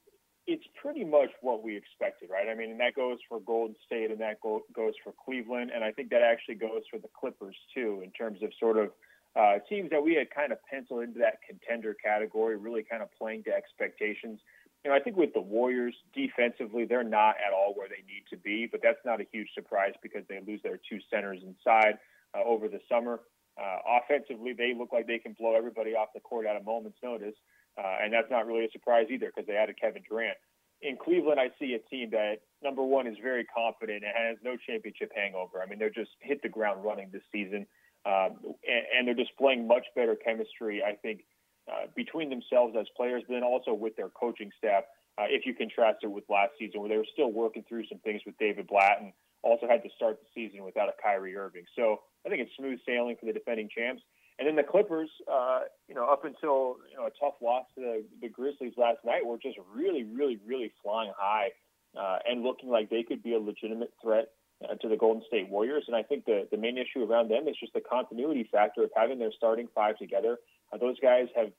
it's 0.47 0.63
pretty 0.81 1.05
much 1.05 1.31
what 1.41 1.65
we 1.65 1.77
expected, 1.77 2.31
right? 2.31 2.49
I 2.49 2.55
mean, 2.55 2.71
and 2.71 2.79
that 2.79 2.95
goes 2.95 3.19
for 3.29 3.41
Golden 3.41 3.75
State 3.85 4.13
and 4.13 4.21
that 4.21 4.41
go- 4.41 4.63
goes 4.73 4.95
for 5.03 5.13
Cleveland, 5.25 5.73
and 5.75 5.83
I 5.83 5.91
think 5.91 6.11
that 6.11 6.23
actually 6.23 6.55
goes 6.55 6.83
for 6.89 7.01
the 7.01 7.09
Clippers 7.19 7.57
too, 7.75 8.01
in 8.05 8.13
terms 8.13 8.45
of 8.45 8.53
sort 8.61 8.77
of 8.79 8.91
uh, 9.35 9.59
teams 9.69 9.91
that 9.91 10.05
we 10.05 10.15
had 10.15 10.31
kind 10.31 10.53
of 10.53 10.59
penciled 10.71 11.03
into 11.03 11.19
that 11.19 11.39
contender 11.45 11.95
category, 11.95 12.59
really 12.59 12.85
kind 12.89 13.03
of 13.03 13.09
playing 13.19 13.43
to 13.45 13.51
expectations 13.51 14.39
you 14.85 14.91
know, 14.91 14.97
I 14.97 15.01
think 15.01 15.17
with 15.17 15.35
the 15.35 15.41
Warriors 15.41 15.95
defensively, 16.15 16.87
they're 16.87 17.05
not 17.05 17.37
at 17.47 17.53
all 17.53 17.75
where 17.75 17.89
they 17.89 18.03
need 18.07 18.25
to 18.31 18.37
be, 18.37 18.67
but 18.71 18.81
that's 18.83 19.01
not 19.05 19.21
a 19.21 19.27
huge 19.31 19.49
surprise 19.55 19.93
because 20.03 20.23
they 20.29 20.41
lose 20.47 20.61
their 20.63 20.79
two 20.89 20.99
centers 21.13 21.41
inside 21.45 21.99
uh, 22.35 22.43
over 22.45 22.69
the 22.69 22.81
summer. 22.89 23.21
Uh, 23.61 24.01
offensively, 24.01 24.55
they 24.57 24.73
look 24.77 24.93
like 24.93 25.07
they 25.07 25.19
can 25.19 25.35
blow 25.39 25.55
everybody 25.55 25.91
off 25.91 26.09
the 26.15 26.21
court 26.21 26.47
at 26.47 26.57
a 26.57 26.65
moment's 26.65 26.97
notice, 27.03 27.35
uh, 27.77 27.97
and 28.03 28.13
that's 28.13 28.31
not 28.31 28.47
really 28.47 28.65
a 28.65 28.71
surprise 28.71 29.07
either 29.11 29.27
because 29.27 29.47
they 29.47 29.57
added 29.57 29.77
Kevin 29.79 30.03
Durant. 30.09 30.39
In 30.81 30.97
Cleveland, 30.97 31.39
I 31.39 31.51
see 31.59 31.75
a 31.75 31.79
team 31.91 32.09
that 32.13 32.37
number 32.63 32.83
one 32.83 33.07
is 33.07 33.17
very 33.23 33.45
confident 33.45 34.03
and 34.03 34.15
has 34.17 34.39
no 34.43 34.57
championship 34.57 35.13
hangover. 35.15 35.61
I 35.61 35.67
mean, 35.67 35.79
they're 35.79 35.91
just 35.91 36.13
hit 36.21 36.41
the 36.41 36.49
ground 36.49 36.83
running 36.83 37.11
this 37.13 37.23
season, 37.31 37.67
um, 38.07 38.41
and, 38.65 38.85
and 38.97 39.07
they're 39.07 39.15
displaying 39.15 39.69
much 39.69 39.85
better 39.95 40.17
chemistry. 40.17 40.83
I 40.83 40.95
think 40.95 41.25
uh, 41.71 41.87
between 41.95 42.31
themselves 42.31 42.75
as 42.79 42.87
players, 42.97 43.23
but 43.29 43.35
then 43.35 43.45
also 43.45 43.73
with 43.73 43.97
their 43.97 44.09
coaching 44.09 44.51
staff. 44.59 44.85
Uh, 45.19 45.27
if 45.29 45.45
you 45.45 45.55
contrast 45.55 45.99
it 46.03 46.11
with 46.11 46.25
last 46.29 46.53
season, 46.59 46.81
where 46.81 46.89
they 46.89 46.97
were 46.97 47.07
still 47.13 47.31
working 47.31 47.65
through 47.69 47.85
some 47.89 47.99
things 47.99 48.23
with 48.25 48.37
David 48.39 48.67
Blatt 48.67 48.99
and 49.01 49.13
also 49.43 49.67
had 49.69 49.83
to 49.83 49.91
start 49.95 50.19
the 50.21 50.27
season 50.35 50.65
without 50.65 50.89
a 50.89 50.93
Kyrie 51.03 51.37
Irving. 51.37 51.65
So 51.77 52.01
I 52.25 52.29
think 52.29 52.43
it's 52.43 52.53
smooth 52.57 52.79
sailing 52.87 53.17
for 53.19 53.27
the 53.27 53.33
defending 53.33 53.69
champs. 53.69 54.03
And 54.39 54.49
then 54.49 54.57
the 54.57 54.63
Clippers, 54.63 55.11
uh, 55.31 55.61
you 55.87 55.95
know, 55.95 56.07
up 56.07 56.25
until 56.25 56.77
you 56.91 56.97
know 56.97 57.07
a 57.07 57.11
tough 57.21 57.35
loss 57.43 57.67
to 57.75 57.81
the, 57.81 58.05
the 58.23 58.29
Grizzlies 58.29 58.73
last 58.77 58.99
night, 59.05 59.25
were 59.25 59.37
just 59.37 59.59
really, 59.75 60.05
really, 60.05 60.39
really 60.47 60.73
flying 60.83 61.13
high 61.17 61.51
uh, 61.99 62.19
and 62.27 62.43
looking 62.43 62.71
like 62.71 62.89
they 62.89 63.03
could 63.03 63.23
be 63.23 63.35
a 63.35 63.39
legitimate 63.39 63.93
threat 64.03 64.29
uh, 64.65 64.75
to 64.77 64.89
the 64.89 64.97
Golden 64.97 65.23
State 65.27 65.51
Warriors. 65.51 65.85
And 65.89 65.95
I 65.95 66.03
think 66.03 66.25
the 66.25 66.49
the 66.51 66.57
main 66.57 66.79
issue 66.79 67.05
around 67.05 67.31
them 67.31 67.49
is 67.49 67.57
just 67.61 67.75
the 67.75 67.83
continuity 67.83 68.49
factor 68.51 68.83
of 68.83 68.91
having 68.97 69.19
their 69.19 69.33
starting 69.37 69.69
five 69.75 69.99
together 69.99 70.39
uh, 70.73 70.79
those 70.79 70.99
guys 71.01 71.27
have, 71.37 71.51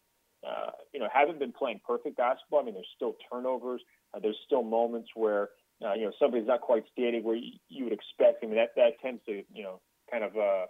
uh, 0.47 0.71
you 0.93 0.99
know, 0.99 1.07
haven't 1.13 1.39
been 1.39 1.51
playing 1.51 1.79
perfect 1.85 2.17
basketball. 2.17 2.61
I 2.61 2.63
mean, 2.63 2.73
there's 2.73 2.87
still 2.95 3.15
turnovers. 3.31 3.81
Uh, 4.13 4.19
there's 4.19 4.37
still 4.45 4.63
moments 4.63 5.09
where, 5.15 5.49
uh, 5.85 5.93
you 5.93 6.05
know, 6.05 6.11
somebody's 6.19 6.47
not 6.47 6.61
quite 6.61 6.83
standing 6.91 7.23
where 7.23 7.35
you, 7.35 7.53
you 7.69 7.83
would 7.83 7.93
expect. 7.93 8.43
I 8.43 8.47
mean, 8.47 8.55
that 8.55 8.71
that 8.75 8.99
tends 9.01 9.21
to, 9.25 9.43
you 9.53 9.63
know, 9.63 9.79
kind 10.09 10.23
of 10.23 10.35
uh, 10.35 10.65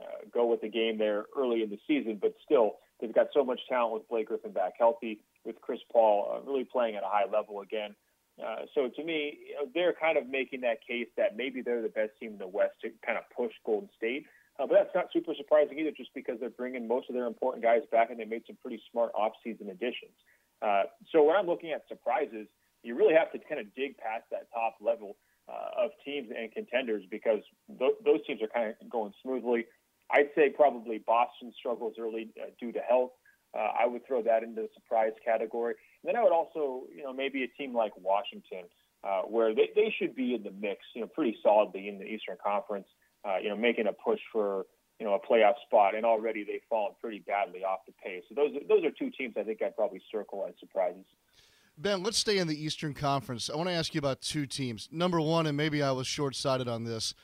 uh, 0.00 0.18
go 0.32 0.46
with 0.46 0.60
the 0.60 0.68
game 0.68 0.98
there 0.98 1.26
early 1.36 1.62
in 1.62 1.70
the 1.70 1.78
season. 1.86 2.18
But 2.20 2.34
still, 2.44 2.76
they've 3.00 3.14
got 3.14 3.28
so 3.34 3.44
much 3.44 3.60
talent 3.68 3.94
with 3.94 4.08
Blake 4.08 4.28
Griffin 4.28 4.52
back 4.52 4.74
healthy, 4.78 5.20
with 5.44 5.60
Chris 5.60 5.80
Paul 5.92 6.32
uh, 6.32 6.50
really 6.50 6.64
playing 6.64 6.96
at 6.96 7.02
a 7.02 7.08
high 7.08 7.30
level 7.30 7.60
again. 7.60 7.94
Uh, 8.42 8.66
so 8.74 8.88
to 8.94 9.02
me, 9.02 9.38
you 9.48 9.54
know, 9.54 9.70
they're 9.74 9.94
kind 9.94 10.18
of 10.18 10.28
making 10.28 10.60
that 10.60 10.78
case 10.86 11.08
that 11.16 11.36
maybe 11.36 11.62
they're 11.62 11.82
the 11.82 11.88
best 11.88 12.10
team 12.20 12.32
in 12.32 12.38
the 12.38 12.46
West 12.46 12.74
to 12.82 12.90
kind 13.04 13.16
of 13.16 13.24
push 13.34 13.52
Golden 13.64 13.88
State. 13.96 14.26
Uh, 14.58 14.66
but 14.66 14.74
that's 14.74 14.94
not 14.94 15.06
super 15.12 15.34
surprising 15.36 15.78
either, 15.78 15.90
just 15.90 16.10
because 16.14 16.40
they're 16.40 16.50
bringing 16.50 16.88
most 16.88 17.08
of 17.08 17.14
their 17.14 17.26
important 17.26 17.62
guys 17.62 17.82
back 17.92 18.10
and 18.10 18.18
they 18.18 18.24
made 18.24 18.42
some 18.46 18.56
pretty 18.62 18.80
smart 18.90 19.10
off-season 19.14 19.68
additions. 19.68 20.16
Uh, 20.62 20.84
so 21.12 21.22
when 21.22 21.36
I'm 21.36 21.46
looking 21.46 21.72
at 21.72 21.82
surprises, 21.88 22.46
you 22.82 22.94
really 22.96 23.14
have 23.14 23.32
to 23.32 23.38
kind 23.48 23.60
of 23.60 23.66
dig 23.74 23.98
past 23.98 24.24
that 24.30 24.48
top 24.52 24.76
level 24.80 25.16
uh, 25.48 25.84
of 25.84 25.90
teams 26.04 26.28
and 26.36 26.50
contenders 26.52 27.04
because 27.10 27.40
th- 27.78 27.98
those 28.04 28.24
teams 28.26 28.40
are 28.42 28.48
kind 28.48 28.74
of 28.80 28.90
going 28.90 29.12
smoothly. 29.22 29.66
I'd 30.10 30.30
say 30.34 30.50
probably 30.50 30.98
Boston 30.98 31.52
struggles 31.58 31.94
early 31.98 32.30
uh, 32.40 32.46
due 32.58 32.72
to 32.72 32.80
health. 32.80 33.10
Uh, 33.56 33.68
I 33.78 33.86
would 33.86 34.06
throw 34.06 34.22
that 34.22 34.42
into 34.42 34.62
the 34.62 34.68
surprise 34.74 35.12
category. 35.24 35.74
And 36.02 36.08
then 36.08 36.16
I 36.16 36.22
would 36.22 36.32
also, 36.32 36.84
you 36.94 37.02
know, 37.02 37.12
maybe 37.12 37.42
a 37.42 37.48
team 37.48 37.74
like 37.74 37.92
Washington, 37.96 38.64
uh, 39.04 39.22
where 39.22 39.54
they, 39.54 39.70
they 39.74 39.94
should 39.98 40.14
be 40.14 40.34
in 40.34 40.42
the 40.42 40.50
mix, 40.50 40.80
you 40.94 41.00
know, 41.00 41.06
pretty 41.06 41.36
solidly 41.42 41.88
in 41.88 41.98
the 41.98 42.04
Eastern 42.04 42.36
Conference 42.42 42.86
uh, 42.88 43.05
Uh, 43.26 43.38
you 43.42 43.48
know, 43.48 43.56
making 43.56 43.86
a 43.86 43.92
push 43.92 44.20
for 44.30 44.66
you 45.00 45.06
know 45.06 45.14
a 45.14 45.18
playoff 45.18 45.54
spot, 45.66 45.94
and 45.94 46.04
already 46.04 46.44
they've 46.44 46.60
fallen 46.68 46.92
pretty 47.00 47.20
badly 47.26 47.64
off 47.64 47.80
the 47.86 47.92
pace. 47.92 48.22
So 48.28 48.34
those 48.34 48.52
those 48.68 48.84
are 48.84 48.90
two 48.90 49.10
teams 49.10 49.34
I 49.36 49.42
think 49.42 49.62
I'd 49.62 49.76
probably 49.76 50.00
circle 50.12 50.46
as 50.48 50.54
surprises. 50.60 51.04
Ben, 51.78 52.02
let's 52.02 52.16
stay 52.16 52.38
in 52.38 52.46
the 52.46 52.64
Eastern 52.64 52.94
Conference. 52.94 53.50
I 53.50 53.56
want 53.56 53.68
to 53.68 53.74
ask 53.74 53.94
you 53.94 53.98
about 53.98 54.22
two 54.22 54.46
teams. 54.46 54.88
Number 54.90 55.20
one, 55.20 55.46
and 55.46 55.56
maybe 55.56 55.82
I 55.82 55.90
was 55.90 56.06
short 56.06 56.34
sighted 56.34 56.68
on 56.68 56.84
this. 56.84 57.14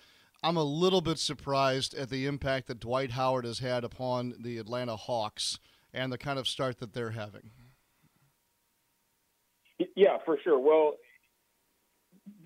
I'm 0.43 0.57
a 0.57 0.65
little 0.65 1.01
bit 1.01 1.19
surprised 1.19 1.95
at 1.95 2.11
the 2.11 2.27
impact 2.27 2.67
that 2.67 2.81
Dwight 2.81 3.13
Howard 3.13 3.45
has 3.45 3.61
had 3.61 3.85
upon 3.85 4.35
the 4.41 4.59
Atlanta 4.59 4.97
Hawks 4.97 5.59
and 5.95 6.13
the 6.13 6.19
kind 6.19 6.39
of 6.39 6.49
start 6.49 6.81
that 6.81 6.93
they're 6.93 7.11
having. 7.11 7.51
Yeah, 9.97 10.19
for 10.25 10.37
sure. 10.43 10.59
Well, 10.59 10.97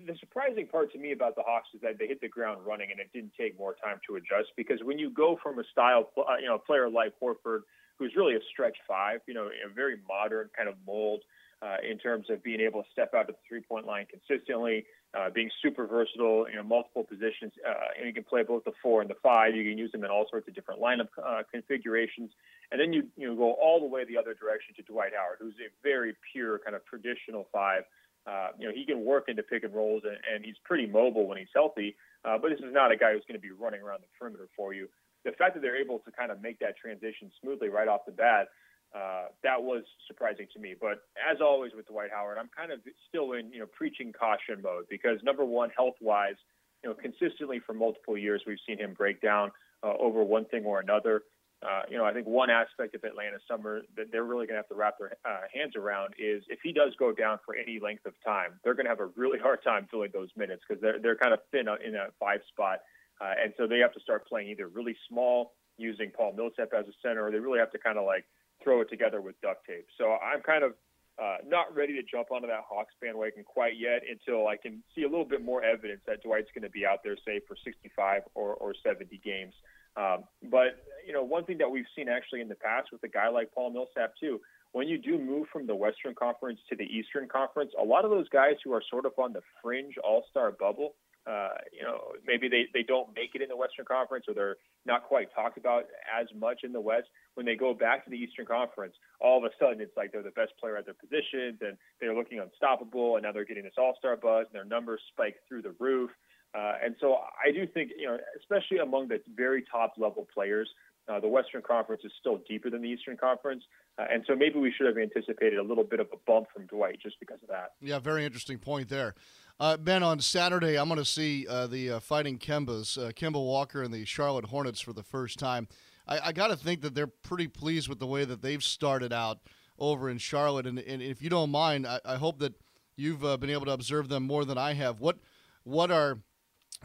the 0.07 0.15
surprising 0.19 0.67
part 0.67 0.91
to 0.93 0.97
me 0.97 1.11
about 1.11 1.35
the 1.35 1.43
Hawks 1.45 1.69
is 1.73 1.81
that 1.81 1.99
they 1.99 2.07
hit 2.07 2.21
the 2.21 2.27
ground 2.27 2.65
running 2.65 2.89
and 2.91 2.99
it 2.99 3.11
didn't 3.13 3.33
take 3.37 3.57
more 3.57 3.75
time 3.83 3.99
to 4.07 4.15
adjust 4.15 4.49
because 4.55 4.79
when 4.83 4.97
you 4.97 5.09
go 5.09 5.37
from 5.41 5.59
a 5.59 5.63
style, 5.71 6.09
uh, 6.17 6.37
you 6.39 6.47
know, 6.47 6.55
a 6.55 6.59
player 6.59 6.89
like 6.89 7.13
Horford, 7.21 7.61
who's 7.99 8.13
really 8.15 8.35
a 8.35 8.39
stretch 8.51 8.77
five, 8.87 9.21
you 9.27 9.33
know, 9.33 9.47
a 9.47 9.73
very 9.73 9.97
modern 10.07 10.49
kind 10.55 10.69
of 10.69 10.75
mold 10.85 11.21
uh, 11.61 11.77
in 11.89 11.97
terms 11.97 12.29
of 12.29 12.43
being 12.43 12.61
able 12.61 12.83
to 12.83 12.89
step 12.91 13.13
out 13.15 13.27
to 13.27 13.33
the 13.33 13.39
three 13.47 13.61
point 13.61 13.85
line 13.85 14.05
consistently, 14.05 14.85
uh, 15.17 15.29
being 15.31 15.49
super 15.63 15.87
versatile, 15.87 16.47
you 16.49 16.55
know, 16.55 16.63
multiple 16.63 17.03
positions. 17.03 17.51
Uh, 17.67 17.73
and 17.97 18.05
you 18.05 18.13
can 18.13 18.23
play 18.23 18.43
both 18.43 18.63
the 18.63 18.73
four 18.81 19.01
and 19.01 19.09
the 19.09 19.15
five. 19.23 19.55
You 19.55 19.63
can 19.63 19.77
use 19.77 19.91
them 19.91 20.03
in 20.03 20.11
all 20.11 20.27
sorts 20.29 20.47
of 20.47 20.53
different 20.53 20.79
lineup 20.79 21.09
uh, 21.23 21.41
configurations. 21.51 22.29
And 22.71 22.79
then 22.79 22.93
you, 22.93 23.07
you 23.17 23.27
know, 23.27 23.35
go 23.35 23.53
all 23.53 23.79
the 23.79 23.87
way 23.87 24.05
the 24.05 24.17
other 24.17 24.35
direction 24.35 24.75
to 24.75 24.83
Dwight 24.83 25.13
Howard, 25.17 25.37
who's 25.39 25.55
a 25.55 25.69
very 25.81 26.13
pure 26.31 26.59
kind 26.59 26.75
of 26.75 26.85
traditional 26.85 27.47
five 27.51 27.83
uh, 28.27 28.49
you 28.59 28.67
know, 28.67 28.73
he 28.75 28.85
can 28.85 29.05
work 29.05 29.25
into 29.29 29.41
pick 29.41 29.63
and 29.63 29.73
rolls, 29.73 30.03
and, 30.05 30.17
and 30.33 30.43
he's 30.43 30.57
pretty 30.65 30.85
mobile 30.85 31.27
when 31.27 31.37
he's 31.37 31.47
healthy. 31.55 31.95
Uh, 32.25 32.37
but 32.37 32.49
this 32.49 32.59
is 32.59 32.73
not 32.73 32.91
a 32.91 32.97
guy 32.97 33.13
who's 33.13 33.23
going 33.27 33.39
to 33.39 33.41
be 33.41 33.51
running 33.51 33.81
around 33.81 34.01
the 34.01 34.07
perimeter 34.19 34.47
for 34.55 34.73
you. 34.73 34.87
the 35.23 35.31
fact 35.31 35.53
that 35.55 35.61
they're 35.61 35.79
able 35.79 35.99
to 35.99 36.11
kind 36.11 36.31
of 36.31 36.41
make 36.41 36.59
that 36.59 36.75
transition 36.77 37.31
smoothly 37.41 37.69
right 37.69 37.87
off 37.87 38.01
the 38.05 38.11
bat, 38.11 38.47
uh, 38.95 39.25
that 39.43 39.61
was 39.61 39.83
surprising 40.07 40.47
to 40.53 40.59
me. 40.59 40.75
But 40.79 41.03
as 41.15 41.37
always 41.41 41.71
with 41.75 41.87
Dwight 41.87 42.09
Howard, 42.13 42.37
I'm 42.37 42.49
kind 42.55 42.71
of 42.71 42.79
still 43.07 43.33
in 43.33 43.51
you 43.51 43.59
know 43.59 43.65
preaching 43.65 44.13
caution 44.13 44.61
mode 44.61 44.85
because 44.89 45.19
number 45.23 45.45
one, 45.45 45.69
health 45.75 45.95
wise, 46.01 46.35
you 46.83 46.89
know, 46.89 46.95
consistently 46.95 47.59
for 47.65 47.73
multiple 47.73 48.17
years 48.17 48.41
we've 48.45 48.59
seen 48.67 48.77
him 48.77 48.93
break 48.93 49.21
down 49.21 49.51
uh, 49.83 49.93
over 49.99 50.23
one 50.23 50.45
thing 50.45 50.65
or 50.65 50.79
another. 50.79 51.23
Uh, 51.63 51.81
you 51.89 51.97
know, 51.97 52.05
I 52.05 52.13
think 52.13 52.27
one 52.27 52.51
aspect 52.51 52.93
of 52.93 53.03
Atlanta 53.03 53.37
summer 53.47 53.81
that 53.95 54.11
they're 54.11 54.23
really 54.23 54.45
going 54.45 54.55
to 54.55 54.61
have 54.61 54.69
to 54.69 54.75
wrap 54.75 54.99
their 54.99 55.17
uh, 55.25 55.49
hands 55.51 55.75
around 55.75 56.13
is 56.19 56.43
if 56.49 56.59
he 56.61 56.71
does 56.71 56.93
go 56.99 57.11
down 57.11 57.39
for 57.43 57.55
any 57.55 57.79
length 57.79 58.05
of 58.05 58.13
time, 58.23 58.59
they're 58.63 58.75
going 58.75 58.85
to 58.85 58.91
have 58.91 58.99
a 58.99 59.09
really 59.15 59.39
hard 59.39 59.63
time 59.63 59.87
filling 59.89 60.11
those 60.13 60.29
minutes 60.37 60.61
because 60.67 60.79
they're 60.81 60.99
they're 60.99 61.15
kind 61.15 61.33
of 61.33 61.39
thin 61.51 61.65
in 61.83 61.95
a 61.95 62.07
five 62.19 62.41
spot, 62.49 62.79
uh, 63.19 63.33
and 63.43 63.53
so 63.57 63.65
they 63.65 63.79
have 63.79 63.93
to 63.93 63.99
start 63.99 64.27
playing 64.27 64.49
either 64.49 64.67
really 64.67 64.95
small 65.09 65.53
using 65.77 66.11
Paul 66.11 66.33
Millsap 66.33 66.73
as 66.77 66.85
a 66.87 66.93
center, 67.01 67.25
or 67.25 67.31
they 67.31 67.39
really 67.39 67.59
have 67.59 67.71
to 67.71 67.79
kind 67.79 67.97
of 67.97 68.05
like 68.05 68.25
throw 68.63 68.81
it 68.81 68.89
together 68.89 69.19
with 69.19 69.39
duct 69.41 69.65
tape. 69.65 69.87
So 69.97 70.17
I'm 70.21 70.41
kind 70.41 70.63
of 70.63 70.73
uh, 71.17 71.37
not 71.47 71.75
ready 71.75 71.93
to 71.93 72.03
jump 72.03 72.31
onto 72.31 72.47
that 72.47 72.61
Hawks 72.69 72.93
bandwagon 73.01 73.43
quite 73.43 73.79
yet 73.79 74.03
until 74.09 74.47
I 74.47 74.57
can 74.57 74.83
see 74.93 75.03
a 75.03 75.09
little 75.09 75.25
bit 75.25 75.43
more 75.43 75.63
evidence 75.63 76.01
that 76.05 76.21
Dwight's 76.21 76.49
going 76.53 76.63
to 76.63 76.69
be 76.69 76.85
out 76.85 76.99
there, 77.03 77.15
say, 77.25 77.41
for 77.47 77.57
65 77.63 78.21
or, 78.35 78.53
or 78.53 78.75
70 78.85 79.19
games. 79.23 79.53
Um, 79.97 80.23
but 80.51 80.77
you 81.05 81.13
know, 81.13 81.23
one 81.23 81.45
thing 81.45 81.57
that 81.57 81.69
we've 81.69 81.85
seen 81.95 82.07
actually 82.07 82.41
in 82.41 82.47
the 82.47 82.55
past 82.55 82.89
with 82.91 83.03
a 83.03 83.07
guy 83.07 83.29
like 83.29 83.51
Paul 83.53 83.71
Millsap 83.71 84.13
too, 84.19 84.39
when 84.73 84.87
you 84.87 84.97
do 84.97 85.17
move 85.17 85.47
from 85.51 85.65
the 85.65 85.75
Western 85.75 86.13
Conference 86.13 86.59
to 86.69 86.75
the 86.75 86.83
Eastern 86.83 87.27
Conference, 87.27 87.71
a 87.81 87.83
lot 87.83 88.05
of 88.05 88.11
those 88.11 88.29
guys 88.29 88.55
who 88.63 88.73
are 88.73 88.83
sort 88.89 89.05
of 89.05 89.13
on 89.17 89.33
the 89.33 89.41
fringe 89.61 89.95
All-Star 90.03 90.51
bubble, 90.51 90.93
uh, 91.25 91.49
you 91.73 91.83
know, 91.83 92.13
maybe 92.25 92.47
they, 92.47 92.67
they 92.73 92.83
don't 92.83 93.13
make 93.13 93.35
it 93.35 93.41
in 93.41 93.49
the 93.49 93.55
Western 93.55 93.85
Conference 93.85 94.25
or 94.27 94.33
they're 94.33 94.55
not 94.85 95.03
quite 95.03 95.27
talked 95.35 95.57
about 95.57 95.83
as 96.07 96.27
much 96.37 96.61
in 96.63 96.71
the 96.71 96.79
West. 96.79 97.07
When 97.33 97.45
they 97.45 97.55
go 97.55 97.73
back 97.73 98.05
to 98.05 98.09
the 98.09 98.15
Eastern 98.15 98.45
Conference, 98.45 98.93
all 99.19 99.37
of 99.37 99.43
a 99.43 99.49
sudden 99.59 99.81
it's 99.81 99.95
like 99.97 100.11
they're 100.11 100.23
the 100.23 100.31
best 100.31 100.53
player 100.59 100.77
at 100.77 100.85
their 100.85 100.93
positions 100.93 101.59
and 101.61 101.77
they're 101.99 102.15
looking 102.15 102.39
unstoppable 102.39 103.15
and 103.15 103.23
now 103.23 103.33
they're 103.33 103.45
getting 103.45 103.63
this 103.63 103.73
all-star 103.77 104.15
buzz 104.15 104.45
and 104.47 104.55
their 104.55 104.65
numbers 104.65 105.01
spike 105.11 105.35
through 105.49 105.63
the 105.63 105.75
roof. 105.79 106.11
Uh, 106.55 106.73
and 106.83 106.95
so 106.99 107.15
I 107.15 107.51
do 107.51 107.67
think, 107.67 107.91
you 107.97 108.07
know, 108.07 108.17
especially 108.39 108.77
among 108.77 109.09
the 109.09 109.21
very 109.35 109.63
top 109.69 109.93
level 109.97 110.27
players, 110.33 110.69
uh, 111.09 111.19
the 111.19 111.27
Western 111.27 111.61
Conference 111.61 112.01
is 112.03 112.11
still 112.19 112.39
deeper 112.47 112.69
than 112.69 112.81
the 112.81 112.89
Eastern 112.89 113.17
Conference. 113.17 113.63
Uh, 113.97 114.05
and 114.11 114.23
so 114.27 114.35
maybe 114.35 114.59
we 114.59 114.73
should 114.75 114.87
have 114.87 114.97
anticipated 114.97 115.57
a 115.57 115.63
little 115.63 115.83
bit 115.83 115.99
of 115.99 116.07
a 116.11 116.17
bump 116.25 116.47
from 116.53 116.65
Dwight 116.65 116.99
just 117.01 117.19
because 117.19 117.41
of 117.41 117.49
that. 117.49 117.73
Yeah, 117.81 117.99
very 117.99 118.25
interesting 118.25 118.57
point 118.57 118.89
there. 118.89 119.15
Uh, 119.59 119.77
ben, 119.77 120.03
on 120.03 120.19
Saturday, 120.19 120.77
I'm 120.77 120.87
going 120.87 120.99
to 120.99 121.05
see 121.05 121.47
uh, 121.47 121.67
the 121.67 121.91
uh, 121.91 121.99
Fighting 121.99 122.37
Kembas, 122.37 122.97
uh, 122.97 123.11
Kemba 123.11 123.43
Walker 123.43 123.81
and 123.81 123.93
the 123.93 124.05
Charlotte 124.05 124.45
Hornets 124.45 124.81
for 124.81 124.93
the 124.93 125.03
first 125.03 125.39
time. 125.39 125.67
I, 126.07 126.19
I 126.25 126.31
got 126.31 126.47
to 126.47 126.55
think 126.55 126.81
that 126.81 126.93
they're 126.93 127.07
pretty 127.07 127.47
pleased 127.47 127.87
with 127.89 127.99
the 127.99 128.07
way 128.07 128.23
that 128.25 128.41
they've 128.41 128.63
started 128.63 129.11
out 129.11 129.39
over 129.79 130.09
in 130.09 130.17
Charlotte. 130.17 130.67
And, 130.67 130.77
and 130.79 131.01
if 131.01 131.21
you 131.21 131.29
don't 131.29 131.51
mind, 131.51 131.87
I, 131.87 131.99
I 132.05 132.15
hope 132.17 132.39
that 132.39 132.53
you've 132.95 133.21
been 133.21 133.49
able 133.49 133.65
to 133.65 133.71
observe 133.71 134.09
them 134.09 134.23
more 134.23 134.45
than 134.45 134.57
I 134.57 134.73
have. 134.73 134.99
What 134.99 135.17
what 135.63 135.91
are 135.91 136.19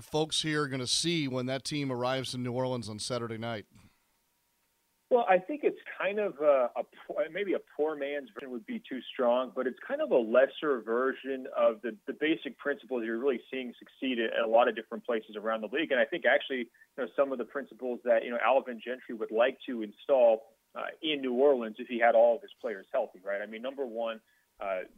folks 0.00 0.42
here 0.42 0.62
are 0.62 0.68
going 0.68 0.80
to 0.80 0.86
see 0.86 1.28
when 1.28 1.46
that 1.46 1.64
team 1.64 1.92
arrives 1.92 2.34
in 2.34 2.42
New 2.42 2.52
Orleans 2.52 2.88
on 2.88 2.98
Saturday 2.98 3.38
night? 3.38 3.66
Well, 5.12 5.26
I 5.28 5.36
think 5.36 5.60
it's 5.62 5.78
kind 6.00 6.18
of 6.18 6.40
a, 6.40 6.70
a 6.74 6.84
maybe 7.30 7.52
a 7.52 7.58
poor 7.76 7.94
man's 7.94 8.30
version 8.32 8.50
would 8.50 8.64
be 8.64 8.80
too 8.88 9.00
strong, 9.12 9.52
but 9.54 9.66
it's 9.66 9.78
kind 9.86 10.00
of 10.00 10.10
a 10.10 10.16
lesser 10.16 10.80
version 10.80 11.46
of 11.54 11.82
the, 11.82 11.94
the 12.06 12.14
basic 12.14 12.56
principles 12.56 13.02
you're 13.04 13.18
really 13.18 13.42
seeing 13.50 13.74
succeed 13.78 14.18
at 14.18 14.42
a 14.42 14.48
lot 14.48 14.68
of 14.68 14.74
different 14.74 15.04
places 15.04 15.36
around 15.36 15.60
the 15.60 15.68
league. 15.70 15.92
And 15.92 16.00
I 16.00 16.06
think 16.06 16.24
actually, 16.24 16.60
you 16.60 16.96
know, 16.96 17.08
some 17.14 17.30
of 17.30 17.36
the 17.36 17.44
principles 17.44 18.00
that 18.06 18.24
you 18.24 18.30
know 18.30 18.38
Alvin 18.42 18.80
Gentry 18.82 19.14
would 19.14 19.30
like 19.30 19.58
to 19.66 19.82
install 19.82 20.44
uh, 20.74 20.88
in 21.02 21.20
New 21.20 21.34
Orleans 21.34 21.76
if 21.78 21.88
he 21.88 21.98
had 21.98 22.14
all 22.14 22.36
of 22.36 22.40
his 22.40 22.52
players 22.58 22.86
healthy, 22.90 23.20
right? 23.22 23.42
I 23.42 23.46
mean, 23.46 23.60
number 23.60 23.84
one, 23.84 24.18
uh, 24.62 24.88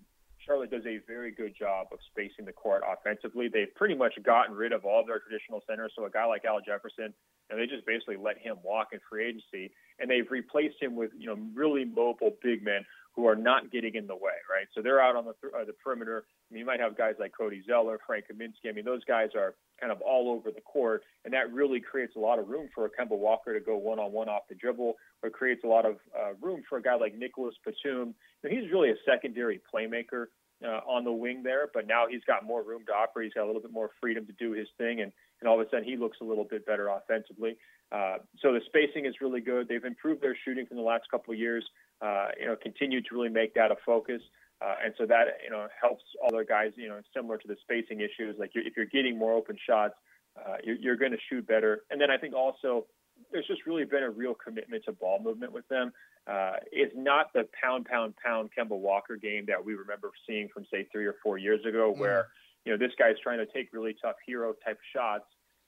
Charlotte 0.46 0.70
does 0.70 0.87
a 0.87 0.98
very 1.07 1.33
good 1.33 1.54
job 1.59 1.88
of 1.92 1.98
spacing 2.11 2.44
the 2.44 2.52
court 2.52 2.83
offensively. 2.87 3.48
They've 3.48 3.74
pretty 3.74 3.94
much 3.94 4.14
gotten 4.24 4.54
rid 4.54 4.72
of 4.72 4.85
all 4.85 5.04
their 5.07 5.20
traditional 5.20 5.62
centers. 5.68 5.92
So 5.96 6.04
a 6.04 6.11
guy 6.11 6.26
like 6.26 6.44
Al 6.44 6.61
Jefferson, 6.61 7.14
and 7.50 7.59
they 7.59 7.66
just 7.66 7.87
basically 7.87 8.16
let 8.16 8.38
him 8.38 8.57
walk 8.62 8.88
in 8.92 9.00
free 9.09 9.26
agency, 9.28 9.72
and 9.98 10.11
they've 10.11 10.30
replaced 10.30 10.76
him 10.80 10.96
with 10.96 11.11
you 11.18 11.26
know 11.26 11.37
really 11.54 11.85
mobile 11.85 12.33
big 12.42 12.62
men 12.62 12.85
who 13.14 13.26
are 13.28 13.37
not 13.37 13.70
getting 13.70 13.94
in 13.94 14.09
the 14.09 14.14
way, 14.14 14.35
right? 14.50 14.66
So 14.74 14.83
they're 14.83 15.00
out 15.00 15.14
on 15.14 15.24
the 15.24 15.48
uh, 15.48 15.64
the 15.64 15.72
perimeter. 15.72 16.24
I 16.50 16.54
mean, 16.54 16.61
you 16.61 16.66
might 16.66 16.80
have 16.80 16.96
guys 16.96 17.14
like 17.18 17.33
Cody 17.37 17.62
Zeller, 17.66 17.98
Frank 18.07 18.26
Kaminsky. 18.33 18.68
I 18.68 18.72
mean, 18.72 18.85
those 18.85 19.04
guys 19.04 19.30
are 19.37 19.54
kind 19.80 19.92
of 19.92 20.00
all 20.00 20.30
over 20.30 20.50
the 20.50 20.61
court, 20.61 21.02
and 21.24 21.33
that 21.35 21.52
really 21.52 21.80
creates 21.80 22.16
a 22.16 22.18
lot 22.18 22.38
of 22.38 22.48
room 22.48 22.68
for 22.74 22.87
a 22.87 22.90
Kemba 22.90 23.16
Walker 23.16 23.54
to 23.54 23.64
go 23.64 23.76
one 23.76 23.98
on 23.98 24.12
one 24.12 24.28
off 24.28 24.42
the 24.48 24.54
dribble, 24.54 24.94
or 25.22 25.30
creates 25.30 25.62
a 25.64 25.68
lot 25.68 25.87
of 25.87 25.96
uh, 26.18 26.35
room 26.40 26.62
for 26.68 26.78
a 26.78 26.83
guy 26.83 26.96
like 26.96 27.16
Nicholas 27.16 27.54
Batum. 27.64 28.14
You 28.42 28.50
know, 28.50 28.50
he's 28.50 28.70
really 28.72 28.90
a 28.90 28.96
secondary 29.07 29.61
playmaker 29.72 30.26
uh, 30.64 30.81
on 30.88 31.05
the 31.05 31.12
wing 31.12 31.42
there, 31.42 31.68
but 31.72 31.87
now 31.87 32.07
he's 32.09 32.22
got 32.27 32.44
more 32.44 32.62
room 32.62 32.83
to 32.87 32.92
operate. 32.92 33.27
He's 33.27 33.35
got 33.35 33.44
a 33.44 33.46
little 33.46 33.61
bit 33.61 33.72
more 33.72 33.90
freedom 34.00 34.27
to 34.27 34.33
do 34.33 34.53
his 34.53 34.68
thing, 34.79 35.00
and, 35.00 35.12
and 35.40 35.48
all 35.48 35.61
of 35.61 35.66
a 35.66 35.70
sudden 35.70 35.85
he 35.85 35.96
looks 35.96 36.18
a 36.20 36.24
little 36.24 36.44
bit 36.44 36.66
better 36.66 36.88
offensively. 36.88 37.57
Uh, 37.92 38.18
so 38.40 38.53
the 38.53 38.61
spacing 38.66 39.07
is 39.07 39.14
really 39.20 39.40
good. 39.40 39.68
They've 39.68 39.85
improved 39.85 40.22
their 40.22 40.37
shooting 40.44 40.66
from 40.66 40.77
the 40.77 40.83
last 40.83 41.05
couple 41.11 41.33
of 41.33 41.38
years. 41.38 41.64
Uh, 42.00 42.29
you 42.38 42.46
know, 42.46 42.57
continue 42.57 43.00
to 43.00 43.09
really 43.12 43.29
make 43.29 43.55
that 43.55 43.70
a 43.70 43.77
focus. 43.85 44.22
Uh, 44.64 44.74
and 44.85 44.94
so 44.96 45.05
that 45.05 45.24
you 45.42 45.50
know 45.50 45.66
helps 45.81 46.05
all 46.22 46.31
their 46.31 46.44
guys. 46.44 46.72
You 46.77 46.88
know, 46.88 47.00
similar 47.14 47.38
to 47.38 47.48
the 47.48 47.57
spacing 47.62 48.00
issues. 48.00 48.37
Like 48.38 48.53
you're, 48.55 48.66
if 48.66 48.74
you're 48.77 48.87
getting 48.87 49.18
more 49.18 49.35
open 49.35 49.57
shots, 49.66 49.94
uh, 50.38 50.57
you're, 50.62 50.77
you're 50.77 50.96
going 50.96 51.12
to 51.12 51.18
shoot 51.29 51.46
better. 51.46 51.83
And 51.90 52.00
then 52.00 52.11
I 52.11 52.16
think 52.16 52.35
also 52.35 52.87
there's 53.35 53.47
just 53.47 53.66
really 53.66 53.85
been 53.85 54.05
a 54.05 54.11
real 54.11 54.33
commitment 54.33 54.85
to 54.85 54.92
ball 54.92 55.20
movement 55.23 55.53
with 55.53 55.66
them. 55.68 55.92
Uh, 56.27 56.55
it's 56.73 56.94
not 56.97 57.33
the 57.35 57.47
pound, 57.61 57.85
pound, 57.85 58.14
pound 58.25 58.49
Kemba 58.57 58.79
Walker 58.79 59.16
game 59.16 59.44
that 59.47 59.62
we 59.62 59.75
remember 59.75 60.11
seeing 60.27 60.49
from 60.49 60.64
say 60.70 60.87
three 60.90 61.05
or 61.05 61.16
four 61.23 61.37
years 61.37 61.61
ago, 61.66 61.92
mm. 61.92 61.99
where 61.99 62.29
you 62.64 62.73
know 62.73 62.79
this 62.79 62.92
guy's 62.99 63.16
trying 63.23 63.38
to 63.38 63.47
take 63.47 63.68
really 63.73 63.94
tough 64.01 64.16
hero 64.25 64.55
type 64.64 64.79
shots 64.94 65.27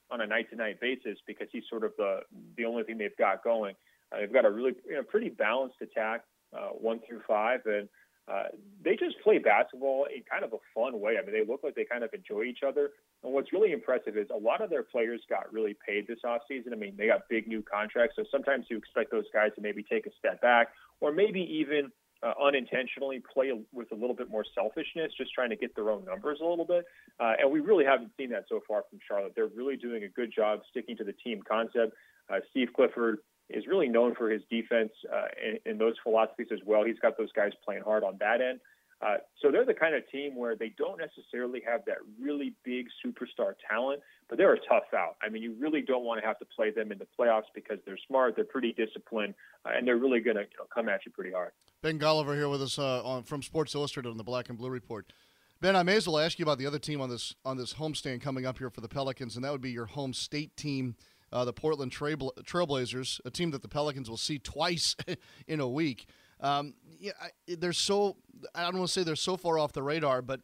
on 0.09 0.21
a 0.21 0.25
night 0.25 0.49
to 0.49 0.55
night 0.55 0.79
basis 0.79 1.19
because 1.27 1.47
he's 1.51 1.63
sort 1.69 1.83
of 1.83 1.91
the 1.97 2.21
the 2.55 2.65
only 2.65 2.83
thing 2.83 2.97
they've 2.97 3.17
got 3.17 3.43
going. 3.43 3.75
Uh, 4.11 4.21
they've 4.21 4.33
got 4.33 4.45
a 4.45 4.49
really 4.49 4.73
you 4.87 4.95
know 4.95 5.03
pretty 5.03 5.29
balanced 5.29 5.75
attack, 5.81 6.21
uh, 6.57 6.69
one 6.69 6.99
through 7.07 7.21
five, 7.27 7.59
and 7.65 7.89
uh, 8.27 8.43
they 8.83 8.95
just 8.95 9.15
play 9.23 9.37
basketball 9.37 10.05
in 10.13 10.21
kind 10.29 10.43
of 10.43 10.53
a 10.53 10.57
fun 10.75 10.99
way. 10.99 11.15
I 11.17 11.25
mean, 11.25 11.33
they 11.33 11.49
look 11.49 11.61
like 11.63 11.75
they 11.75 11.85
kind 11.85 12.03
of 12.03 12.13
enjoy 12.13 12.43
each 12.43 12.59
other. 12.67 12.91
And 13.23 13.33
what's 13.33 13.53
really 13.53 13.71
impressive 13.71 14.17
is 14.17 14.27
a 14.33 14.37
lot 14.37 14.61
of 14.61 14.69
their 14.69 14.83
players 14.83 15.21
got 15.29 15.51
really 15.51 15.75
paid 15.85 16.07
this 16.07 16.19
offseason. 16.25 16.73
I 16.73 16.75
mean, 16.75 16.95
they 16.97 17.07
got 17.07 17.21
big 17.29 17.47
new 17.47 17.61
contracts. 17.61 18.15
So 18.17 18.25
sometimes 18.29 18.65
you 18.69 18.77
expect 18.77 19.11
those 19.11 19.25
guys 19.33 19.51
to 19.55 19.61
maybe 19.61 19.81
take 19.81 20.07
a 20.07 20.11
step 20.19 20.41
back 20.41 20.67
or 20.99 21.13
maybe 21.13 21.41
even 21.41 21.89
uh, 22.23 22.33
unintentionally 22.43 23.21
play 23.33 23.51
with 23.71 23.91
a 23.91 23.95
little 23.95 24.15
bit 24.15 24.29
more 24.29 24.43
selfishness, 24.55 25.13
just 25.17 25.33
trying 25.33 25.49
to 25.49 25.55
get 25.55 25.75
their 25.75 25.89
own 25.89 26.03
numbers 26.03 26.39
a 26.41 26.45
little 26.45 26.65
bit. 26.65 26.85
Uh, 27.19 27.33
and 27.39 27.51
we 27.51 27.59
really 27.59 27.85
haven't 27.85 28.11
seen 28.17 28.29
that 28.31 28.45
so 28.49 28.59
far 28.67 28.83
from 28.89 28.99
Charlotte. 29.07 29.33
They're 29.35 29.47
really 29.47 29.77
doing 29.77 30.03
a 30.03 30.09
good 30.09 30.33
job 30.35 30.61
sticking 30.69 30.97
to 30.97 31.03
the 31.03 31.13
team 31.13 31.41
concept. 31.47 31.93
Uh, 32.29 32.39
Steve 32.51 32.69
Clifford 32.75 33.19
is 33.49 33.65
really 33.67 33.87
known 33.87 34.15
for 34.15 34.29
his 34.29 34.41
defense 34.49 34.91
uh, 35.11 35.27
in, 35.43 35.71
in 35.71 35.77
those 35.77 35.95
philosophies 36.03 36.47
as 36.51 36.59
well. 36.65 36.83
He's 36.83 36.99
got 36.99 37.17
those 37.17 37.31
guys 37.31 37.51
playing 37.63 37.83
hard 37.83 38.03
on 38.03 38.17
that 38.19 38.41
end. 38.41 38.59
Uh, 38.99 39.17
so 39.41 39.51
they're 39.51 39.65
the 39.65 39.75
kind 39.75 39.93
of 39.93 40.09
team 40.09 40.35
where 40.35 40.55
they 40.55 40.73
don't 40.75 40.99
necessarily 40.99 41.61
have 41.65 41.81
that 41.85 41.97
really 42.19 42.53
big 42.63 42.87
superstar 43.05 43.53
talent, 43.69 44.01
but 44.27 44.39
they're 44.39 44.53
a 44.53 44.59
tough 44.67 44.91
out. 44.95 45.17
I 45.21 45.29
mean, 45.29 45.43
you 45.43 45.55
really 45.59 45.81
don't 45.81 46.03
want 46.03 46.19
to 46.19 46.25
have 46.25 46.39
to 46.39 46.45
play 46.45 46.71
them 46.71 46.91
in 46.91 46.97
the 46.97 47.07
playoffs 47.17 47.43
because 47.53 47.77
they're 47.85 47.99
smart, 48.07 48.35
they're 48.35 48.45
pretty 48.45 48.73
disciplined, 48.73 49.35
uh, 49.65 49.69
and 49.75 49.87
they're 49.87 49.97
really 49.97 50.19
going 50.19 50.37
to 50.37 50.43
you 50.43 50.57
know, 50.57 50.65
come 50.73 50.89
at 50.89 51.05
you 51.05 51.11
pretty 51.11 51.31
hard. 51.31 51.51
Ben 51.83 51.99
Golliver 51.99 52.35
here 52.35 52.49
with 52.49 52.61
us 52.61 52.79
uh, 52.79 53.03
on, 53.03 53.21
from 53.21 53.43
Sports 53.43 53.75
Illustrated 53.75 54.09
on 54.09 54.17
the 54.17 54.23
Black 54.23 54.49
and 54.49 54.57
Blue 54.57 54.71
Report. 54.71 55.13
Ben, 55.61 55.75
I 55.75 55.83
may 55.83 55.95
as 55.95 56.07
well 56.07 56.19
ask 56.19 56.39
you 56.39 56.43
about 56.43 56.57
the 56.57 56.65
other 56.65 56.79
team 56.79 57.01
on 57.01 57.09
this 57.09 57.33
on 57.43 57.57
this 57.57 57.75
homestand 57.75 58.21
coming 58.21 58.45
up 58.45 58.59
here 58.59 58.69
for 58.69 58.81
the 58.81 58.87
Pelicans, 58.87 59.35
and 59.35 59.43
that 59.43 59.51
would 59.51 59.61
be 59.61 59.71
your 59.71 59.87
home 59.87 60.13
state 60.13 60.55
team, 60.55 60.95
uh, 61.31 61.45
the 61.45 61.53
Portland 61.53 61.91
Trail- 61.91 62.33
Trailblazers, 62.43 63.19
a 63.25 63.31
team 63.31 63.51
that 63.51 63.61
the 63.61 63.67
Pelicans 63.67 64.09
will 64.09 64.17
see 64.17 64.39
twice 64.39 64.95
in 65.47 65.59
a 65.59 65.67
week. 65.67 66.07
Um, 66.39 66.75
yeah, 66.99 67.11
I, 67.21 67.55
they're 67.55 67.73
so 67.73 68.17
I 68.53 68.63
don't 68.63 68.77
want 68.77 68.87
to 68.87 68.93
say 68.93 69.03
they're 69.03 69.15
so 69.15 69.37
far 69.37 69.57
off 69.57 69.73
the 69.73 69.83
radar, 69.83 70.21
but 70.21 70.41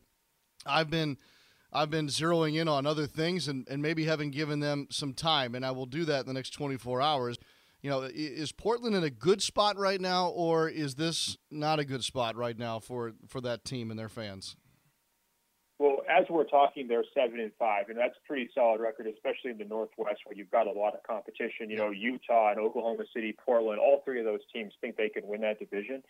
I've 0.65 0.89
been 0.89 1.17
I've 1.71 1.89
been 1.89 2.07
zeroing 2.07 2.59
in 2.59 2.67
on 2.67 2.85
other 2.85 3.07
things 3.07 3.47
and, 3.47 3.67
and 3.69 3.81
maybe 3.81 4.05
haven't 4.05 4.31
given 4.31 4.59
them 4.59 4.87
some 4.91 5.13
time, 5.13 5.55
and 5.55 5.65
I 5.65 5.71
will 5.71 5.85
do 5.85 6.05
that 6.05 6.21
in 6.21 6.27
the 6.27 6.33
next 6.33 6.51
24 6.51 7.01
hours. 7.01 7.37
You 7.81 7.89
know, 7.89 8.01
is 8.03 8.51
Portland 8.51 8.95
in 8.95 9.03
a 9.03 9.09
good 9.09 9.41
spot 9.41 9.77
right 9.77 9.99
now, 9.99 10.29
or 10.29 10.69
is 10.69 10.95
this 10.95 11.37
not 11.51 11.79
a 11.79 11.85
good 11.85 12.03
spot 12.03 12.35
right 12.35 12.57
now 12.57 12.79
for 12.79 13.13
for 13.27 13.41
that 13.41 13.65
team 13.65 13.89
and 13.89 13.99
their 13.99 14.09
fans? 14.09 14.55
Well, 15.79 16.01
as 16.07 16.25
we're 16.29 16.45
talking, 16.45 16.87
they're 16.87 17.03
seven 17.13 17.39
and 17.39 17.51
five, 17.57 17.89
and 17.89 17.97
that's 17.97 18.15
a 18.15 18.27
pretty 18.27 18.49
solid 18.53 18.79
record, 18.79 19.07
especially 19.07 19.51
in 19.51 19.57
the 19.57 19.65
Northwest 19.65 20.21
where 20.25 20.35
you've 20.35 20.51
got 20.51 20.67
a 20.67 20.71
lot 20.71 20.93
of 20.93 21.01
competition. 21.03 21.69
You 21.69 21.77
know, 21.77 21.89
Utah 21.89 22.51
and 22.51 22.59
Oklahoma 22.59 23.03
City, 23.13 23.35
Portland, 23.43 23.79
all 23.79 24.01
three 24.05 24.19
of 24.19 24.25
those 24.25 24.41
teams 24.53 24.71
think 24.81 24.97
they 24.97 25.09
can 25.09 25.25
win 25.25 25.41
that 25.41 25.59
division. 25.59 26.03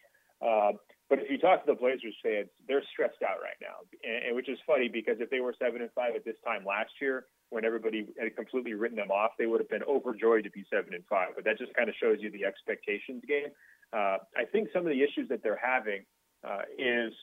Uh, 0.44 0.74
but 1.10 1.20
if 1.20 1.30
you 1.32 1.38
talk 1.38 1.66
to 1.66 1.72
the 1.72 1.80
Blazers 1.80 2.16
fans, 2.22 2.50
they're 2.68 2.84
stressed 2.92 3.24
out 3.24 3.40
right 3.40 3.56
now, 3.62 3.88
and, 4.04 4.26
and 4.28 4.36
which 4.36 4.50
is 4.50 4.60
funny 4.68 4.90
because 4.90 5.16
if 5.20 5.30
they 5.30 5.40
were 5.40 5.56
seven 5.58 5.82
and 5.82 5.92
five 5.96 6.16
at 6.16 6.26
this 6.26 6.36
time 6.44 6.66
last 6.66 6.92
year, 7.00 7.28
when 7.50 7.64
everybody 7.64 8.08
had 8.20 8.36
completely 8.36 8.74
written 8.74 8.98
them 8.98 9.12
off, 9.12 9.32
they 9.40 9.46
would 9.46 9.62
have 9.62 9.70
been 9.70 9.84
overjoyed 9.84 10.44
to 10.44 10.52
be 10.52 10.66
seven 10.70 10.94
and 10.94 11.06
five. 11.10 11.30
But 11.36 11.46
that 11.46 11.58
just 11.58 11.74
kind 11.76 11.88
of 11.88 11.96
shows 12.02 12.18
you 12.20 12.32
the 12.32 12.44
expectations 12.44 13.24
game. 13.28 13.56
Uh, 13.94 14.18
I 14.36 14.44
think 14.52 14.70
some 14.74 14.86
of 14.86 14.92
the 14.92 15.02
issues 15.02 15.30
that 15.30 15.42
they're 15.44 15.62
having 15.62 16.04
uh, 16.44 16.68
is 16.78 17.14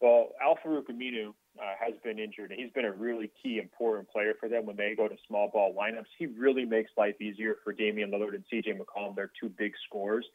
well, 0.00 0.30
Al-Farouq 0.40 0.88
Aminu 0.88 1.34
uh, 1.58 1.74
has 1.78 1.94
been 2.04 2.18
injured, 2.18 2.50
and 2.50 2.60
he's 2.60 2.72
been 2.72 2.84
a 2.84 2.92
really 2.92 3.30
key, 3.42 3.58
important 3.58 4.08
player 4.08 4.34
for 4.38 4.48
them 4.48 4.66
when 4.66 4.76
they 4.76 4.94
go 4.96 5.08
to 5.08 5.16
small 5.26 5.48
ball 5.48 5.74
lineups. 5.74 6.06
He 6.18 6.26
really 6.26 6.64
makes 6.64 6.90
life 6.96 7.20
easier 7.20 7.56
for 7.64 7.72
Damian 7.72 8.10
Lillard 8.10 8.34
and 8.34 8.44
C.J. 8.50 8.74
McCollum. 8.74 9.16
They're 9.16 9.32
two 9.40 9.48
big 9.48 9.72
scorers, 9.86 10.26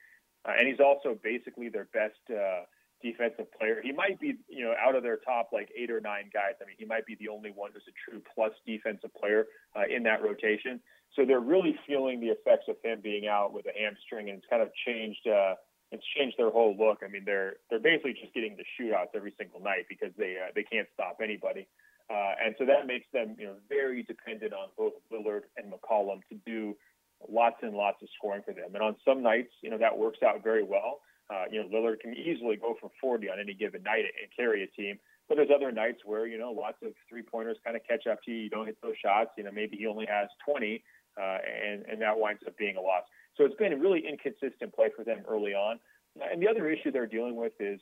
uh, 0.47 0.53
and 0.57 0.67
he's 0.67 0.79
also 0.79 1.17
basically 1.23 1.69
their 1.69 1.87
best 1.93 2.19
uh, 2.29 2.63
defensive 3.01 3.51
player. 3.57 3.81
He 3.83 3.91
might 3.91 4.19
be, 4.19 4.35
you 4.49 4.65
know, 4.65 4.73
out 4.79 4.95
of 4.95 5.03
their 5.03 5.17
top 5.17 5.49
like 5.53 5.69
eight 5.77 5.91
or 5.91 6.01
nine 6.01 6.29
guys. 6.33 6.53
I 6.61 6.65
mean, 6.65 6.75
he 6.77 6.85
might 6.85 7.05
be 7.05 7.15
the 7.19 7.29
only 7.29 7.51
one 7.51 7.71
who's 7.73 7.83
a 7.87 8.09
true 8.09 8.21
plus 8.33 8.51
defensive 8.65 9.13
player 9.13 9.45
uh, 9.75 9.83
in 9.89 10.03
that 10.03 10.23
rotation. 10.23 10.79
So 11.15 11.23
they're 11.25 11.39
really 11.39 11.77
feeling 11.87 12.19
the 12.19 12.27
effects 12.27 12.65
of 12.67 12.75
him 12.83 12.99
being 13.01 13.27
out 13.27 13.53
with 13.53 13.65
a 13.67 13.79
hamstring, 13.79 14.29
and 14.29 14.39
it's 14.39 14.47
kind 14.49 14.61
of 14.61 14.69
changed. 14.85 15.27
Uh, 15.27 15.55
it's 15.95 16.05
changed 16.15 16.37
their 16.37 16.51
whole 16.51 16.75
look. 16.77 16.99
I 17.03 17.07
mean, 17.07 17.23
they're 17.25 17.55
they're 17.69 17.79
basically 17.79 18.13
just 18.13 18.33
getting 18.33 18.57
the 18.57 18.67
shootouts 18.75 19.15
every 19.15 19.33
single 19.37 19.59
night 19.59 19.85
because 19.89 20.11
they 20.17 20.37
uh, 20.37 20.51
they 20.53 20.63
can't 20.63 20.87
stop 20.93 21.19
anybody, 21.23 21.67
uh, 22.09 22.33
and 22.43 22.55
so 22.59 22.65
that 22.65 22.85
makes 22.85 23.07
them 23.13 23.35
you 23.39 23.47
know 23.47 23.55
very 23.69 24.03
dependent 24.03 24.53
on 24.53 24.69
both 24.77 24.93
Lillard 25.11 25.47
and 25.57 25.71
McCollum 25.71 26.21
to 26.29 26.35
do 26.45 26.75
lots 27.29 27.57
and 27.61 27.73
lots 27.73 28.01
of 28.01 28.09
scoring 28.17 28.41
for 28.45 28.53
them. 28.53 28.73
And 28.73 28.83
on 28.83 28.95
some 29.05 29.23
nights, 29.23 29.51
you 29.61 29.69
know, 29.69 29.77
that 29.77 29.97
works 29.97 30.19
out 30.23 30.43
very 30.43 30.63
well. 30.63 30.99
Uh, 31.29 31.45
you 31.49 31.61
know, 31.61 31.67
Lillard 31.69 31.99
can 32.01 32.13
easily 32.13 32.55
go 32.55 32.75
for 32.79 32.91
40 33.01 33.29
on 33.29 33.39
any 33.39 33.53
given 33.53 33.81
night 33.83 34.05
and 34.05 34.29
carry 34.35 34.63
a 34.63 34.67
team. 34.67 34.99
But 35.27 35.35
there's 35.35 35.49
other 35.53 35.71
nights 35.71 36.01
where, 36.05 36.27
you 36.27 36.37
know, 36.37 36.51
lots 36.51 36.77
of 36.83 36.93
three 37.09 37.23
pointers 37.23 37.57
kind 37.63 37.75
of 37.75 37.81
catch 37.87 38.05
up 38.05 38.21
to 38.23 38.31
you. 38.31 38.37
You 38.43 38.49
don't 38.49 38.67
hit 38.67 38.77
those 38.83 38.93
shots. 39.03 39.31
You 39.37 39.43
know, 39.43 39.51
maybe 39.51 39.75
he 39.77 39.87
only 39.87 40.05
has 40.05 40.29
20, 40.47 40.83
uh, 41.17 41.21
and, 41.21 41.85
and 41.89 42.01
that 42.01 42.19
winds 42.19 42.43
up 42.45 42.55
being 42.57 42.77
a 42.77 42.81
loss. 42.81 43.03
So 43.37 43.45
it's 43.45 43.55
been 43.55 43.73
a 43.73 43.77
really 43.77 44.03
inconsistent 44.07 44.73
play 44.73 44.89
for 44.95 45.03
them 45.03 45.23
early 45.27 45.53
on. 45.53 45.79
And 46.31 46.41
the 46.41 46.47
other 46.47 46.69
issue 46.69 46.91
they're 46.91 47.07
dealing 47.07 47.35
with 47.35 47.53
is, 47.59 47.79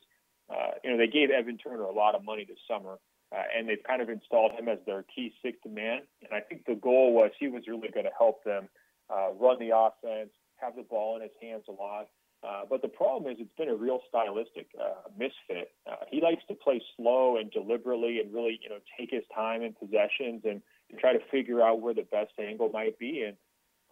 uh, 0.50 0.72
you 0.84 0.92
know, 0.92 0.98
they 0.98 1.08
gave 1.08 1.30
Evan 1.30 1.58
Turner 1.58 1.84
a 1.84 1.94
lot 1.94 2.16
of 2.16 2.24
money 2.24 2.46
this 2.48 2.58
summer, 2.68 2.98
uh, 3.32 3.44
and 3.56 3.70
they've 3.70 3.84
kind 3.86 4.02
of 4.02 4.10
installed 4.10 4.54
him 4.54 4.68
as 4.68 4.80
their 4.86 5.04
key 5.16 5.34
sixth 5.44 5.66
man. 5.70 6.02
And 6.24 6.34
I 6.34 6.40
think 6.42 6.66
the 6.66 6.76
goal 6.76 7.14
was 7.14 7.32
he 7.40 7.48
was 7.48 7.64
really 7.68 7.90
going 7.90 8.06
to 8.06 8.12
help 8.18 8.44
them 8.44 8.70
uh, 9.14 9.30
run 9.40 9.60
the 9.60 9.72
offense, 9.76 10.32
have 10.58 10.76
the 10.76 10.84
ball 10.84 11.16
in 11.16 11.22
his 11.22 11.32
hands 11.42 11.66
a 11.70 11.72
lot. 11.72 12.08
Uh, 12.44 12.64
but 12.70 12.82
the 12.82 12.90
problem 12.90 13.32
is 13.32 13.38
it's 13.40 13.56
been 13.58 13.70
a 13.70 13.76
real 13.76 14.02
stylistic 14.10 14.68
uh, 14.82 15.08
misfit. 15.18 15.72
Uh, 15.90 15.96
he 16.10 16.20
likes 16.20 16.44
to 16.48 16.54
play 16.54 16.82
slow 16.98 17.38
and 17.38 17.50
deliberately 17.52 18.20
and 18.20 18.34
really, 18.34 18.60
you 18.62 18.70
know, 18.70 18.80
take 19.00 19.12
his 19.12 19.24
time 19.34 19.62
in 19.62 19.72
possessions 19.74 20.42
and, 20.44 20.62
and 20.90 21.00
try 21.00 21.14
to 21.14 21.20
figure 21.32 21.62
out 21.62 21.80
where 21.80 21.94
the 21.94 22.06
best 22.12 22.34
angle 22.40 22.70
might 22.74 23.00
be. 23.00 23.22
And 23.22 23.38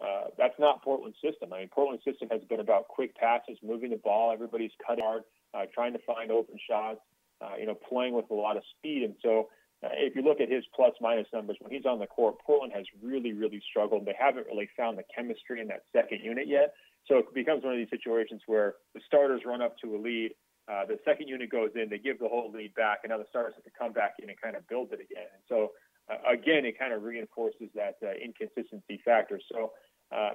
uh, 0.02 0.24
that's 0.36 0.58
not 0.58 0.82
Portland's 0.82 1.18
system. 1.22 1.52
I 1.52 1.60
mean, 1.60 1.68
Portland's 1.68 2.04
system 2.04 2.28
has 2.30 2.42
been 2.48 2.60
about 2.60 2.88
quick 2.88 3.14
passes, 3.16 3.56
moving 3.62 3.90
the 3.90 3.96
ball. 3.96 4.32
Everybody's 4.32 4.72
cut 4.84 4.98
hard, 5.00 5.22
uh, 5.54 5.66
trying 5.72 5.92
to 5.92 6.00
find 6.06 6.30
open 6.30 6.58
shots. 6.68 7.00
Uh, 7.42 7.56
you 7.58 7.66
know, 7.66 7.74
playing 7.74 8.14
with 8.14 8.30
a 8.30 8.34
lot 8.34 8.56
of 8.56 8.62
speed. 8.78 9.02
And 9.02 9.16
so, 9.20 9.48
uh, 9.82 9.88
if 9.94 10.14
you 10.14 10.22
look 10.22 10.40
at 10.40 10.48
his 10.48 10.62
plus 10.76 10.92
minus 11.00 11.26
numbers 11.32 11.56
when 11.58 11.72
he's 11.72 11.84
on 11.84 11.98
the 11.98 12.06
court, 12.06 12.36
Portland 12.38 12.72
has 12.72 12.86
really, 13.02 13.32
really 13.32 13.60
struggled. 13.68 14.06
They 14.06 14.14
haven't 14.16 14.46
really 14.46 14.68
found 14.76 14.96
the 14.96 15.02
chemistry 15.12 15.60
in 15.60 15.66
that 15.66 15.82
second 15.92 16.20
unit 16.22 16.46
yet. 16.46 16.74
So 17.08 17.16
it 17.18 17.34
becomes 17.34 17.64
one 17.64 17.72
of 17.72 17.78
these 17.80 17.90
situations 17.90 18.42
where 18.46 18.74
the 18.94 19.00
starters 19.04 19.42
run 19.44 19.60
up 19.60 19.76
to 19.82 19.96
a 19.96 19.98
lead, 19.98 20.34
uh, 20.70 20.86
the 20.86 21.00
second 21.04 21.26
unit 21.26 21.50
goes 21.50 21.70
in, 21.74 21.88
they 21.90 21.98
give 21.98 22.20
the 22.20 22.28
whole 22.28 22.52
lead 22.52 22.74
back, 22.74 23.00
and 23.02 23.10
now 23.10 23.18
the 23.18 23.26
starters 23.28 23.54
have 23.56 23.64
to 23.64 23.74
come 23.76 23.92
back 23.92 24.14
in 24.22 24.28
and 24.30 24.40
kind 24.40 24.54
of 24.54 24.66
build 24.68 24.92
it 24.92 25.00
again. 25.00 25.26
And 25.34 25.42
so 25.48 25.72
uh, 26.08 26.18
again, 26.30 26.64
it 26.64 26.78
kind 26.78 26.92
of 26.92 27.02
reinforces 27.02 27.68
that 27.74 27.96
uh, 28.04 28.12
inconsistency 28.22 29.00
factor. 29.04 29.40
So 29.50 29.72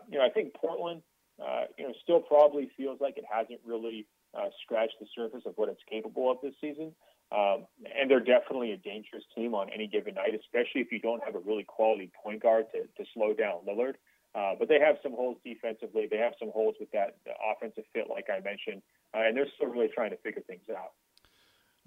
you 0.09 0.17
know, 0.17 0.25
I 0.25 0.29
think 0.29 0.53
Portland, 0.53 1.01
uh, 1.41 1.65
you 1.77 1.87
know, 1.87 1.93
still 2.03 2.19
probably 2.19 2.69
feels 2.75 2.99
like 2.99 3.17
it 3.17 3.25
hasn't 3.29 3.59
really 3.65 4.07
uh, 4.33 4.49
scratched 4.63 4.95
the 4.99 5.07
surface 5.15 5.43
of 5.45 5.53
what 5.55 5.69
it's 5.69 5.81
capable 5.89 6.31
of 6.31 6.37
this 6.41 6.53
season. 6.59 6.93
Um, 7.29 7.67
and 7.83 8.09
they're 8.09 8.23
definitely 8.23 8.71
a 8.71 8.77
dangerous 8.77 9.23
team 9.35 9.53
on 9.53 9.69
any 9.73 9.87
given 9.87 10.15
night, 10.15 10.31
especially 10.33 10.81
if 10.81 10.91
you 10.91 10.99
don't 10.99 11.21
have 11.25 11.35
a 11.35 11.39
really 11.39 11.63
quality 11.63 12.09
point 12.23 12.41
guard 12.41 12.65
to, 12.71 12.83
to 12.83 13.09
slow 13.13 13.33
down 13.33 13.67
Lillard. 13.67 13.95
Uh, 14.33 14.53
but 14.57 14.69
they 14.69 14.79
have 14.79 14.95
some 15.03 15.13
holes 15.13 15.37
defensively. 15.43 16.07
They 16.09 16.17
have 16.17 16.33
some 16.39 16.51
holes 16.53 16.75
with 16.79 16.91
that 16.91 17.17
offensive 17.51 17.83
fit, 17.93 18.05
like 18.09 18.27
I 18.29 18.39
mentioned, 18.39 18.81
uh, 19.13 19.27
and 19.27 19.35
they're 19.35 19.49
still 19.55 19.67
really 19.67 19.89
trying 19.93 20.11
to 20.11 20.17
figure 20.17 20.43
things 20.47 20.69
out. 20.69 20.93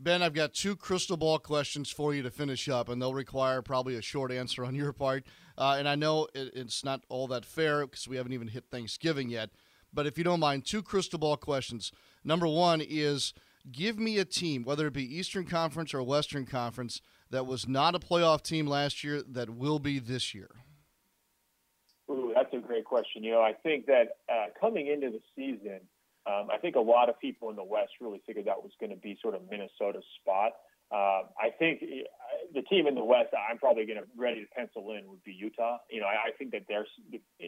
Ben, 0.02 0.22
I've 0.22 0.32
got 0.32 0.54
two 0.54 0.76
crystal 0.76 1.18
ball 1.18 1.38
questions 1.38 1.90
for 1.90 2.14
you 2.14 2.22
to 2.22 2.30
finish 2.30 2.70
up, 2.70 2.88
and 2.88 3.02
they'll 3.02 3.12
require 3.12 3.60
probably 3.60 3.96
a 3.96 4.02
short 4.02 4.32
answer 4.32 4.64
on 4.64 4.74
your 4.74 4.94
part. 4.94 5.24
Uh, 5.58 5.76
and 5.78 5.86
I 5.86 5.94
know 5.94 6.26
it, 6.34 6.52
it's 6.54 6.82
not 6.82 7.04
all 7.10 7.26
that 7.26 7.44
fair 7.44 7.86
because 7.86 8.08
we 8.08 8.16
haven't 8.16 8.32
even 8.32 8.48
hit 8.48 8.64
Thanksgiving 8.70 9.28
yet. 9.28 9.50
But 9.92 10.06
if 10.06 10.16
you 10.16 10.24
don't 10.24 10.40
mind, 10.40 10.64
two 10.64 10.82
crystal 10.82 11.18
ball 11.18 11.36
questions. 11.36 11.92
Number 12.24 12.46
one 12.46 12.80
is 12.80 13.34
give 13.70 13.98
me 13.98 14.16
a 14.16 14.24
team, 14.24 14.64
whether 14.64 14.86
it 14.86 14.94
be 14.94 15.18
Eastern 15.18 15.44
Conference 15.44 15.92
or 15.92 16.02
Western 16.02 16.46
Conference, 16.46 17.02
that 17.28 17.44
was 17.44 17.68
not 17.68 17.94
a 17.94 17.98
playoff 17.98 18.42
team 18.42 18.66
last 18.66 19.04
year 19.04 19.22
that 19.28 19.50
will 19.50 19.78
be 19.78 19.98
this 19.98 20.34
year. 20.34 20.48
Ooh, 22.10 22.32
that's 22.34 22.54
a 22.54 22.66
great 22.66 22.86
question. 22.86 23.22
You 23.22 23.32
know, 23.32 23.42
I 23.42 23.52
think 23.52 23.84
that 23.84 24.16
uh, 24.32 24.46
coming 24.58 24.86
into 24.86 25.10
the 25.10 25.20
season, 25.36 25.80
um, 26.30 26.48
I 26.52 26.58
think 26.58 26.76
a 26.76 26.80
lot 26.80 27.08
of 27.08 27.18
people 27.18 27.50
in 27.50 27.56
the 27.56 27.64
West 27.64 27.92
really 28.00 28.22
figured 28.26 28.46
that 28.46 28.62
was 28.62 28.72
going 28.78 28.90
to 28.90 28.96
be 28.96 29.18
sort 29.20 29.34
of 29.34 29.42
Minnesota's 29.50 30.04
spot. 30.20 30.52
Uh, 30.90 31.22
I 31.38 31.50
think 31.58 31.82
uh, 31.82 32.06
the 32.54 32.62
team 32.62 32.86
in 32.86 32.94
the 32.94 33.04
West, 33.04 33.30
I'm 33.34 33.58
probably 33.58 33.86
going 33.86 33.98
to 33.98 34.06
ready 34.16 34.40
to 34.42 34.50
pencil 34.54 34.90
in 34.90 35.08
would 35.08 35.22
be 35.24 35.32
Utah. 35.32 35.78
You 35.90 36.00
know, 36.00 36.06
I, 36.06 36.28
I 36.28 36.30
think 36.36 36.50
that 36.52 36.62
they're 36.68 36.86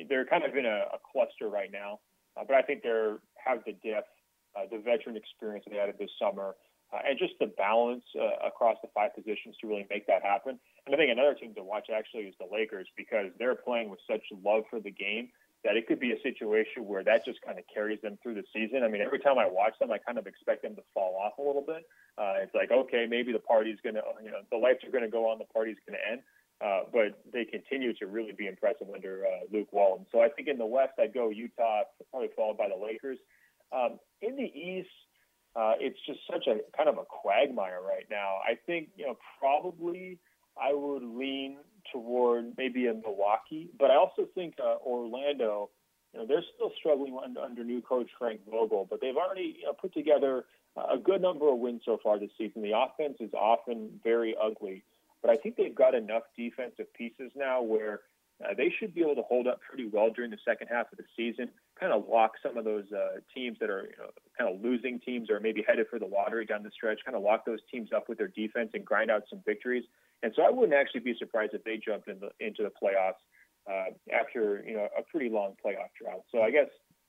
they're 0.08 0.26
kind 0.26 0.44
of 0.44 0.56
in 0.56 0.66
a, 0.66 0.86
a 0.94 0.98
cluster 1.12 1.48
right 1.48 1.70
now, 1.70 2.00
uh, 2.36 2.44
but 2.46 2.56
I 2.56 2.62
think 2.62 2.82
they're 2.82 3.18
have 3.44 3.58
the 3.66 3.72
depth, 3.72 4.10
uh, 4.56 4.66
the 4.70 4.78
veteran 4.78 5.16
experience 5.16 5.64
they 5.68 5.78
added 5.78 5.96
this 5.98 6.10
summer, 6.22 6.54
uh, 6.92 7.02
and 7.08 7.18
just 7.18 7.34
the 7.40 7.50
balance 7.58 8.04
uh, 8.14 8.46
across 8.46 8.76
the 8.82 8.88
five 8.94 9.14
positions 9.14 9.56
to 9.60 9.66
really 9.66 9.86
make 9.90 10.06
that 10.06 10.22
happen. 10.22 10.58
And 10.86 10.94
I 10.94 10.98
think 10.98 11.10
another 11.10 11.34
team 11.34 11.52
to 11.54 11.64
watch 11.64 11.88
actually 11.92 12.30
is 12.30 12.34
the 12.38 12.46
Lakers 12.46 12.86
because 12.96 13.34
they're 13.38 13.56
playing 13.56 13.90
with 13.90 13.98
such 14.08 14.22
love 14.44 14.64
for 14.70 14.78
the 14.78 14.90
game 14.90 15.30
that 15.64 15.76
it 15.76 15.86
could 15.86 16.00
be 16.00 16.12
a 16.12 16.20
situation 16.22 16.86
where 16.86 17.04
that 17.04 17.24
just 17.24 17.40
kind 17.42 17.58
of 17.58 17.64
carries 17.72 18.00
them 18.02 18.18
through 18.22 18.34
the 18.34 18.44
season. 18.52 18.82
I 18.82 18.88
mean, 18.88 19.00
every 19.00 19.20
time 19.20 19.38
I 19.38 19.46
watch 19.46 19.78
them, 19.78 19.92
I 19.92 19.98
kind 19.98 20.18
of 20.18 20.26
expect 20.26 20.62
them 20.62 20.74
to 20.74 20.82
fall 20.92 21.16
off 21.22 21.38
a 21.38 21.42
little 21.42 21.62
bit. 21.62 21.86
Uh, 22.18 22.42
it's 22.42 22.54
like, 22.54 22.70
okay, 22.70 23.06
maybe 23.08 23.32
the 23.32 23.38
party's 23.38 23.78
going 23.82 23.94
to, 23.94 24.02
you 24.22 24.30
know, 24.30 24.42
the 24.50 24.58
lights 24.58 24.82
are 24.84 24.90
going 24.90 25.04
to 25.04 25.10
go 25.10 25.30
on, 25.30 25.38
the 25.38 25.52
party's 25.52 25.76
going 25.86 25.98
to 25.98 26.12
end. 26.12 26.22
Uh, 26.64 26.82
but 26.92 27.18
they 27.32 27.44
continue 27.44 27.92
to 27.94 28.06
really 28.06 28.32
be 28.32 28.46
impressive 28.46 28.86
under 28.94 29.26
uh, 29.26 29.46
Luke 29.52 29.68
Walton. 29.72 30.06
So 30.12 30.20
I 30.20 30.28
think 30.28 30.46
in 30.46 30.58
the 30.58 30.66
West, 30.66 30.92
I'd 30.98 31.12
go 31.12 31.30
Utah, 31.30 31.82
probably 32.10 32.30
followed 32.36 32.56
by 32.56 32.68
the 32.68 32.80
Lakers. 32.80 33.18
Um, 33.72 33.98
in 34.20 34.36
the 34.36 34.44
East, 34.44 34.88
uh, 35.56 35.74
it's 35.80 35.98
just 36.06 36.20
such 36.30 36.46
a 36.46 36.58
kind 36.76 36.88
of 36.88 36.98
a 36.98 37.04
quagmire 37.04 37.80
right 37.82 38.06
now. 38.10 38.38
I 38.46 38.54
think, 38.66 38.90
you 38.96 39.06
know, 39.06 39.16
probably 39.40 40.18
I 40.60 40.72
would 40.72 41.02
lean 41.02 41.58
toward 41.92 42.54
maybe 42.56 42.86
a 42.86 42.94
Milwaukee, 42.94 43.68
but 43.78 43.90
I 43.90 43.96
also 43.96 44.26
think 44.34 44.54
uh, 44.62 44.76
Orlando. 44.84 45.70
You 46.12 46.20
know, 46.20 46.26
they're 46.26 46.44
still 46.54 46.70
struggling 46.78 47.16
under, 47.24 47.40
under 47.40 47.64
new 47.64 47.80
coach 47.80 48.10
Frank 48.18 48.40
Vogel, 48.50 48.86
but 48.90 49.00
they've 49.00 49.16
already 49.16 49.56
you 49.60 49.64
know, 49.64 49.72
put 49.72 49.94
together 49.94 50.44
a 50.76 50.98
good 50.98 51.22
number 51.22 51.50
of 51.50 51.58
wins 51.58 51.82
so 51.86 51.98
far 52.02 52.18
this 52.18 52.30
season. 52.36 52.60
The 52.60 52.76
offense 52.76 53.16
is 53.20 53.32
often 53.32 53.98
very 54.04 54.34
ugly, 54.40 54.82
but 55.22 55.30
I 55.30 55.36
think 55.36 55.56
they've 55.56 55.74
got 55.74 55.94
enough 55.94 56.24
defensive 56.36 56.92
pieces 56.92 57.32
now 57.34 57.62
where 57.62 58.00
uh, 58.42 58.54
they 58.56 58.72
should 58.78 58.94
be 58.94 59.02
able 59.02 59.14
to 59.14 59.22
hold 59.22 59.46
up 59.46 59.60
pretty 59.60 59.88
well 59.88 60.10
during 60.10 60.30
the 60.30 60.38
second 60.44 60.68
half 60.68 60.90
of 60.90 60.98
the 60.98 61.04
season, 61.16 61.48
kind 61.78 61.92
of 61.92 62.08
lock 62.08 62.32
some 62.42 62.56
of 62.56 62.64
those 62.64 62.84
uh, 62.92 63.20
teams 63.34 63.56
that 63.60 63.70
are 63.70 63.82
you 63.82 63.96
know, 63.98 64.10
kind 64.36 64.52
of 64.52 64.60
losing 64.60 64.98
teams 65.00 65.30
or 65.30 65.38
maybe 65.38 65.64
headed 65.66 65.86
for 65.88 65.98
the 65.98 66.06
lottery 66.06 66.44
down 66.44 66.62
the 66.62 66.70
stretch, 66.70 67.00
kind 67.04 67.16
of 67.16 67.22
lock 67.22 67.44
those 67.44 67.60
teams 67.70 67.90
up 67.94 68.08
with 68.08 68.18
their 68.18 68.28
defense 68.28 68.70
and 68.74 68.84
grind 68.84 69.10
out 69.10 69.22
some 69.30 69.40
victories. 69.44 69.84
And 70.22 70.32
so 70.36 70.42
I 70.42 70.50
wouldn't 70.50 70.74
actually 70.74 71.00
be 71.00 71.14
surprised 71.18 71.54
if 71.54 71.64
they 71.64 71.78
jumped 71.78 72.08
in 72.08 72.20
the, 72.20 72.30
into 72.44 72.62
the 72.62 72.70
playoffs 72.70 73.20
uh, 73.70 73.92
after 74.12 74.64
you 74.66 74.74
know 74.74 74.88
a 74.98 75.02
pretty 75.10 75.28
long 75.28 75.54
playoff 75.64 75.90
drought. 76.00 76.22
So 76.30 76.42
I 76.42 76.50
guess 76.50 76.68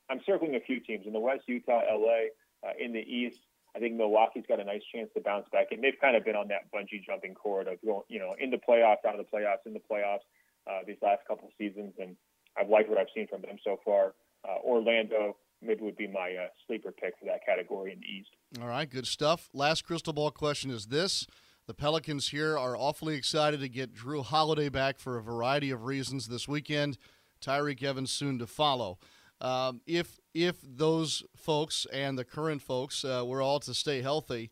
I'm 0.10 0.20
circling 0.26 0.56
a 0.56 0.60
few 0.60 0.80
teams 0.80 1.06
in 1.06 1.14
the 1.14 1.20
West: 1.20 1.44
Utah, 1.48 1.82
LA. 1.90 2.30
Uh, 2.64 2.72
in 2.80 2.94
the 2.94 3.02
East, 3.02 3.40
I 3.76 3.80
think 3.80 3.96
Milwaukee's 3.96 4.46
got 4.48 4.62
a 4.62 4.64
nice 4.64 4.84
chance 4.94 5.10
to 5.16 5.22
bounce 5.22 5.48
back, 5.52 5.68
and 5.72 5.84
they've 5.84 6.00
kind 6.00 6.16
of 6.16 6.24
been 6.24 6.38
on 6.38 6.48
that 6.48 6.72
bungee 6.74 7.04
jumping 7.06 7.34
cord 7.34 7.68
of 7.68 7.82
going, 7.84 8.04
you 8.08 8.20
know, 8.20 8.36
in 8.40 8.52
the 8.52 8.58
playoffs, 8.58 9.04
out 9.06 9.20
of 9.20 9.26
the 9.26 9.38
playoffs, 9.38 9.66
in 9.66 9.74
the 9.74 9.82
playoffs 9.82 10.24
uh, 10.66 10.80
these 10.88 10.98
last 11.02 11.22
couple 11.28 11.50
seasons, 11.58 11.94
and 12.00 12.16
I've 12.58 12.70
liked 12.70 12.90
what 12.90 12.98
I've 12.98 13.08
seen 13.14 13.28
from 13.28 13.42
them 13.42 13.58
so 13.64 13.80
far. 13.84 14.14
Uh, 14.48 14.60
Orlando 14.64 15.36
maybe 15.62 15.82
would 15.82 15.98
be 15.98 16.08
my 16.08 16.36
uh, 16.40 16.48
sleeper 16.68 16.92
pick 16.92 17.16
for 17.20 17.26
that 17.26 17.46
category 17.46 17.94
in 17.94 18.00
the 18.00 18.06
East. 18.06 18.30
All 18.62 18.68
right, 18.68 18.90
good 18.90 19.08
stuff. 19.08 19.50
Last 19.54 19.84
crystal 19.86 20.14
ball 20.14 20.32
question 20.32 20.70
is 20.72 20.88
this. 20.88 21.28
The 21.66 21.74
Pelicans 21.74 22.28
here 22.30 22.58
are 22.58 22.76
awfully 22.76 23.16
excited 23.16 23.62
to 23.62 23.70
get 23.70 23.96
Jrue 23.96 24.26
Holiday 24.26 24.68
back 24.68 25.00
for 25.00 25.18
a 25.18 25.22
variety 25.24 25.72
of 25.72 25.86
reasons 25.86 26.28
this 26.28 26.46
weekend. 26.46 26.98
Tyreke 27.40 27.84
Evans 27.84 28.12
soon 28.12 28.38
to 28.40 28.48
follow. 28.48 29.00
Um, 29.40 29.80
if 29.86 30.20
if 30.34 30.58
those 30.62 31.24
folks 31.38 31.88
and 31.94 32.18
the 32.18 32.26
current 32.26 32.62
folks 32.62 33.06
uh, 33.06 33.24
were 33.26 33.42
all 33.42 33.62
to 33.62 33.74
stay 33.74 34.02
healthy, 34.02 34.50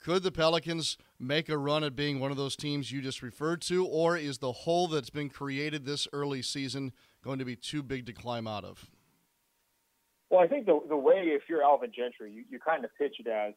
Could 0.00 0.22
the 0.22 0.30
Pelicans 0.32 0.96
make 1.18 1.48
a 1.48 1.58
run 1.58 1.82
at 1.82 1.96
being 1.96 2.20
one 2.20 2.30
of 2.30 2.36
those 2.36 2.56
teams 2.56 2.92
you 2.92 3.02
just 3.02 3.20
referred 3.22 3.60
to, 3.62 3.84
or 3.84 4.16
is 4.16 4.38
the 4.38 4.52
hole 4.52 4.86
that's 4.86 5.10
been 5.10 5.28
created 5.28 5.84
this 5.84 6.06
early 6.12 6.40
season 6.40 6.92
going 7.22 7.38
to 7.40 7.44
be 7.44 7.56
too 7.56 7.82
big 7.82 8.06
to 8.06 8.12
climb 8.12 8.46
out 8.46 8.64
of? 8.64 8.86
Well, 10.30 10.40
I 10.40 10.46
think 10.46 10.66
the 10.66 10.80
the 10.88 10.96
way 10.96 11.24
if 11.26 11.42
you're 11.48 11.62
Alvin 11.62 11.90
Gentry, 11.94 12.32
you, 12.32 12.44
you 12.48 12.58
kind 12.58 12.84
of 12.84 12.90
pitch 12.96 13.16
it 13.18 13.26
as, 13.26 13.54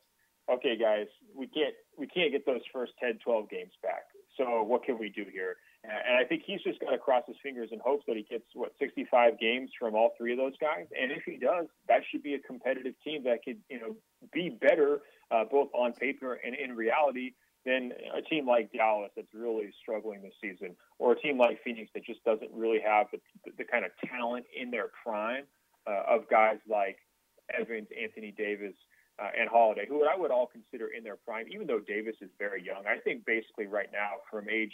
okay, 0.51 0.77
guys, 0.77 1.07
we 1.35 1.47
can't 1.47 1.73
we 1.97 2.07
can't 2.07 2.31
get 2.31 2.45
those 2.45 2.61
first 2.73 2.93
10, 2.99 3.19
12 3.23 3.49
games 3.49 3.73
back. 3.81 4.03
So 4.37 4.63
what 4.63 4.83
can 4.83 4.97
we 4.97 5.09
do 5.09 5.25
here? 5.31 5.57
And 5.83 6.15
I 6.15 6.23
think 6.23 6.43
he's 6.45 6.61
just 6.61 6.79
got 6.79 6.91
to 6.91 6.97
cross 6.97 7.23
his 7.27 7.37
fingers 7.41 7.69
and 7.71 7.81
hopes 7.81 8.03
that 8.07 8.15
he 8.15 8.23
gets 8.23 8.45
what 8.53 8.71
65 8.79 9.39
games 9.39 9.71
from 9.79 9.95
all 9.95 10.11
three 10.17 10.31
of 10.31 10.37
those 10.37 10.53
guys. 10.61 10.85
And 10.99 11.11
if 11.11 11.23
he 11.25 11.37
does, 11.37 11.65
that 11.87 12.01
should 12.11 12.21
be 12.21 12.35
a 12.35 12.39
competitive 12.39 12.93
team 13.03 13.23
that 13.23 13.43
could 13.43 13.57
you 13.69 13.79
know 13.79 13.95
be 14.31 14.49
better 14.49 15.01
uh, 15.31 15.43
both 15.49 15.69
on 15.73 15.93
paper 15.93 16.39
and 16.45 16.55
in 16.55 16.75
reality 16.75 17.31
than 17.65 17.91
a 18.15 18.21
team 18.21 18.47
like 18.47 18.71
Dallas 18.73 19.11
that's 19.15 19.33
really 19.33 19.71
struggling 19.81 20.21
this 20.21 20.33
season, 20.41 20.75
or 20.97 21.13
a 21.13 21.19
team 21.19 21.37
like 21.37 21.59
Phoenix 21.63 21.91
that 21.93 22.03
just 22.05 22.23
doesn't 22.23 22.49
really 22.51 22.79
have 22.83 23.07
the, 23.11 23.19
the 23.57 23.63
kind 23.63 23.85
of 23.85 23.91
talent 24.09 24.45
in 24.59 24.71
their 24.71 24.89
prime 25.03 25.43
uh, 25.87 26.15
of 26.15 26.27
guys 26.29 26.57
like 26.67 26.97
Evans, 27.53 27.87
Anthony 28.01 28.33
Davis, 28.35 28.73
uh, 29.21 29.29
and 29.39 29.49
Holiday, 29.49 29.85
who 29.87 30.03
I 30.05 30.17
would 30.17 30.31
all 30.31 30.47
consider 30.47 30.87
in 30.87 31.03
their 31.03 31.15
prime, 31.15 31.45
even 31.51 31.67
though 31.67 31.79
Davis 31.79 32.15
is 32.21 32.29
very 32.39 32.63
young. 32.63 32.83
I 32.87 32.97
think 32.97 33.25
basically 33.25 33.67
right 33.67 33.89
now, 33.91 34.23
from 34.29 34.49
age 34.49 34.73